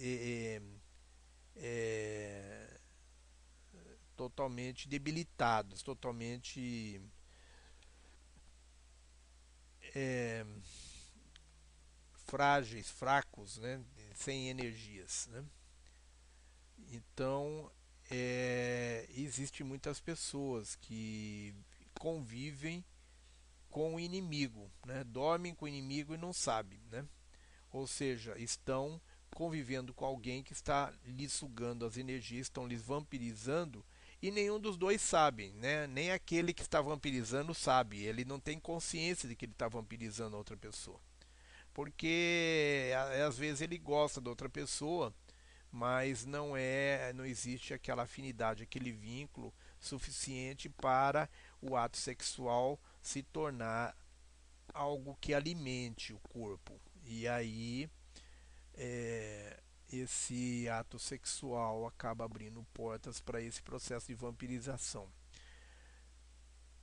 [0.00, 0.60] é,
[1.54, 2.80] é,
[4.16, 7.00] totalmente debilitados, totalmente
[9.94, 10.44] é,
[12.26, 13.82] frágeis, fracos, né?
[14.14, 15.28] sem energias.
[15.32, 15.44] Né?
[16.92, 17.70] Então,
[18.10, 21.54] é, existe muitas pessoas que
[21.98, 22.84] convivem
[23.68, 25.04] com o inimigo, né?
[25.04, 26.80] dormem com o inimigo e não sabem.
[26.90, 27.06] Né?
[27.72, 29.00] Ou seja, estão
[29.34, 33.84] convivendo com alguém que está lhes sugando as energias, estão lhes vampirizando
[34.22, 35.86] e nenhum dos dois sabe, né?
[35.86, 40.36] Nem aquele que está vampirizando sabe, ele não tem consciência de que ele está vampirizando
[40.36, 41.00] outra pessoa.
[41.72, 42.90] Porque
[43.26, 45.14] às vezes ele gosta da outra pessoa,
[45.72, 51.28] mas não é, não existe aquela afinidade, aquele vínculo suficiente para
[51.62, 53.96] o ato sexual se tornar
[54.74, 56.78] algo que alimente o corpo.
[57.06, 57.88] E aí
[58.74, 59.58] é,
[59.92, 65.08] esse ato sexual acaba abrindo portas para esse processo de vampirização.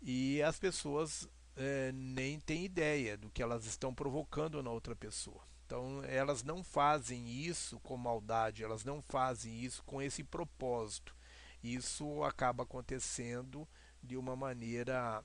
[0.02, 5.46] E as pessoas é, nem têm ideia do que elas estão provocando na outra pessoa.
[5.66, 11.16] Então elas não fazem isso com maldade, elas não fazem isso com esse propósito.
[11.64, 13.68] Isso acaba acontecendo
[14.02, 15.24] de uma maneira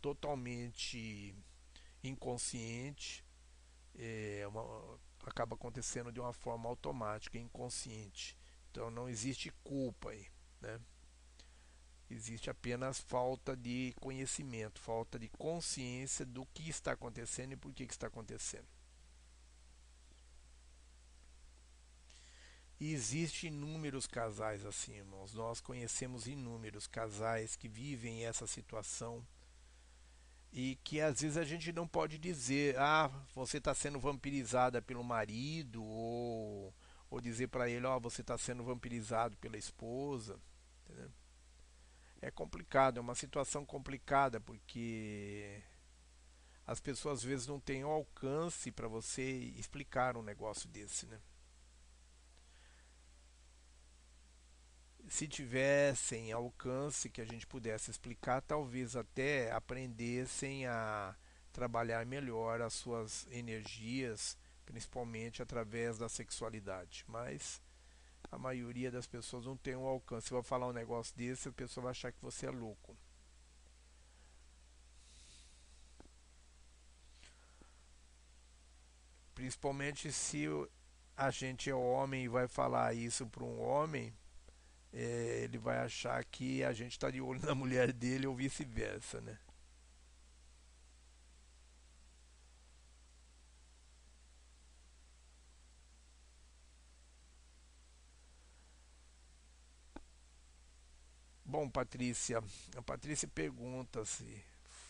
[0.00, 1.34] totalmente
[2.02, 3.24] inconsciente,
[3.94, 4.98] é, uma,
[5.28, 8.36] acaba acontecendo de uma forma automática, inconsciente.
[8.70, 10.26] Então não existe culpa aí,
[10.60, 10.80] né?
[12.10, 17.86] Existe apenas falta de conhecimento, falta de consciência do que está acontecendo e por que,
[17.86, 18.66] que está acontecendo.
[22.80, 22.94] E
[23.42, 25.34] inúmeros casais assim, irmãos.
[25.34, 29.26] Nós conhecemos inúmeros casais que vivem essa situação
[30.52, 35.04] e que às vezes a gente não pode dizer, ah, você está sendo vampirizada pelo
[35.04, 36.74] marido, ou,
[37.10, 40.38] ou dizer para ele, ó, oh, você está sendo vampirizado pela esposa.
[42.20, 45.62] É complicado, é uma situação complicada, porque
[46.66, 49.22] as pessoas às vezes não têm o alcance para você
[49.56, 51.20] explicar um negócio desse, né?
[55.08, 61.16] se tivessem alcance que a gente pudesse explicar, talvez até aprendessem a
[61.52, 64.36] trabalhar melhor as suas energias,
[64.66, 67.04] principalmente através da sexualidade.
[67.08, 67.62] Mas
[68.30, 70.28] a maioria das pessoas não tem um alcance.
[70.28, 72.96] Se eu falar um negócio desse, a pessoa vai achar que você é louco.
[79.34, 80.46] Principalmente se
[81.16, 84.12] a gente é homem e vai falar isso para um homem,
[84.92, 89.20] é, ele vai achar que a gente está de olho na mulher dele ou vice-versa,
[89.20, 89.38] né?
[101.44, 102.42] Bom, Patrícia,
[102.76, 104.44] a Patrícia pergunta se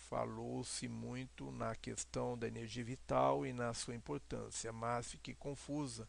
[0.09, 6.09] falou-se muito na questão da energia vital e na sua importância, mas fiquei confusa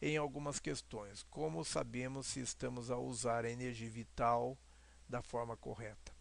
[0.00, 1.22] em algumas questões.
[1.24, 4.56] Como sabemos se estamos a usar a energia vital
[5.08, 6.12] da forma correta?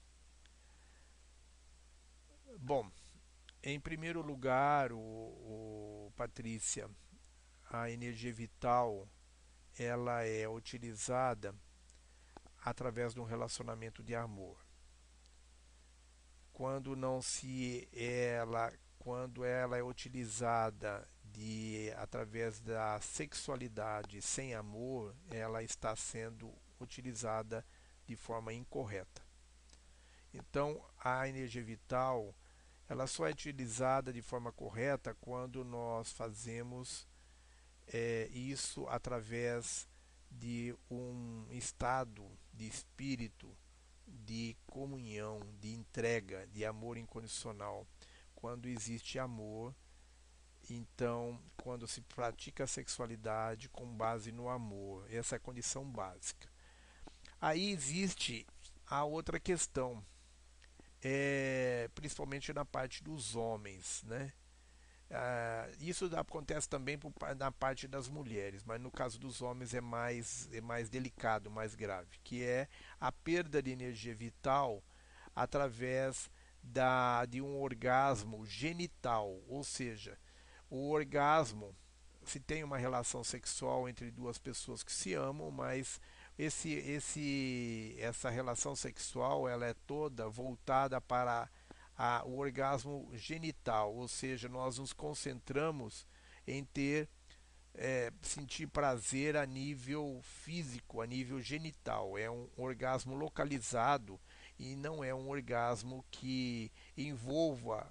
[2.57, 2.91] Bom,
[3.64, 6.89] em primeiro lugar, o, o Patrícia,
[7.69, 9.07] a energia vital
[9.77, 11.56] ela é utilizada
[12.64, 14.57] através de um relacionamento de amor.
[16.51, 21.07] Quando não se ela, quando ela é utilizada
[21.39, 27.65] de através da sexualidade sem amor, ela está sendo utilizada
[28.05, 29.21] de forma incorreta.
[30.33, 32.35] Então, a energia vital,
[32.89, 37.07] ela só é utilizada de forma correta quando nós fazemos
[37.87, 39.87] é, isso através
[40.29, 43.49] de um estado de espírito
[44.05, 47.87] de comunhão, de entrega, de amor incondicional.
[48.35, 49.73] Quando existe amor,
[50.73, 56.47] então, quando se pratica a sexualidade com base no amor, essa é a condição básica.
[57.41, 58.45] Aí existe
[58.85, 60.03] a outra questão,
[61.01, 64.33] é, principalmente na parte dos homens, né?
[65.11, 66.99] Ah, isso acontece também
[67.37, 71.73] na parte das mulheres, mas no caso dos homens é mais, é mais delicado, mais
[71.73, 72.67] grave, que é
[72.99, 74.83] a perda de energia vital
[75.35, 76.29] através
[76.61, 80.17] da, de um orgasmo genital, ou seja,
[80.69, 81.75] o orgasmo,
[82.23, 85.99] se tem uma relação sexual entre duas pessoas que se amam, mas
[86.37, 91.49] esse, esse, essa relação sexual ela é toda voltada para
[91.97, 96.07] a, o orgasmo genital, ou seja, nós nos concentramos
[96.47, 97.09] em ter
[97.75, 102.17] é, sentir prazer a nível físico, a nível genital.
[102.17, 104.19] É um orgasmo localizado
[104.57, 107.89] e não é um orgasmo que envolva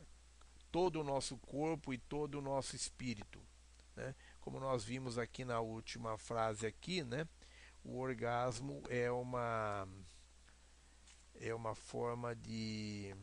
[0.70, 3.40] todo o nosso corpo e todo o nosso espírito.
[3.96, 4.14] Né?
[4.40, 7.26] Como nós vimos aqui na última frase aqui, né?
[7.84, 9.88] o orgasmo é uma
[11.40, 13.14] é uma forma de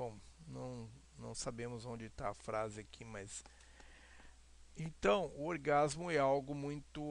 [0.00, 0.18] Bom,
[0.48, 3.44] não, não sabemos onde está a frase aqui, mas
[4.74, 7.02] então, o orgasmo é algo muito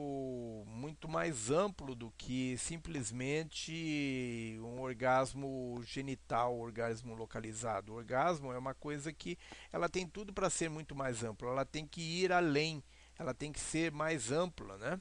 [0.66, 7.92] muito mais amplo do que simplesmente um orgasmo genital, orgasmo localizado.
[7.92, 9.38] O orgasmo é uma coisa que
[9.72, 11.48] ela tem tudo para ser muito mais ampla.
[11.48, 12.82] Ela tem que ir além,
[13.16, 15.00] ela tem que ser mais ampla, né?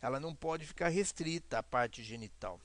[0.00, 2.60] Ela não pode ficar restrita à parte genital.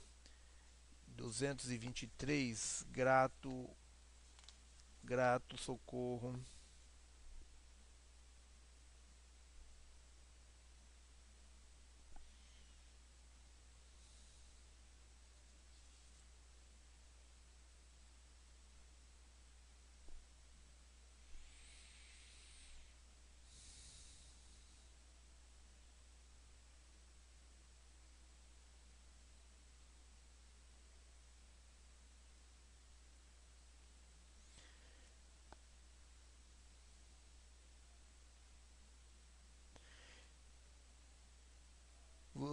[1.07, 3.67] 223 grato
[5.11, 6.39] grato, socorro.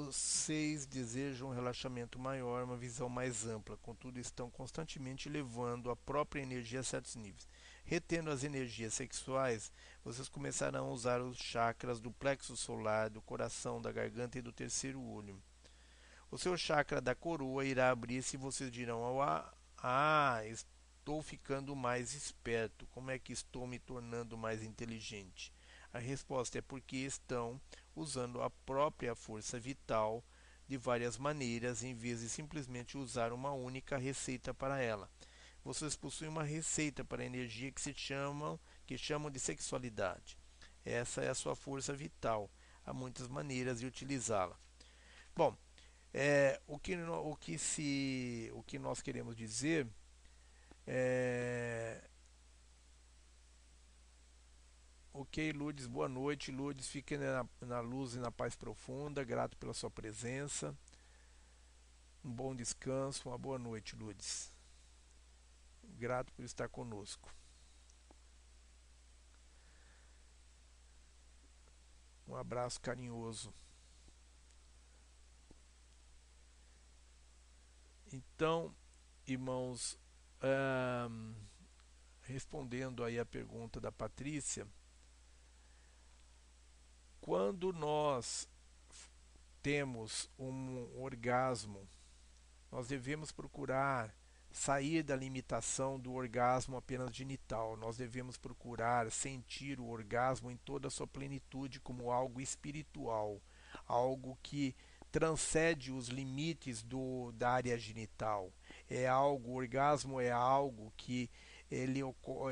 [0.09, 6.41] Vocês desejam um relaxamento maior, uma visão mais ampla, contudo estão constantemente levando a própria
[6.41, 7.47] energia a certos níveis.
[7.85, 9.71] Retendo as energias sexuais,
[10.03, 14.51] vocês começarão a usar os chakras do plexo solar, do coração, da garganta e do
[14.51, 15.39] terceiro olho.
[16.31, 22.15] O seu chakra da coroa irá abrir-se e vocês dirão: ah, ah, estou ficando mais
[22.15, 22.87] esperto.
[22.93, 25.53] Como é que estou me tornando mais inteligente?
[25.93, 27.61] A resposta é porque estão
[27.99, 30.25] usando a própria força vital
[30.67, 35.11] de várias maneiras em vez de simplesmente usar uma única receita para ela.
[35.65, 40.39] Vocês possuem uma receita para a energia que se chamam, que chamam de sexualidade.
[40.85, 42.51] Essa é a sua força vital.
[42.85, 44.59] Há muitas maneiras de utilizá-la.
[45.35, 45.57] Bom,
[46.13, 49.87] é, o, que, o, que se, o que nós queremos dizer
[50.87, 52.03] é,
[55.21, 56.53] Ok, Lourdes, boa noite.
[56.53, 59.25] Lourdes, fique na, na, luz e na paz profunda.
[59.25, 60.73] Grato pela sua presença.
[62.25, 64.53] Um bom descanso, uma boa noite, Lourdes.
[65.83, 67.35] Grato por estar conosco.
[72.29, 73.53] Um abraço carinhoso.
[78.13, 78.73] Então,
[79.27, 79.99] irmãos,
[82.23, 84.65] respondendo aí a pergunta da Patrícia,
[87.29, 88.49] quando nós
[89.63, 91.87] temos um orgasmo,
[92.73, 94.17] nós devemos procurar
[94.51, 97.77] sair da limitação do orgasmo apenas genital.
[97.77, 103.43] Nós devemos procurar sentir o orgasmo em toda a sua plenitude como algo espiritual,
[103.87, 104.75] algo que
[105.13, 108.51] transcende os limites do, da área genital.
[108.89, 111.31] É algo, o orgasmo é algo que
[111.71, 112.01] ele,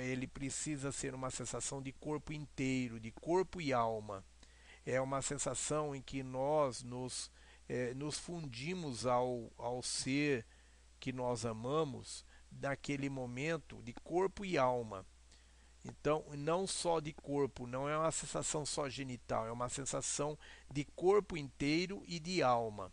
[0.03, 4.23] ele precisa ser uma sensação de corpo inteiro, de corpo e alma.
[4.87, 7.31] É uma sensação em que nós nos,
[7.69, 10.47] é, nos fundimos ao, ao ser
[11.01, 15.05] que nós amamos naquele momento de corpo e alma.
[15.85, 20.39] Então, não só de corpo, não é uma sensação só genital, é uma sensação
[20.71, 22.93] de corpo inteiro e de alma,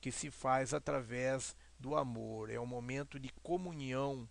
[0.00, 2.50] que se faz através do amor.
[2.50, 4.28] É um momento de comunhão,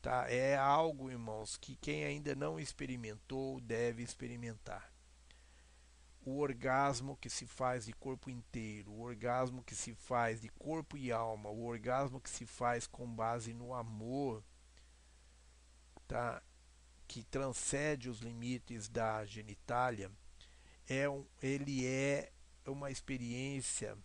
[0.00, 0.30] tá?
[0.30, 4.91] É algo, irmãos, que quem ainda não experimentou deve experimentar.
[6.24, 10.96] O orgasmo que se faz de corpo inteiro, o orgasmo que se faz de corpo
[10.96, 14.44] e alma, o orgasmo que se faz com base no amor,
[16.06, 16.42] tá?
[17.12, 20.10] que transcende os limites da genitália,
[20.88, 22.32] é um, ele é
[22.66, 23.98] uma experiência,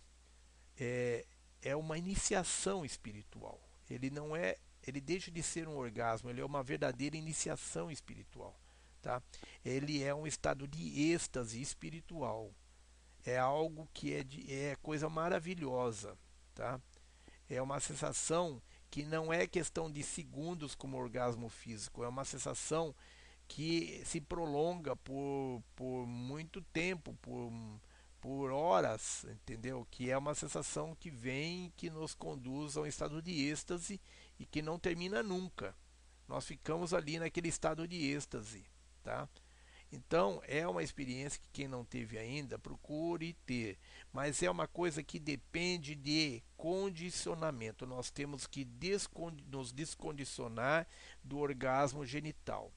[0.76, 1.24] é,
[1.62, 3.58] é uma iniciação espiritual.
[3.88, 8.60] Ele não é, ele deixa de ser um orgasmo, ele é uma verdadeira iniciação espiritual,
[9.08, 9.22] tá?
[9.64, 12.52] Ele é um estado de êxtase espiritual.
[13.24, 16.14] É algo que é, de, é coisa maravilhosa,
[16.54, 16.78] tá?
[17.48, 18.60] É uma sensação
[18.90, 22.94] que não é questão de segundos como orgasmo físico, é uma sensação
[23.46, 27.50] que se prolonga por, por muito tempo, por,
[28.20, 29.86] por horas, entendeu?
[29.90, 33.98] Que é uma sensação que vem, que nos conduz a um estado de êxtase
[34.38, 35.74] e que não termina nunca.
[36.26, 38.66] Nós ficamos ali naquele estado de êxtase,
[39.08, 39.26] tá?
[39.90, 43.78] Então, é uma experiência que quem não teve ainda, procure ter.
[44.12, 47.86] Mas é uma coisa que depende de condicionamento.
[47.86, 50.86] Nós temos que descondi nos descondicionar
[51.24, 52.70] do orgasmo genital.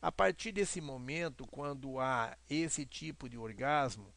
[0.00, 4.14] A partir desse momento, quando há esse tipo de orgasmo,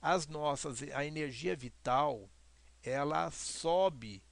[0.00, 2.30] as nossas a energia vital,
[2.82, 4.22] ela sobe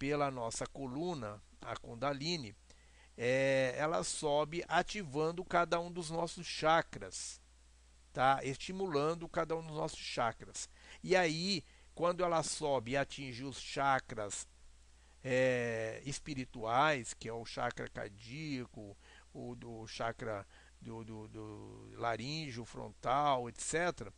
[0.00, 2.56] pela nossa coluna, a Kundalini,
[3.16, 7.40] é, ela sobe ativando cada um dos nossos chakras,
[8.12, 8.40] tá?
[8.42, 10.68] Estimulando cada um dos nossos chakras.
[11.02, 11.64] E aí,
[11.94, 14.46] quando ela sobe e atinge os chakras
[15.22, 18.96] é, espirituais, que é o chakra cardíaco,
[19.32, 20.46] o do chakra
[20.80, 24.10] do, do, do laríngeo, frontal, etc.,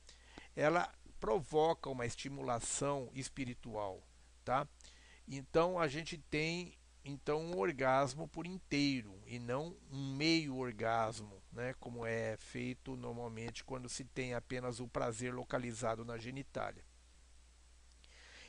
[0.56, 4.02] ela provoca uma estimulação espiritual,
[4.44, 4.66] tá?
[5.26, 11.74] Então a gente tem então um orgasmo por inteiro e não um meio orgasmo, né,
[11.78, 16.84] como é feito normalmente quando se tem apenas o prazer localizado na genitália.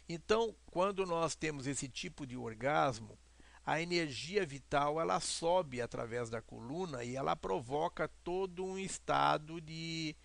[0.07, 3.18] Então, quando nós temos esse tipo de orgasmo,
[3.65, 10.15] a energia vital ela sobe através da coluna e ela provoca todo um estado de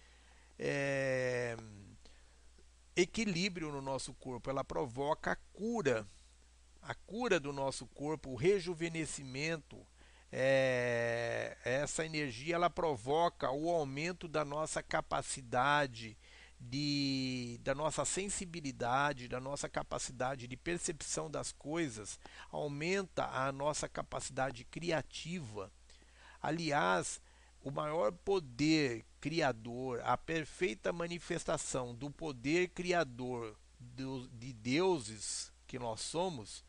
[0.59, 1.57] é,
[2.95, 4.51] equilíbrio no nosso corpo.
[4.51, 6.07] Ela provoca a cura
[6.83, 9.87] a cura do nosso corpo, o rejuvenescimento,
[10.33, 16.17] é, essa energia ela provoca o aumento da nossa capacidade
[16.61, 22.19] de, da nossa sensibilidade, da nossa capacidade de percepção das coisas,
[22.51, 25.73] aumenta a nossa capacidade criativa.
[26.41, 27.21] Aliás,
[27.63, 36.01] o maior poder criador, a perfeita manifestação do poder criador do, de deuses que nós
[36.01, 36.65] somos,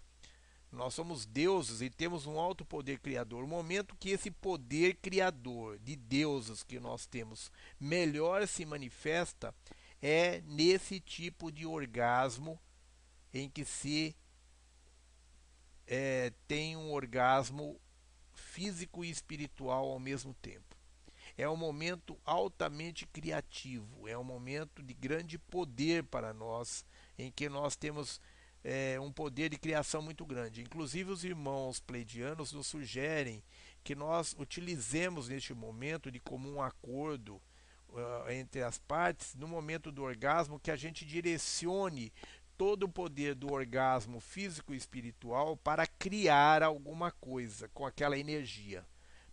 [0.72, 3.44] nós somos deuses e temos um alto poder criador.
[3.44, 9.54] O momento que esse poder criador de deuses que nós temos melhor se manifesta
[10.02, 12.60] é nesse tipo de orgasmo
[13.34, 14.16] em que se
[15.86, 17.80] é, tem um orgasmo
[18.34, 20.78] físico e espiritual ao mesmo tempo.
[21.38, 26.86] É um momento altamente criativo, é um momento de grande poder para nós,
[27.18, 28.22] em que nós temos
[28.64, 30.62] é, um poder de criação muito grande.
[30.62, 33.44] Inclusive, os irmãos pleidianos nos sugerem
[33.84, 37.42] que nós utilizemos neste momento de comum acordo
[37.90, 42.14] uh, entre as partes, no momento do orgasmo, que a gente direcione
[42.58, 48.86] todo o poder do orgasmo físico e espiritual para criar alguma coisa com aquela energia,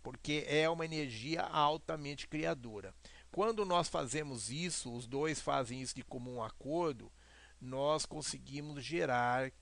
[0.03, 2.95] porque é uma energia altamente criadora.
[3.31, 7.13] Quando nós fazemos isso, os dois fazem isso de comum acordo,
[7.61, 9.53] nós conseguimos gerar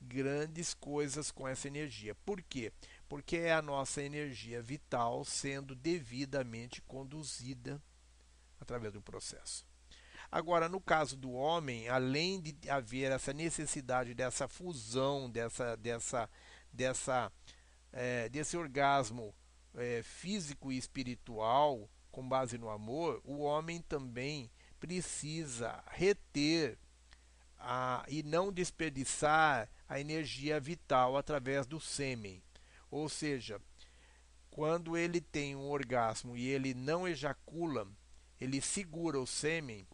[0.00, 2.14] grandes coisas com essa energia.
[2.14, 2.72] Por quê?
[3.08, 7.80] Porque é a nossa energia vital sendo devidamente conduzida
[8.60, 9.64] através do processo.
[10.30, 16.30] Agora, no caso do homem, além de haver essa necessidade dessa fusão, dessa, dessa,
[16.72, 17.30] dessa,
[17.92, 19.34] é, desse orgasmo
[19.74, 24.50] é, físico e espiritual com base no amor, o homem também
[24.80, 26.78] precisa reter
[27.62, 32.42] a, e não desperdiçar a energia vital através do sêmen.
[32.90, 33.60] Ou seja,
[34.50, 37.88] quando ele tem um orgasmo e ele não ejacula,
[38.40, 39.86] ele segura o sêmen,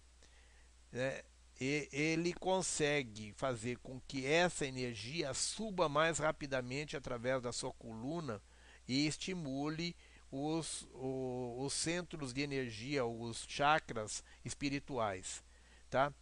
[0.91, 1.23] né,
[1.61, 8.41] e ele consegue fazer com que essa energia suba mais rapidamente através da sua coluna
[8.87, 9.95] e estimule
[10.31, 15.43] os, os, os centros de energia, os chakras espirituais,
[15.91, 16.13] tá?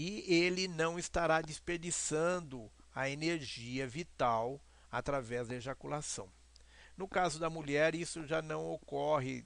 [0.00, 4.60] E ele não estará desperdiçando a energia vital
[4.92, 6.30] através da ejaculação.
[6.96, 9.44] No caso da mulher, isso já não ocorre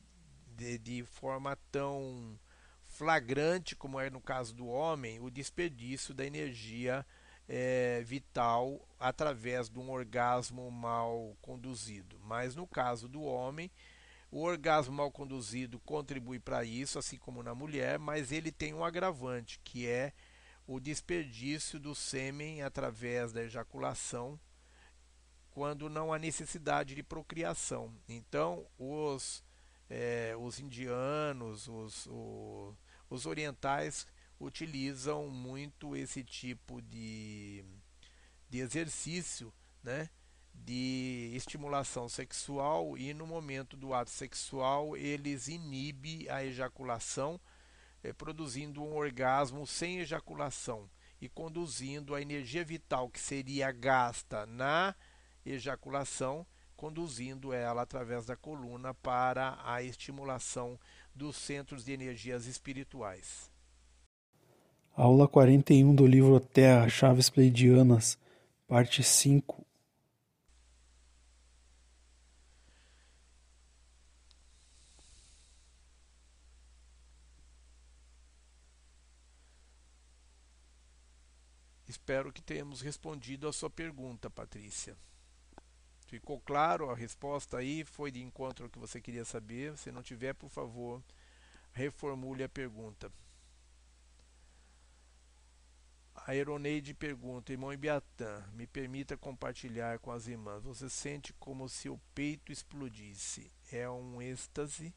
[0.48, 2.38] de, de forma tão
[2.82, 7.06] flagrante, como é no caso do homem, o desperdício da energia
[7.48, 12.20] é, vital através de um orgasmo mal conduzido.
[12.24, 13.70] Mas no caso do homem,
[14.30, 18.84] o orgasmo mal conduzido contribui para isso, assim como na mulher, mas ele tem um
[18.84, 20.12] agravante, que é
[20.72, 24.38] o desperdício do sêmen através da ejaculação,
[25.50, 27.94] quando não há necessidade de procriação.
[28.08, 29.44] Então, os,
[29.90, 32.74] é, os indianos, os, os
[33.12, 34.06] os orientais
[34.40, 37.62] utilizam muito esse tipo de,
[38.48, 40.08] de exercício, né?
[40.54, 47.40] de estimulação sexual e no momento do ato sexual eles inibem a ejaculação,
[48.02, 50.88] eh, produzindo um orgasmo sem ejaculação
[51.20, 54.94] e conduzindo a energia vital que seria gasta na
[55.46, 56.46] ejaculação,
[56.76, 60.78] conduzindo ela através da coluna para a estimulação
[61.14, 63.50] dos centros de energias espirituais.
[64.94, 68.18] Aula 41 do livro Terra, Chaves Pleidianas,
[68.66, 69.64] parte 5.
[81.92, 84.96] Espero que tenhamos respondido a sua pergunta, Patrícia.
[86.06, 87.84] Ficou claro a resposta aí?
[87.84, 89.76] Foi de encontro ao que você queria saber?
[89.76, 91.04] Se não tiver, por favor,
[91.70, 93.12] reformule a pergunta.
[96.14, 100.64] A Eroneide pergunta, irmão Ibiatã, me permita compartilhar com as irmãs.
[100.64, 103.52] Você sente como se o peito explodisse.
[103.70, 104.94] É um êxtase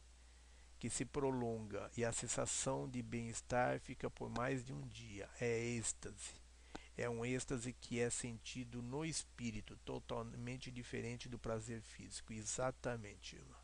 [0.79, 5.29] que se prolonga e a sensação de bem-estar fica por mais de um dia.
[5.41, 6.44] É êxtase
[6.97, 12.31] é um êxtase que é sentido no espírito, totalmente diferente do prazer físico.
[12.31, 13.57] Exatamente, irmã.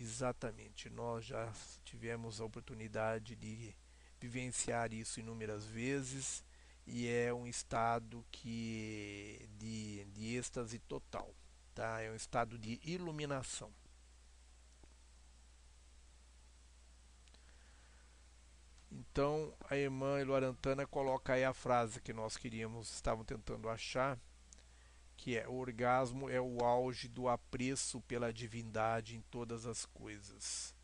[0.00, 0.90] Exatamente.
[0.90, 1.52] Nós já
[1.84, 3.74] tivemos a oportunidade de
[4.20, 6.44] vivenciar isso inúmeras vezes
[6.86, 11.34] e é um estado que de, de êxtase total,
[11.74, 12.00] tá?
[12.00, 13.72] É um estado de iluminação.
[18.94, 24.18] Então a irmã Eloarantana coloca aí a frase que nós queríamos, estavam tentando achar,
[25.16, 30.74] que é o orgasmo é o auge do apreço pela divindade em todas as coisas.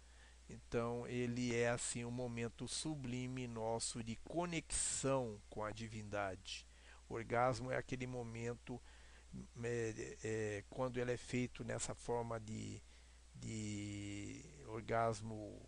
[0.49, 6.67] Então ele é assim um momento sublime nosso de conexão com a divindade.
[7.09, 8.81] O orgasmo é aquele momento
[9.63, 12.83] é, é, quando ele é feito nessa forma de,
[13.37, 15.61] de orgasmo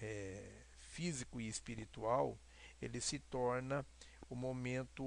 [0.00, 0.61] é,
[0.92, 2.38] físico e espiritual,
[2.80, 3.84] ele se torna
[4.28, 5.04] o momento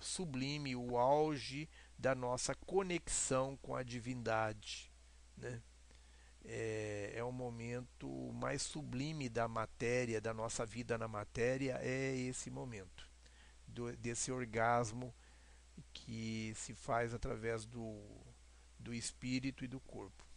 [0.00, 4.92] sublime, o auge da nossa conexão com a divindade.
[5.36, 5.62] Né?
[6.44, 12.50] É, é o momento mais sublime da matéria, da nossa vida na matéria, é esse
[12.50, 13.08] momento.
[13.66, 15.14] do, desse orgasmo
[15.92, 18.02] que se faz através do,
[18.78, 20.27] do espírito e do corpo.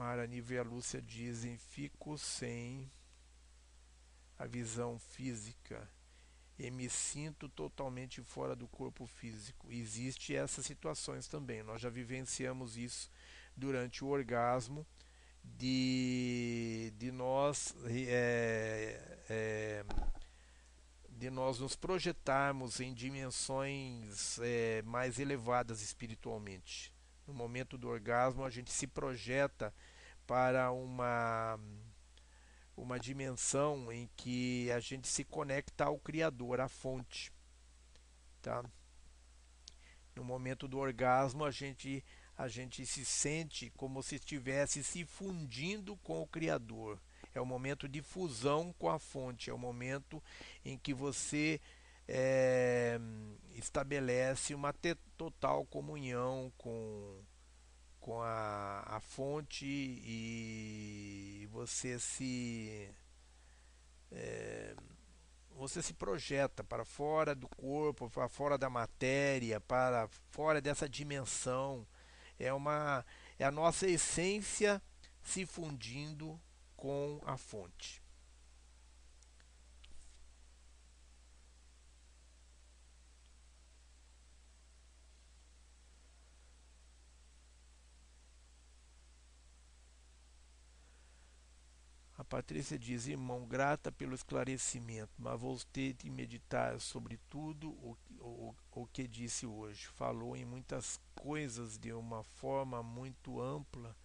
[0.00, 2.90] Mara Nive e a Lúcia dizem: fico sem
[4.38, 5.86] a visão física
[6.58, 9.70] e me sinto totalmente fora do corpo físico.
[9.70, 11.62] Existe essas situações também.
[11.62, 13.10] Nós já vivenciamos isso
[13.54, 14.86] durante o orgasmo
[15.44, 19.84] de, de nós é, é,
[21.10, 26.90] de nós nos projetarmos em dimensões é, mais elevadas espiritualmente.
[27.26, 29.74] No momento do orgasmo, a gente se projeta
[30.30, 31.58] para uma
[32.76, 37.32] uma dimensão em que a gente se conecta ao Criador, à fonte.
[38.40, 38.64] Tá?
[40.14, 42.04] No momento do orgasmo, a gente,
[42.38, 47.00] a gente se sente como se estivesse se fundindo com o Criador.
[47.34, 50.22] É o momento de fusão com a fonte, é o momento
[50.64, 51.60] em que você
[52.06, 53.00] é,
[53.56, 54.72] estabelece uma
[55.16, 57.20] total comunhão com,
[58.00, 62.88] com a, a fonte e você se
[64.10, 64.74] é,
[65.50, 71.86] você se projeta para fora do corpo, para fora da matéria, para fora dessa dimensão.
[72.38, 73.04] É uma
[73.38, 74.82] é a nossa essência
[75.22, 76.40] se fundindo
[76.76, 77.99] com a fonte.
[92.30, 98.54] Patrícia diz, irmão, grata pelo esclarecimento, mas vou ter de meditar sobre tudo o, o,
[98.70, 99.88] o que disse hoje.
[99.88, 103.96] Falou em muitas coisas de uma forma muito ampla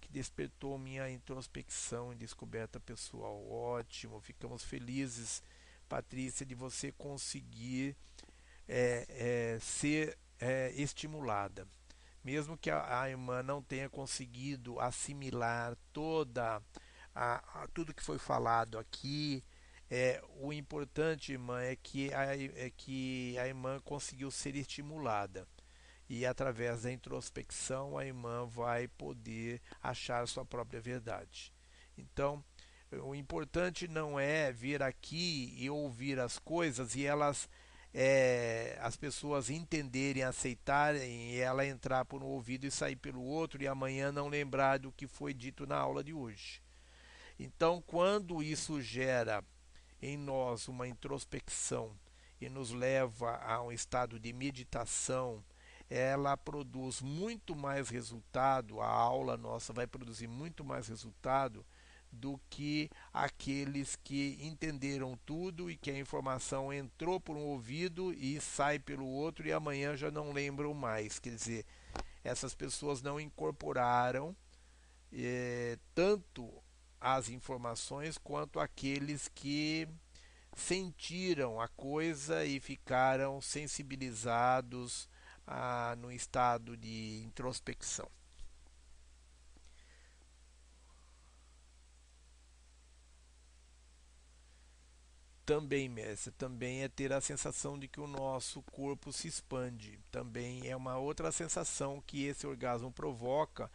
[0.00, 3.46] que despertou minha introspecção e descoberta pessoal.
[3.46, 5.42] Ótimo, ficamos felizes,
[5.86, 7.94] Patrícia, de você conseguir
[8.66, 11.68] é, é, ser é, estimulada.
[12.24, 16.62] Mesmo que a, a irmã não tenha conseguido assimilar toda a
[17.16, 19.42] a, a tudo que foi falado aqui.
[19.90, 25.48] É, o importante, irmã, é que, a, é que a irmã conseguiu ser estimulada.
[26.08, 31.52] E através da introspecção, a irmã vai poder achar a sua própria verdade.
[31.96, 32.44] Então,
[32.92, 37.48] o importante não é vir aqui e ouvir as coisas e elas
[37.94, 43.62] é, as pessoas entenderem, aceitarem e ela entrar por um ouvido e sair pelo outro
[43.62, 46.65] e amanhã não lembrar do que foi dito na aula de hoje.
[47.38, 49.44] Então, quando isso gera
[50.00, 51.92] em nós uma introspecção
[52.40, 55.44] e nos leva a um estado de meditação,
[55.88, 61.64] ela produz muito mais resultado, a aula nossa vai produzir muito mais resultado
[62.10, 68.40] do que aqueles que entenderam tudo e que a informação entrou por um ouvido e
[68.40, 71.18] sai pelo outro e amanhã já não lembram mais.
[71.18, 71.66] Quer dizer,
[72.24, 74.34] essas pessoas não incorporaram
[75.12, 76.50] eh, tanto
[77.06, 79.86] as informações quanto aqueles que
[80.56, 85.08] sentiram a coisa e ficaram sensibilizados
[85.46, 88.08] ah, no estado de introspecção.
[95.44, 100.00] Também, mestre, também é ter a sensação de que o nosso corpo se expande.
[100.10, 103.70] Também é uma outra sensação que esse orgasmo provoca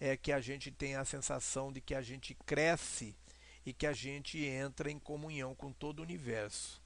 [0.00, 3.16] é que a gente tem a sensação de que a gente cresce
[3.64, 6.82] e que a gente entra em comunhão com todo o universo.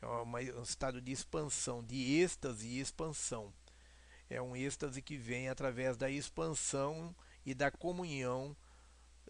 [0.00, 3.52] É um estado de expansão, de êxtase e expansão.
[4.28, 7.14] É um êxtase que vem através da expansão
[7.44, 8.56] e da comunhão.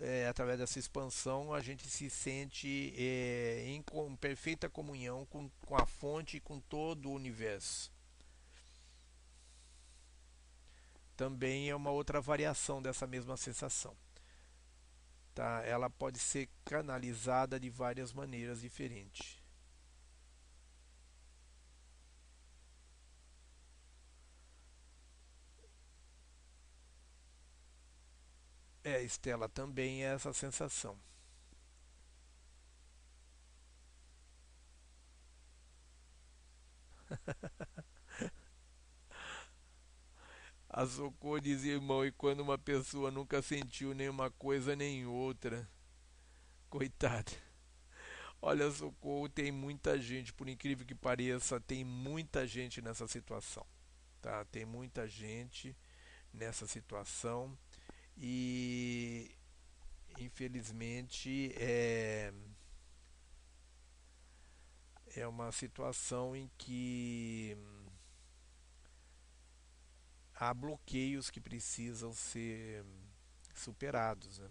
[0.01, 3.85] É, através dessa expansão, a gente se sente é, em
[4.17, 7.93] perfeita comunhão com, com a fonte e com todo o universo.
[11.17, 13.97] Também é uma outra variação dessa mesma sensação.
[15.35, 15.63] Tá?
[15.65, 19.43] Ela pode ser canalizada de várias maneiras diferentes.
[28.85, 30.97] É, Estela, também é essa sensação.
[40.73, 45.69] A Socorro dizia, irmão, e quando uma pessoa nunca sentiu nenhuma coisa nem outra.
[46.71, 47.31] Coitada.
[48.41, 53.67] Olha, Socorro, tem muita gente, por incrível que pareça, tem muita gente nessa situação.
[54.23, 54.47] Tá?
[54.47, 55.77] Tem muita gente
[56.33, 57.57] nessa situação
[58.17, 59.31] e
[60.19, 62.33] infelizmente é,
[65.15, 67.59] é uma situação em que
[70.43, 72.85] há bloqueios que precisam ser
[73.55, 74.39] superados.
[74.41, 74.51] Né?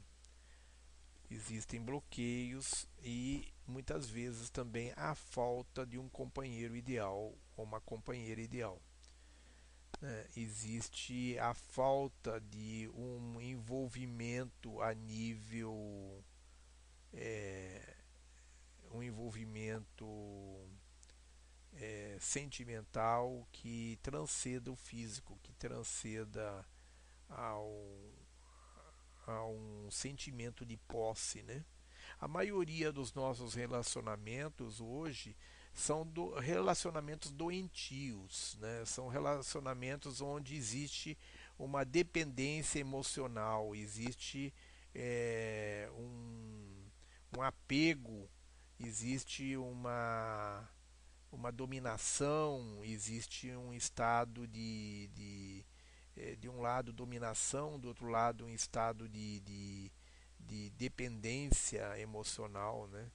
[1.30, 8.39] Existem bloqueios e muitas vezes também a falta de um companheiro ideal ou uma companheira
[8.39, 8.81] ideal.
[9.99, 10.27] Né?
[10.38, 16.23] Existe a falta de um envolvimento a nível
[17.13, 17.97] é,
[18.91, 20.05] um envolvimento
[21.73, 26.65] é, sentimental que transceda o físico, que transceda
[27.30, 27.72] ao,
[29.26, 31.64] a um sentimento de posse, né?
[32.19, 35.35] A maioria dos nossos relacionamentos hoje
[35.73, 38.84] são do, relacionamentos doentios, né?
[38.85, 41.18] são relacionamentos onde existe
[41.57, 44.53] uma dependência emocional, existe
[44.93, 46.84] é, um,
[47.38, 48.30] um apego,
[48.80, 50.69] existe uma,
[51.31, 55.65] uma dominação, existe um estado de, de,
[56.17, 59.91] é, de um lado dominação, do outro lado um estado de, de,
[60.39, 63.09] de dependência emocional, né?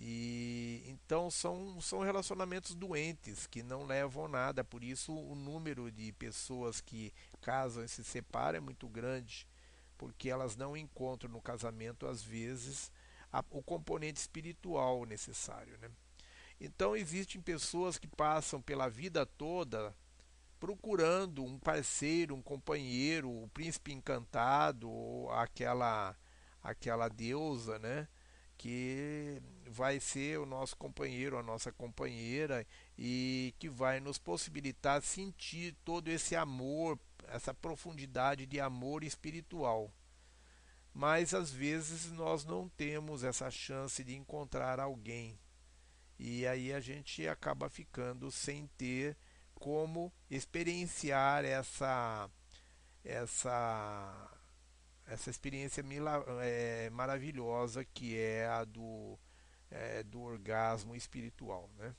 [0.00, 5.90] E então são, são relacionamentos doentes que não levam a nada, por isso o número
[5.90, 9.48] de pessoas que casam e se separam é muito grande,
[9.96, 12.92] porque elas não encontram no casamento às vezes
[13.32, 15.90] a, o componente espiritual necessário, né?
[16.60, 19.94] Então existem pessoas que passam pela vida toda
[20.58, 26.16] procurando um parceiro, um companheiro, o príncipe encantado, ou aquela
[26.62, 28.08] aquela deusa, né?
[28.58, 32.66] que vai ser o nosso companheiro, a nossa companheira
[32.98, 36.98] e que vai nos possibilitar sentir todo esse amor,
[37.28, 39.92] essa profundidade de amor espiritual.
[40.92, 45.38] Mas às vezes nós não temos essa chance de encontrar alguém.
[46.18, 49.16] E aí a gente acaba ficando sem ter
[49.54, 52.28] como experienciar essa
[53.04, 54.38] essa
[55.06, 55.82] essa experiência
[56.42, 59.18] é, maravilhosa que é a do,
[59.70, 61.70] é, do orgasmo espiritual.
[61.78, 61.94] Né?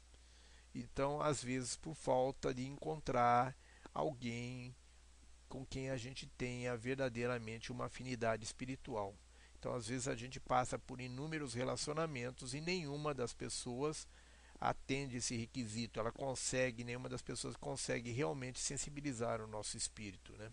[0.75, 3.55] Então, às vezes, por falta de encontrar
[3.93, 4.75] alguém
[5.47, 9.15] com quem a gente tenha verdadeiramente uma afinidade espiritual.
[9.59, 14.07] Então, às vezes, a gente passa por inúmeros relacionamentos e nenhuma das pessoas
[14.59, 20.33] atende esse requisito, ela consegue, nenhuma das pessoas consegue realmente sensibilizar o nosso espírito.
[20.37, 20.51] Né?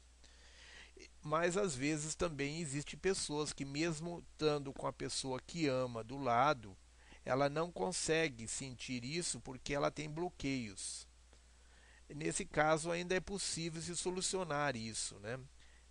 [1.23, 6.17] mas às vezes também existe pessoas que mesmo estando com a pessoa que ama do
[6.17, 6.77] lado,
[7.25, 11.07] ela não consegue sentir isso porque ela tem bloqueios.
[12.09, 15.39] Nesse caso ainda é possível se solucionar isso, né?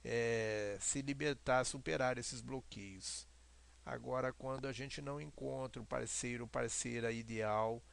[0.08, 3.28] É, se libertar, superar esses bloqueios.
[3.84, 7.84] Agora, quando a gente não encontra o parceiro, parceira ideal,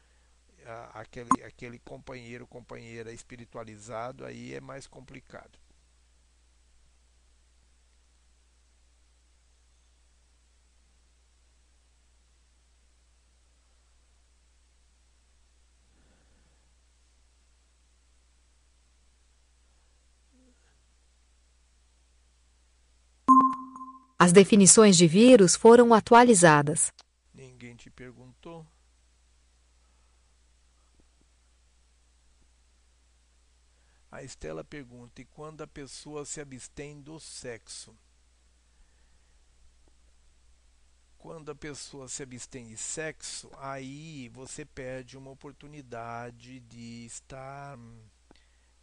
[0.93, 5.59] aquele, aquele companheiro, companheira espiritualizado, aí é mais complicado.
[24.23, 26.93] As definições de vírus foram atualizadas.
[27.35, 28.65] Ninguém te perguntou?
[34.12, 37.93] A Estela pergunta: e quando a pessoa se abstém do sexo?
[41.19, 47.77] Quando a pessoa se abstém de sexo, aí você perde uma oportunidade de estar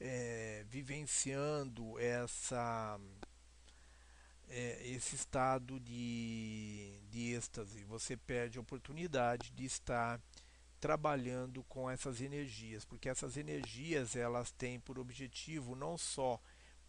[0.01, 2.99] é, vivenciando essa
[4.49, 10.19] é, esse estado de, de êxtase, você perde a oportunidade de estar
[10.79, 16.41] trabalhando com essas energias, porque essas energias elas têm por objetivo não só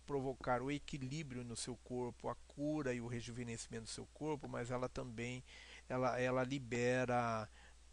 [0.07, 4.70] provocar o equilíbrio no seu corpo, a cura e o rejuvenescimento do seu corpo, mas
[4.70, 5.45] ela também
[5.89, 7.49] ela, ela libera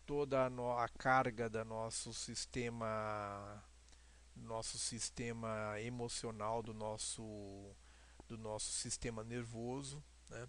[0.06, 3.64] toda a, no, a carga do nosso sistema
[4.36, 7.76] nosso sistema emocional do nosso
[8.28, 10.48] do nosso sistema nervoso, né?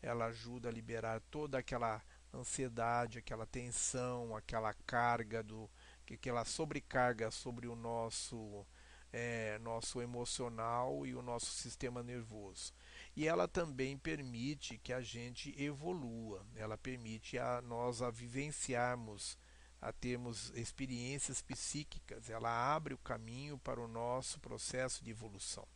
[0.00, 2.02] ela ajuda a liberar toda aquela
[2.34, 5.70] ansiedade, aquela tensão, aquela carga do
[6.12, 8.66] aquela sobrecarga sobre o nosso
[9.12, 12.72] é, nosso emocional e o nosso sistema nervoso.
[13.14, 19.38] E ela também permite que a gente evolua, ela permite a nós a vivenciarmos,
[19.80, 25.66] a termos experiências psíquicas, ela abre o caminho para o nosso processo de evolução.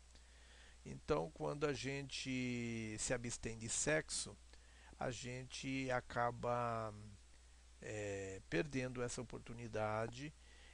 [0.89, 4.37] Então, quando a gente se abstém de sexo,
[4.97, 6.95] a gente acaba
[7.83, 10.33] é, perdendo essa oportunidade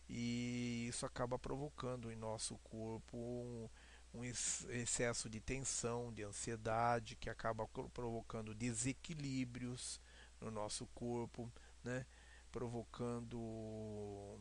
[0.09, 3.69] e isso acaba provocando em nosso corpo um,
[4.13, 9.99] um excesso de tensão, de ansiedade, que acaba provocando desequilíbrios
[10.39, 11.51] no nosso corpo,
[11.83, 12.05] né?
[12.51, 14.39] provocando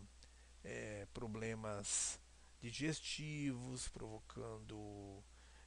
[0.65, 2.19] é, problemas
[2.59, 5.23] digestivos, provocando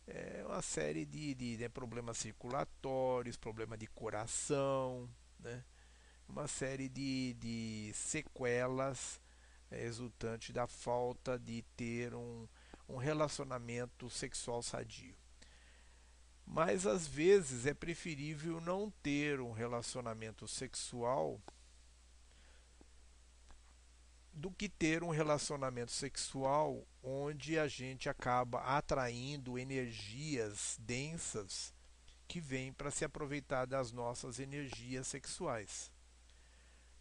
[0.06, 5.08] é, uma série de, de, né, problemas circulatórios, problema de coração,
[5.38, 5.64] né?
[6.28, 9.20] uma série de, de sequelas
[9.70, 12.46] é, resultantes da falta de ter um,
[12.88, 15.14] um relacionamento sexual sadio.
[16.46, 21.40] Mas às vezes é preferível não ter um relacionamento sexual
[24.34, 31.72] do que ter um relacionamento sexual onde a gente acaba atraindo energias densas
[32.26, 35.92] que vêm para se aproveitar das nossas energias sexuais.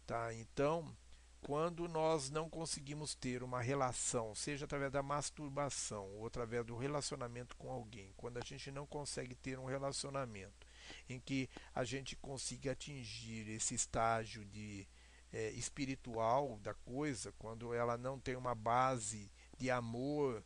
[0.06, 0.32] Tá?
[0.34, 0.94] Então,
[1.40, 7.56] quando nós não conseguimos ter uma relação, seja através da masturbação ou através do relacionamento
[7.56, 10.66] com alguém, quando a gente não consegue ter um relacionamento
[11.08, 14.86] em que a gente consiga atingir esse estágio de
[15.34, 19.28] é, espiritual da coisa, quando ela não tem uma base
[19.58, 20.44] de amor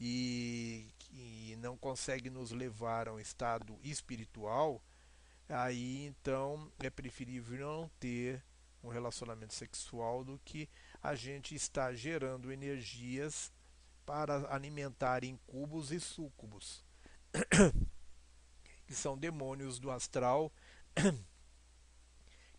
[0.00, 4.82] e, e não consegue nos levar a um estado espiritual,
[5.46, 8.42] aí então é preferível não ter
[8.82, 10.70] um relacionamento sexual do que
[11.02, 13.52] a gente está gerando energias
[14.06, 16.82] para alimentar incubos e súcubos,
[18.86, 20.50] que são demônios do astral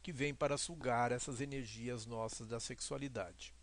[0.02, 3.54] que vêm para sugar essas energias nossas da sexualidade.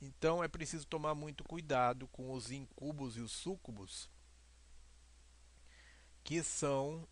[0.00, 4.10] Então é preciso tomar muito cuidado com os incubos e os súcubos,
[6.24, 7.06] que são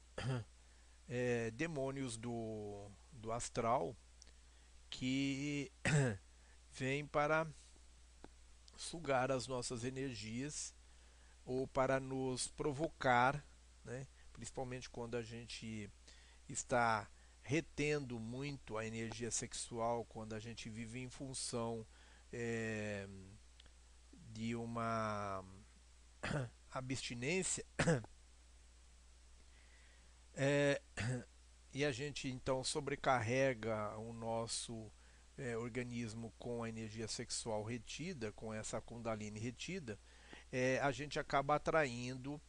[1.09, 3.95] é, demônios do, do astral
[4.89, 5.71] que
[6.73, 7.47] vêm para
[8.77, 10.75] sugar as nossas energias
[11.45, 13.45] ou para nos provocar,
[13.85, 14.07] né?
[14.33, 15.89] principalmente quando a gente
[16.49, 17.09] está
[17.43, 21.87] retendo muito a energia sexual, quando a gente vive em função
[22.33, 23.09] é,
[24.13, 25.45] de uma
[26.71, 27.65] abstinência.
[30.35, 30.81] É,
[31.73, 34.91] e a gente então sobrecarrega o nosso
[35.39, 39.99] é, organismo com a energia sexual retida, com essa Kundalini retida,
[40.53, 42.41] é, a gente acaba atraindo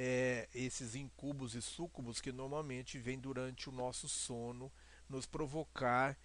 [0.00, 4.70] é, esses incubos e súcubos que normalmente vêm durante o nosso sono
[5.08, 6.16] nos provocar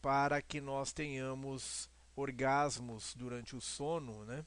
[0.00, 4.42] para que nós tenhamos orgasmos durante o sono, né?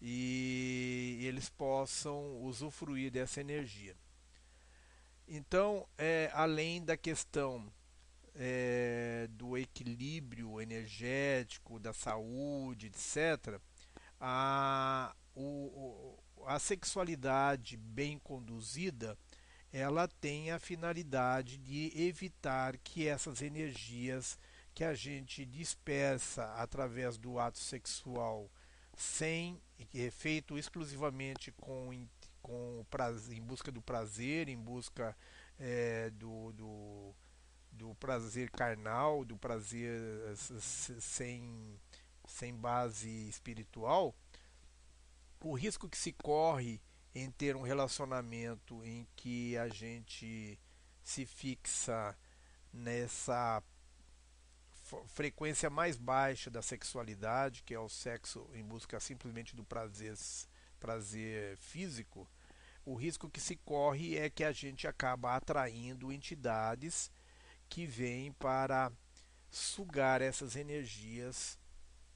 [0.00, 3.94] E eles possam usufruir dessa energia.
[5.26, 7.70] Então, é, além da questão
[8.34, 13.60] é, do equilíbrio energético, da saúde, etc.,
[14.18, 19.16] a, o, a sexualidade bem conduzida
[19.70, 24.38] ela tem a finalidade de evitar que essas energias
[24.74, 28.50] que a gente dispersa através do ato sexual
[28.96, 29.60] sem
[29.94, 31.92] é feito exclusivamente com
[32.40, 35.14] com prazer, em busca do prazer, em busca
[35.58, 37.14] é, do, do,
[37.70, 40.00] do, prazer carnal, do prazer
[40.34, 41.78] sem,
[42.26, 44.14] sem base espiritual,
[45.40, 46.80] o risco que se corre
[47.14, 50.58] em ter um relacionamento em que a gente
[51.02, 52.16] se fixa
[52.72, 53.62] nessa
[55.08, 60.16] frequência mais baixa da sexualidade, que é o sexo em busca simplesmente do prazer,
[60.80, 62.28] prazer físico,
[62.84, 67.10] o risco que se corre é que a gente acaba atraindo entidades
[67.68, 68.90] que vêm para
[69.50, 71.58] sugar essas energias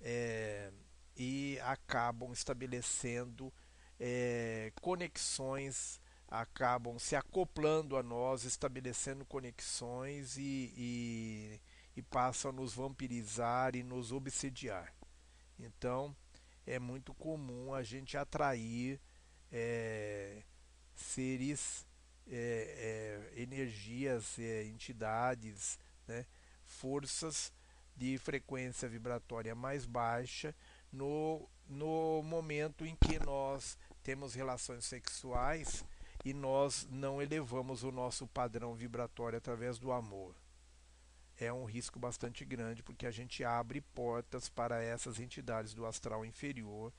[0.00, 0.72] é,
[1.16, 3.52] e acabam estabelecendo
[3.98, 11.60] é, conexões, acabam se acoplando a nós, estabelecendo conexões e, e,
[11.96, 14.94] e passam a nos vampirizar e nos obsediar.
[15.58, 16.16] Então
[16.66, 19.00] é muito comum a gente atrair
[19.50, 20.42] é,
[20.94, 21.86] seres,
[22.26, 26.24] é, é, energias, entidades, né,
[26.64, 27.52] forças
[27.94, 30.54] de frequência vibratória mais baixa
[30.92, 35.84] no, no momento em que nós temos relações sexuais
[36.24, 40.34] e nós não elevamos o nosso padrão vibratório através do amor.
[41.36, 46.24] É um risco bastante grande porque a gente abre portas para essas entidades do astral
[46.24, 46.92] inferior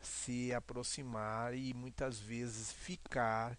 [0.00, 3.58] se aproximar e muitas vezes ficar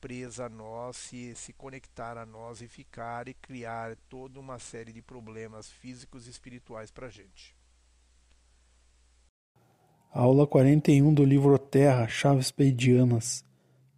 [0.00, 4.92] presa a nós, se, se conectar a nós e ficar e criar toda uma série
[4.92, 7.56] de problemas físicos e espirituais para a gente.
[10.14, 13.42] Aula 41 do livro Terra, Chaves Pleidianas,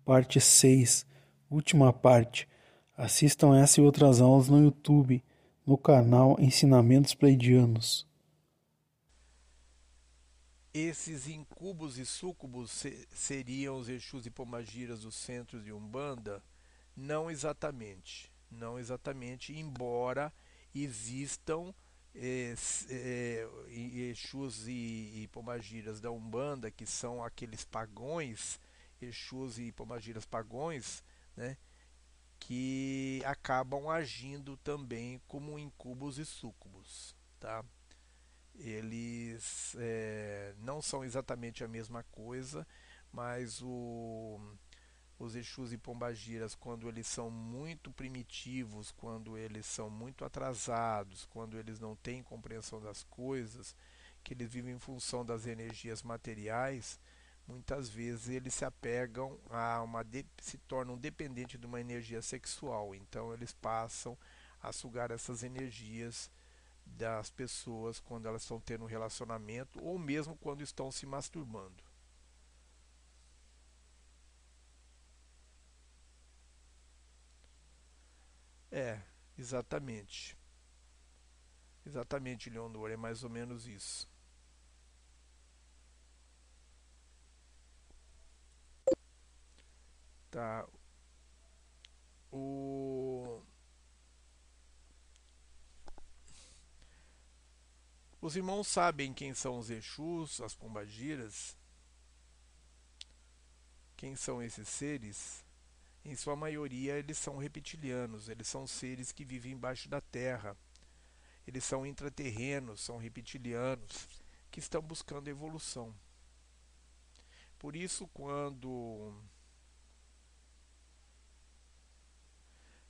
[0.05, 1.05] parte 6,
[1.51, 2.49] última parte.
[2.97, 5.25] Assistam essa e outras aulas no YouTube,
[5.67, 8.07] no canal Ensinamentos Pleidianos.
[10.73, 16.41] Esses incubos e súcubos se, seriam os Exus e Pomagiras dos centros de Umbanda?
[16.97, 18.31] Não exatamente.
[18.49, 20.33] Não exatamente, embora
[20.73, 21.75] existam
[22.15, 22.55] é,
[22.91, 28.61] é, Exus e, e Pomagiras da Umbanda, que são aqueles pagões,
[29.01, 31.03] Exus e Pomagiras pagões,
[31.37, 31.57] né,
[32.39, 37.15] que acabam agindo também como incubos e súcubos.
[37.41, 37.65] Tá?
[38.59, 42.67] eles é, não são exatamente a mesma coisa,
[43.13, 44.41] mas o,
[45.25, 51.59] os Exus e Pombagiras, quando eles são muito primitivos, quando eles são muito atrasados, quando
[51.59, 53.75] eles não têm compreensão das coisas,
[54.23, 56.99] que eles vivem em função das energias materiais,
[57.47, 60.05] muitas vezes eles se apegam a uma
[60.41, 64.17] se tornam dependentes de uma energia sexual, então eles passam
[64.63, 66.31] a sugar essas energias
[66.87, 71.84] das pessoas quando elas estão tendo um relacionamento ou mesmo quando estão se masturbando.
[78.75, 79.01] É,
[79.39, 80.37] exatamente.
[81.87, 84.07] Exatamente, Leonor, é mais ou menos isso.
[90.31, 90.67] Tá.
[92.33, 93.41] O
[98.21, 101.57] Os irmãos sabem quem são os Exus, as Pombagiras?
[103.97, 105.44] Quem são esses seres?
[106.05, 110.57] Em sua maioria, eles são reptilianos, eles são seres que vivem embaixo da terra.
[111.47, 114.09] Eles são intraterrenos, são reptilianos,
[114.51, 115.95] que estão buscando evolução.
[117.59, 119.15] Por isso, quando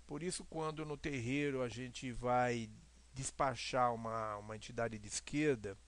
[0.06, 2.70] Por isso, quando no terreiro a gente vai
[3.12, 5.78] despachar uma, uma entidade de esquerda,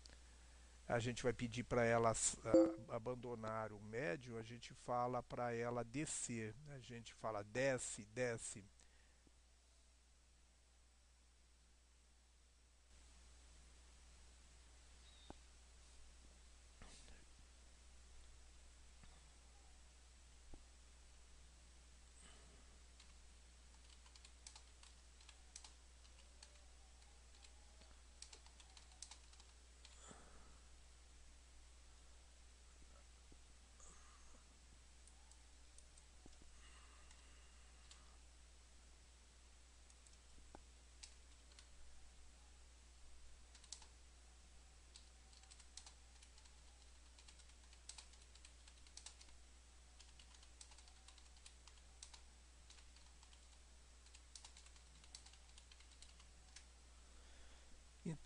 [0.89, 5.83] a gente vai pedir para ela uh, abandonar o médio, a gente fala para ela
[5.85, 6.55] descer.
[6.69, 8.65] A gente fala desce, desce.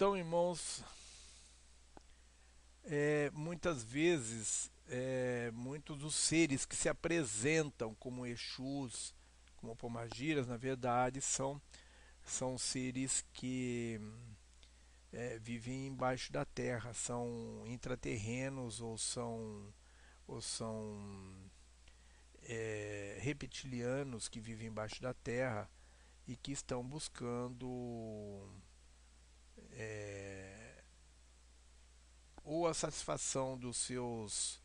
[0.01, 0.83] Então, irmãos,
[2.85, 9.15] é, muitas vezes, é, muitos dos seres que se apresentam como Exus,
[9.59, 11.61] como Pomagiras, na verdade, são,
[12.25, 14.01] são seres que
[15.13, 19.71] é, vivem embaixo da terra, são intraterrenos ou são,
[20.27, 20.99] ou são
[22.45, 25.71] é, reptilianos que vivem embaixo da terra
[26.27, 28.49] e que estão buscando
[29.81, 30.83] é,
[32.45, 34.61] ou a satisfação dos seus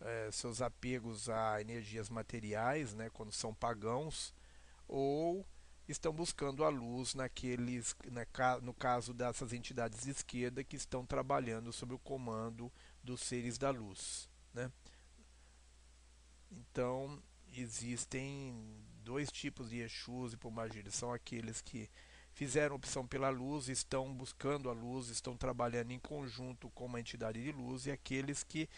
[0.00, 4.34] é, seus apegos a energias materiais, né, quando são pagãos,
[4.86, 5.46] ou
[5.88, 11.72] estão buscando a luz naqueles, na, no caso dessas entidades de esquerda que estão trabalhando
[11.72, 14.28] sob o comando dos seres da luz.
[14.52, 14.70] Né?
[16.50, 21.90] Então existem dois tipos de Exus e Pombagiris, são aqueles que
[22.34, 27.42] fizeram opção pela luz, estão buscando a luz, estão trabalhando em conjunto com uma entidade
[27.42, 28.68] de luz e aqueles que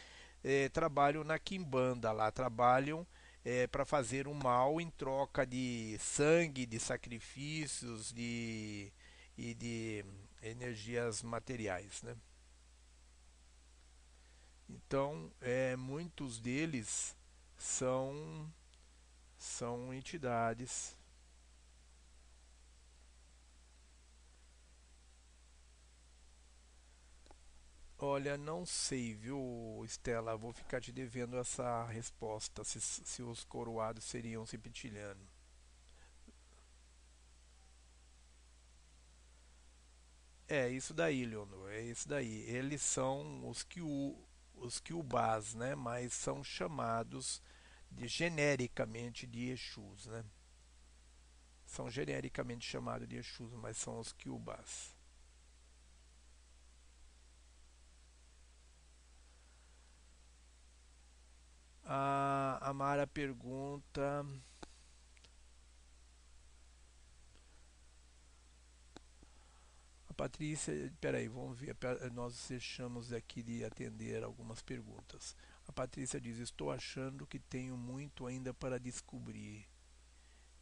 [0.44, 3.06] eh, trabalham na Kimbanda lá, trabalham
[3.44, 8.92] eh, para fazer um mal em troca de sangue, de sacrifícios de,
[9.36, 10.04] e de
[10.42, 12.02] energias materiais.
[12.02, 12.14] Né?
[14.68, 17.16] Então, é, muitos deles
[17.56, 18.52] são,
[19.38, 20.95] são entidades
[27.99, 30.36] Olha, não sei, viu, Estela?
[30.36, 35.26] Vou ficar te devendo essa resposta, se, se os coroados seriam septilhano.
[40.49, 42.42] É, isso daí, Leonor, é isso daí.
[42.49, 44.16] Eles são os que o,
[44.55, 44.83] os
[45.55, 45.75] né?
[45.75, 47.42] Mas são chamados
[47.91, 50.25] de, genericamente de Exus, né?
[51.66, 54.95] São genericamente chamados de Exus, mas são os Kyubás.
[61.89, 64.26] A, Mara pergunta.
[70.08, 71.76] A Patrícia, peraí, vamos ver.
[72.12, 75.36] Nós deixamos aqui de atender algumas perguntas.
[75.68, 79.65] A Patrícia diz: Estou achando que tenho muito ainda para descobrir.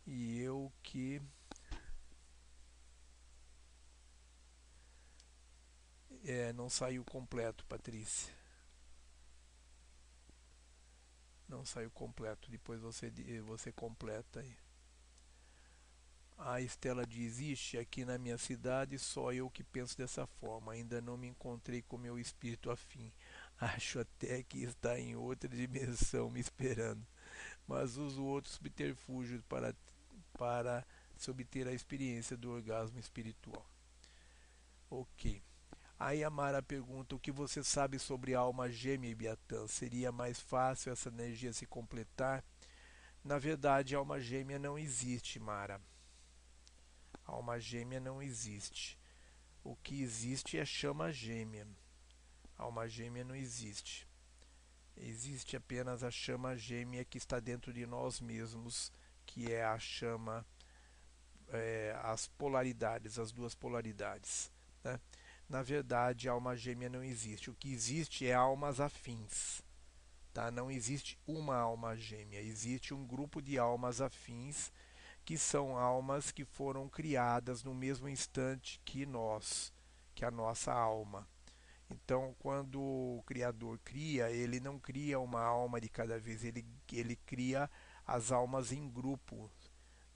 [0.06, 1.22] E eu que.
[6.22, 8.43] É, não saiu completo, Patrícia.
[11.48, 12.50] Não saiu completo.
[12.50, 13.12] Depois você,
[13.46, 14.56] você completa aí.
[16.36, 20.72] A Estela diz: Existe aqui na minha cidade só eu que penso dessa forma.
[20.72, 23.12] Ainda não me encontrei com meu espírito afim.
[23.58, 27.06] Acho até que está em outra dimensão me esperando.
[27.66, 29.74] Mas uso outros subterfúgios para,
[30.32, 30.84] para
[31.16, 33.64] se obter a experiência do orgasmo espiritual.
[34.90, 35.42] Ok.
[36.04, 39.66] Aí a Mara pergunta o que você sabe sobre a alma gêmea Ibiatã.
[39.66, 42.44] Seria mais fácil essa energia se completar?
[43.24, 45.80] Na verdade, a alma gêmea não existe, Mara.
[47.24, 48.98] A alma gêmea não existe.
[49.64, 51.66] O que existe é chama gêmea.
[52.58, 54.06] A alma gêmea não existe.
[54.98, 58.92] Existe apenas a chama gêmea que está dentro de nós mesmos,
[59.24, 60.44] que é a chama,
[61.48, 64.52] é, as polaridades, as duas polaridades.
[64.84, 65.00] Né?
[65.48, 67.50] Na verdade, alma gêmea não existe.
[67.50, 69.62] O que existe é almas afins.
[70.32, 70.50] Tá?
[70.50, 74.72] Não existe uma alma gêmea, existe um grupo de almas afins
[75.24, 79.72] que são almas que foram criadas no mesmo instante que nós,
[80.14, 81.26] que a nossa alma.
[81.88, 87.16] Então, quando o Criador cria, ele não cria uma alma de cada vez, ele, ele
[87.16, 87.70] cria
[88.06, 89.50] as almas em grupo.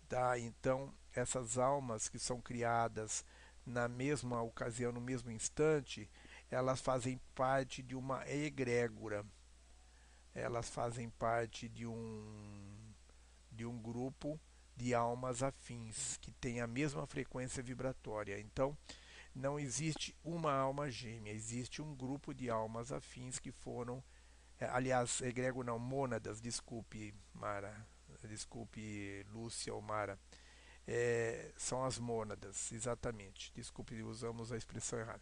[0.08, 0.38] Tá?
[0.38, 3.24] Então, essas almas que são criadas
[3.68, 6.10] na mesma ocasião, no mesmo instante,
[6.50, 9.24] elas fazem parte de uma egrégora.
[10.34, 12.94] Elas fazem parte de um
[13.50, 14.40] de um grupo
[14.76, 18.38] de almas afins que tem a mesma frequência vibratória.
[18.38, 18.76] Então,
[19.34, 24.02] não existe uma alma gêmea, existe um grupo de almas afins que foram,
[24.60, 27.84] é, aliás, egrégora não, mônadas, desculpe, Mara,
[28.22, 30.16] desculpe, Lúcia ou Mara
[30.90, 33.52] é, são as mônadas, exatamente.
[33.54, 35.20] Desculpe, usamos a expressão errada.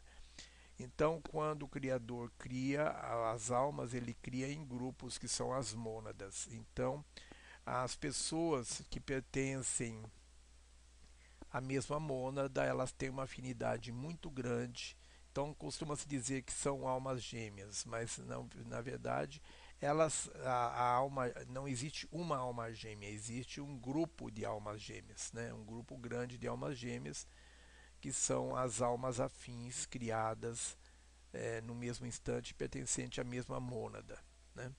[0.78, 2.88] Então, quando o Criador cria
[3.32, 6.46] as almas, ele cria em grupos que são as mônadas.
[6.52, 7.04] Então,
[7.64, 10.04] as pessoas que pertencem
[11.50, 14.96] à mesma mônada, elas têm uma afinidade muito grande.
[15.32, 19.42] Então, costuma-se dizer que são almas gêmeas, mas não, na verdade
[19.80, 25.30] elas a, a, alma não existe uma alma gêmea, existe um grupo de almas gêmeas,
[25.32, 25.52] né?
[25.52, 27.26] Um grupo grande de almas gêmeas
[28.00, 30.76] que são as almas afins criadas
[31.32, 34.18] é, no mesmo instante pertencente à mesma mônada,
[34.55, 34.72] né?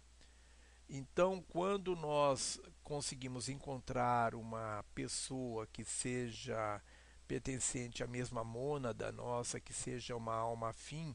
[0.89, 6.81] Então, quando nós conseguimos encontrar uma pessoa que seja
[7.27, 11.13] pertencente à mesma mônada nossa, que seja uma alma afim,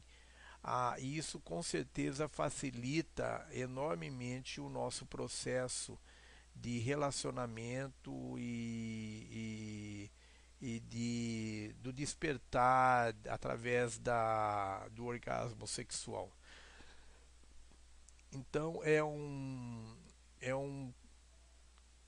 [0.63, 5.99] ah, isso com certeza facilita enormemente o nosso processo
[6.55, 10.09] de relacionamento e,
[10.61, 16.31] e, e de, do despertar através da, do orgasmo sexual.
[18.31, 19.97] Então é um,
[20.39, 20.93] é um,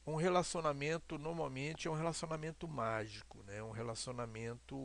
[0.07, 3.61] um relacionamento, normalmente é um relacionamento mágico, né?
[3.61, 4.75] um relacionamento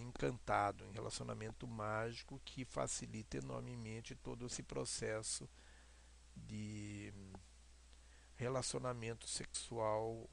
[0.00, 5.48] encantado, um relacionamento mágico que facilita enormemente todo esse processo
[6.36, 7.12] de
[8.36, 10.28] relacionamento sexual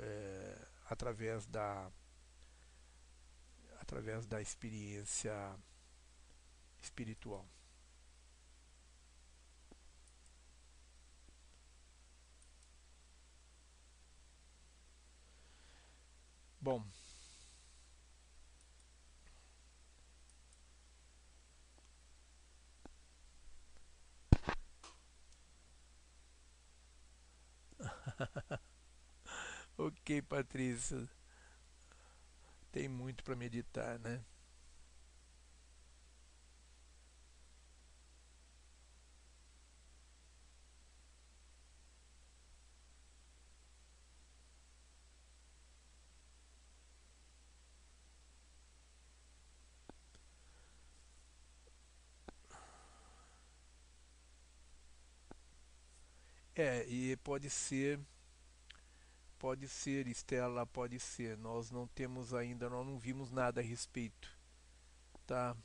[0.00, 1.90] é, através da
[3.80, 5.32] através da experiência
[6.82, 7.48] espiritual.
[16.60, 16.84] Bom,
[29.76, 31.08] ok, Patrícia.
[32.72, 34.20] Tem muito para meditar, né?
[56.58, 58.00] É, e pode ser
[59.38, 61.38] Pode ser, Estela, pode ser.
[61.38, 64.36] Nós não temos ainda, nós não vimos nada a respeito.
[65.24, 65.56] Tá?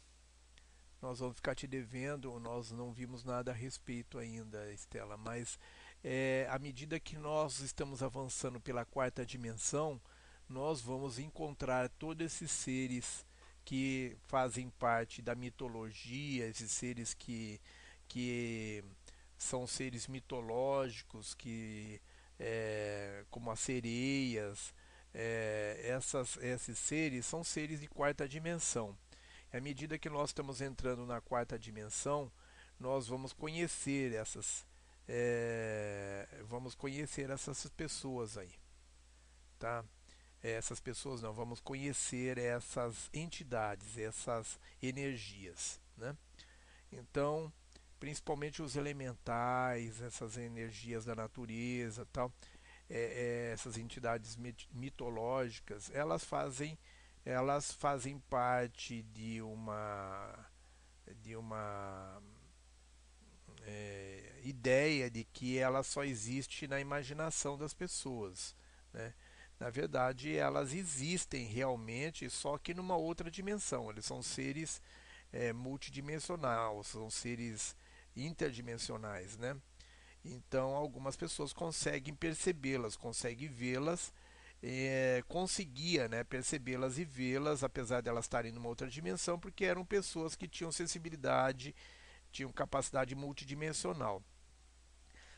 [1.01, 5.59] Nós vamos ficar te devendo, nós não vimos nada a respeito ainda, Estela, mas
[6.03, 9.99] é, à medida que nós estamos avançando pela quarta dimensão,
[10.47, 13.25] nós vamos encontrar todos esses seres
[13.65, 17.59] que fazem parte da mitologia, esses seres que,
[18.07, 18.83] que
[19.43, 22.01] são seres mitológicos, que
[22.39, 24.73] é, como as sereias,
[25.13, 28.97] é, essas, esses seres são seres de quarta dimensão.
[29.51, 32.31] E à medida que nós estamos entrando na quarta dimensão,
[32.80, 34.65] nós vamos conhecer essas,
[35.07, 38.53] é, vamos conhecer essas pessoas aí,
[39.59, 39.85] tá?
[40.41, 46.17] Essas pessoas não, vamos conhecer essas entidades, essas energias, né?
[46.91, 47.51] Então,
[48.03, 52.33] principalmente os elementais, essas energias da natureza, tal,
[52.90, 54.38] é, é, essas entidades
[54.73, 56.77] mitológicas, elas fazem,
[57.23, 60.38] elas fazem parte de uma,
[61.22, 62.22] de uma
[63.61, 68.53] é, ideia de que ela só existe na imaginação das pessoas,
[68.91, 69.14] né?
[69.57, 73.90] Na verdade, elas existem realmente, só que numa outra dimensão.
[73.90, 74.82] Eles são seres
[75.32, 77.73] é, multidimensionais, são seres
[78.16, 79.56] interdimensionais, né?
[80.24, 84.14] Então, algumas pessoas conseguem percebê-las, conseguem vê-las,
[84.61, 89.83] é, conseguia né, percebê-las e vê-las, apesar de elas estarem numa outra dimensão, porque eram
[89.83, 91.75] pessoas que tinham sensibilidade,
[92.32, 94.24] tinham capacidade multidimensional.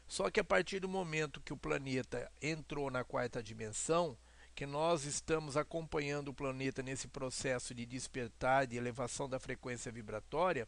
[0.08, 4.16] Só que a partir do momento que o planeta entrou na quarta dimensão,
[4.54, 10.68] que nós estamos acompanhando o planeta nesse processo de despertar, de elevação da frequência vibratória,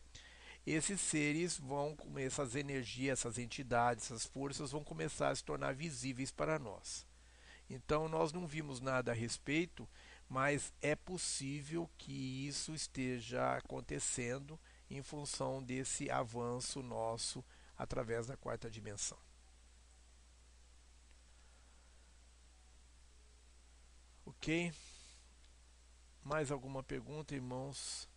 [0.68, 6.30] esses seres vão, essas energias, essas entidades, essas forças vão começar a se tornar visíveis
[6.30, 7.06] para nós.
[7.70, 9.88] Então nós não vimos nada a respeito,
[10.28, 17.44] mas é possível que isso esteja acontecendo em função desse avanço nosso
[17.78, 19.18] através da quarta dimensão.
[24.26, 24.74] Ok?
[26.26, 28.10] Mais alguma pergunta, irmãos?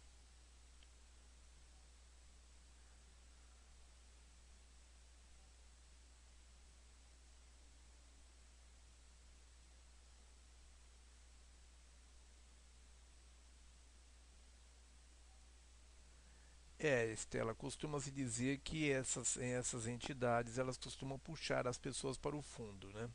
[16.83, 22.41] É, Estela, costuma-se dizer que essas, essas entidades elas costumam puxar as pessoas para o
[22.41, 23.10] fundo, né?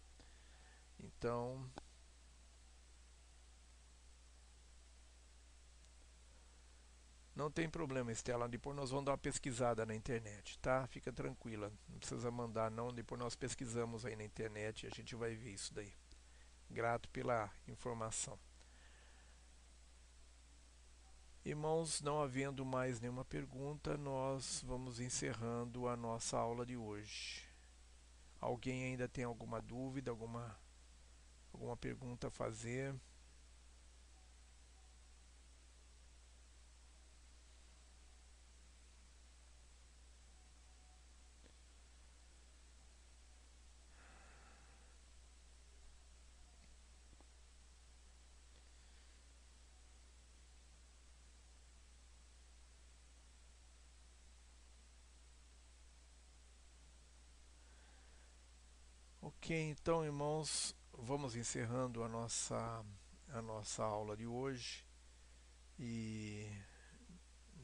[1.00, 1.68] Então,
[7.36, 8.48] não tem problema, Estela.
[8.48, 10.86] Depois nós vamos dar uma pesquisada na internet, tá?
[10.86, 12.94] Fica tranquila, não precisa mandar não.
[12.94, 15.92] Depois nós pesquisamos aí na internet e a gente vai ver isso daí.
[16.70, 18.38] Grato pela informação.
[21.46, 27.44] Irmãos, não havendo mais nenhuma pergunta, nós vamos encerrando a nossa aula de hoje.
[28.42, 30.58] Alguém ainda tem alguma dúvida, alguma,
[31.54, 32.96] alguma pergunta a fazer?
[59.46, 62.84] Ok, então, irmãos, vamos encerrando a nossa,
[63.30, 64.84] a nossa aula de hoje
[65.78, 66.48] e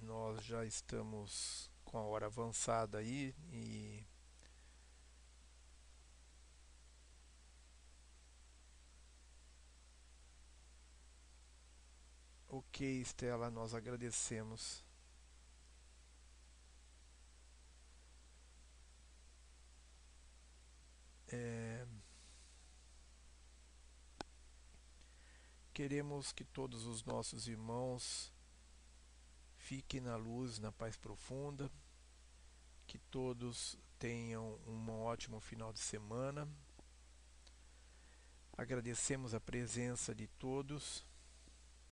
[0.03, 4.05] nós já estamos com a hora avançada aí e
[12.47, 14.85] Ok, Estela, nós agradecemos.
[21.31, 21.85] É...
[25.73, 28.31] Queremos que todos os nossos irmãos
[29.55, 31.71] fiquem na luz, na paz profunda,
[32.85, 36.47] que todos tenham um ótimo final de semana.
[38.57, 41.05] Agradecemos a presença de todos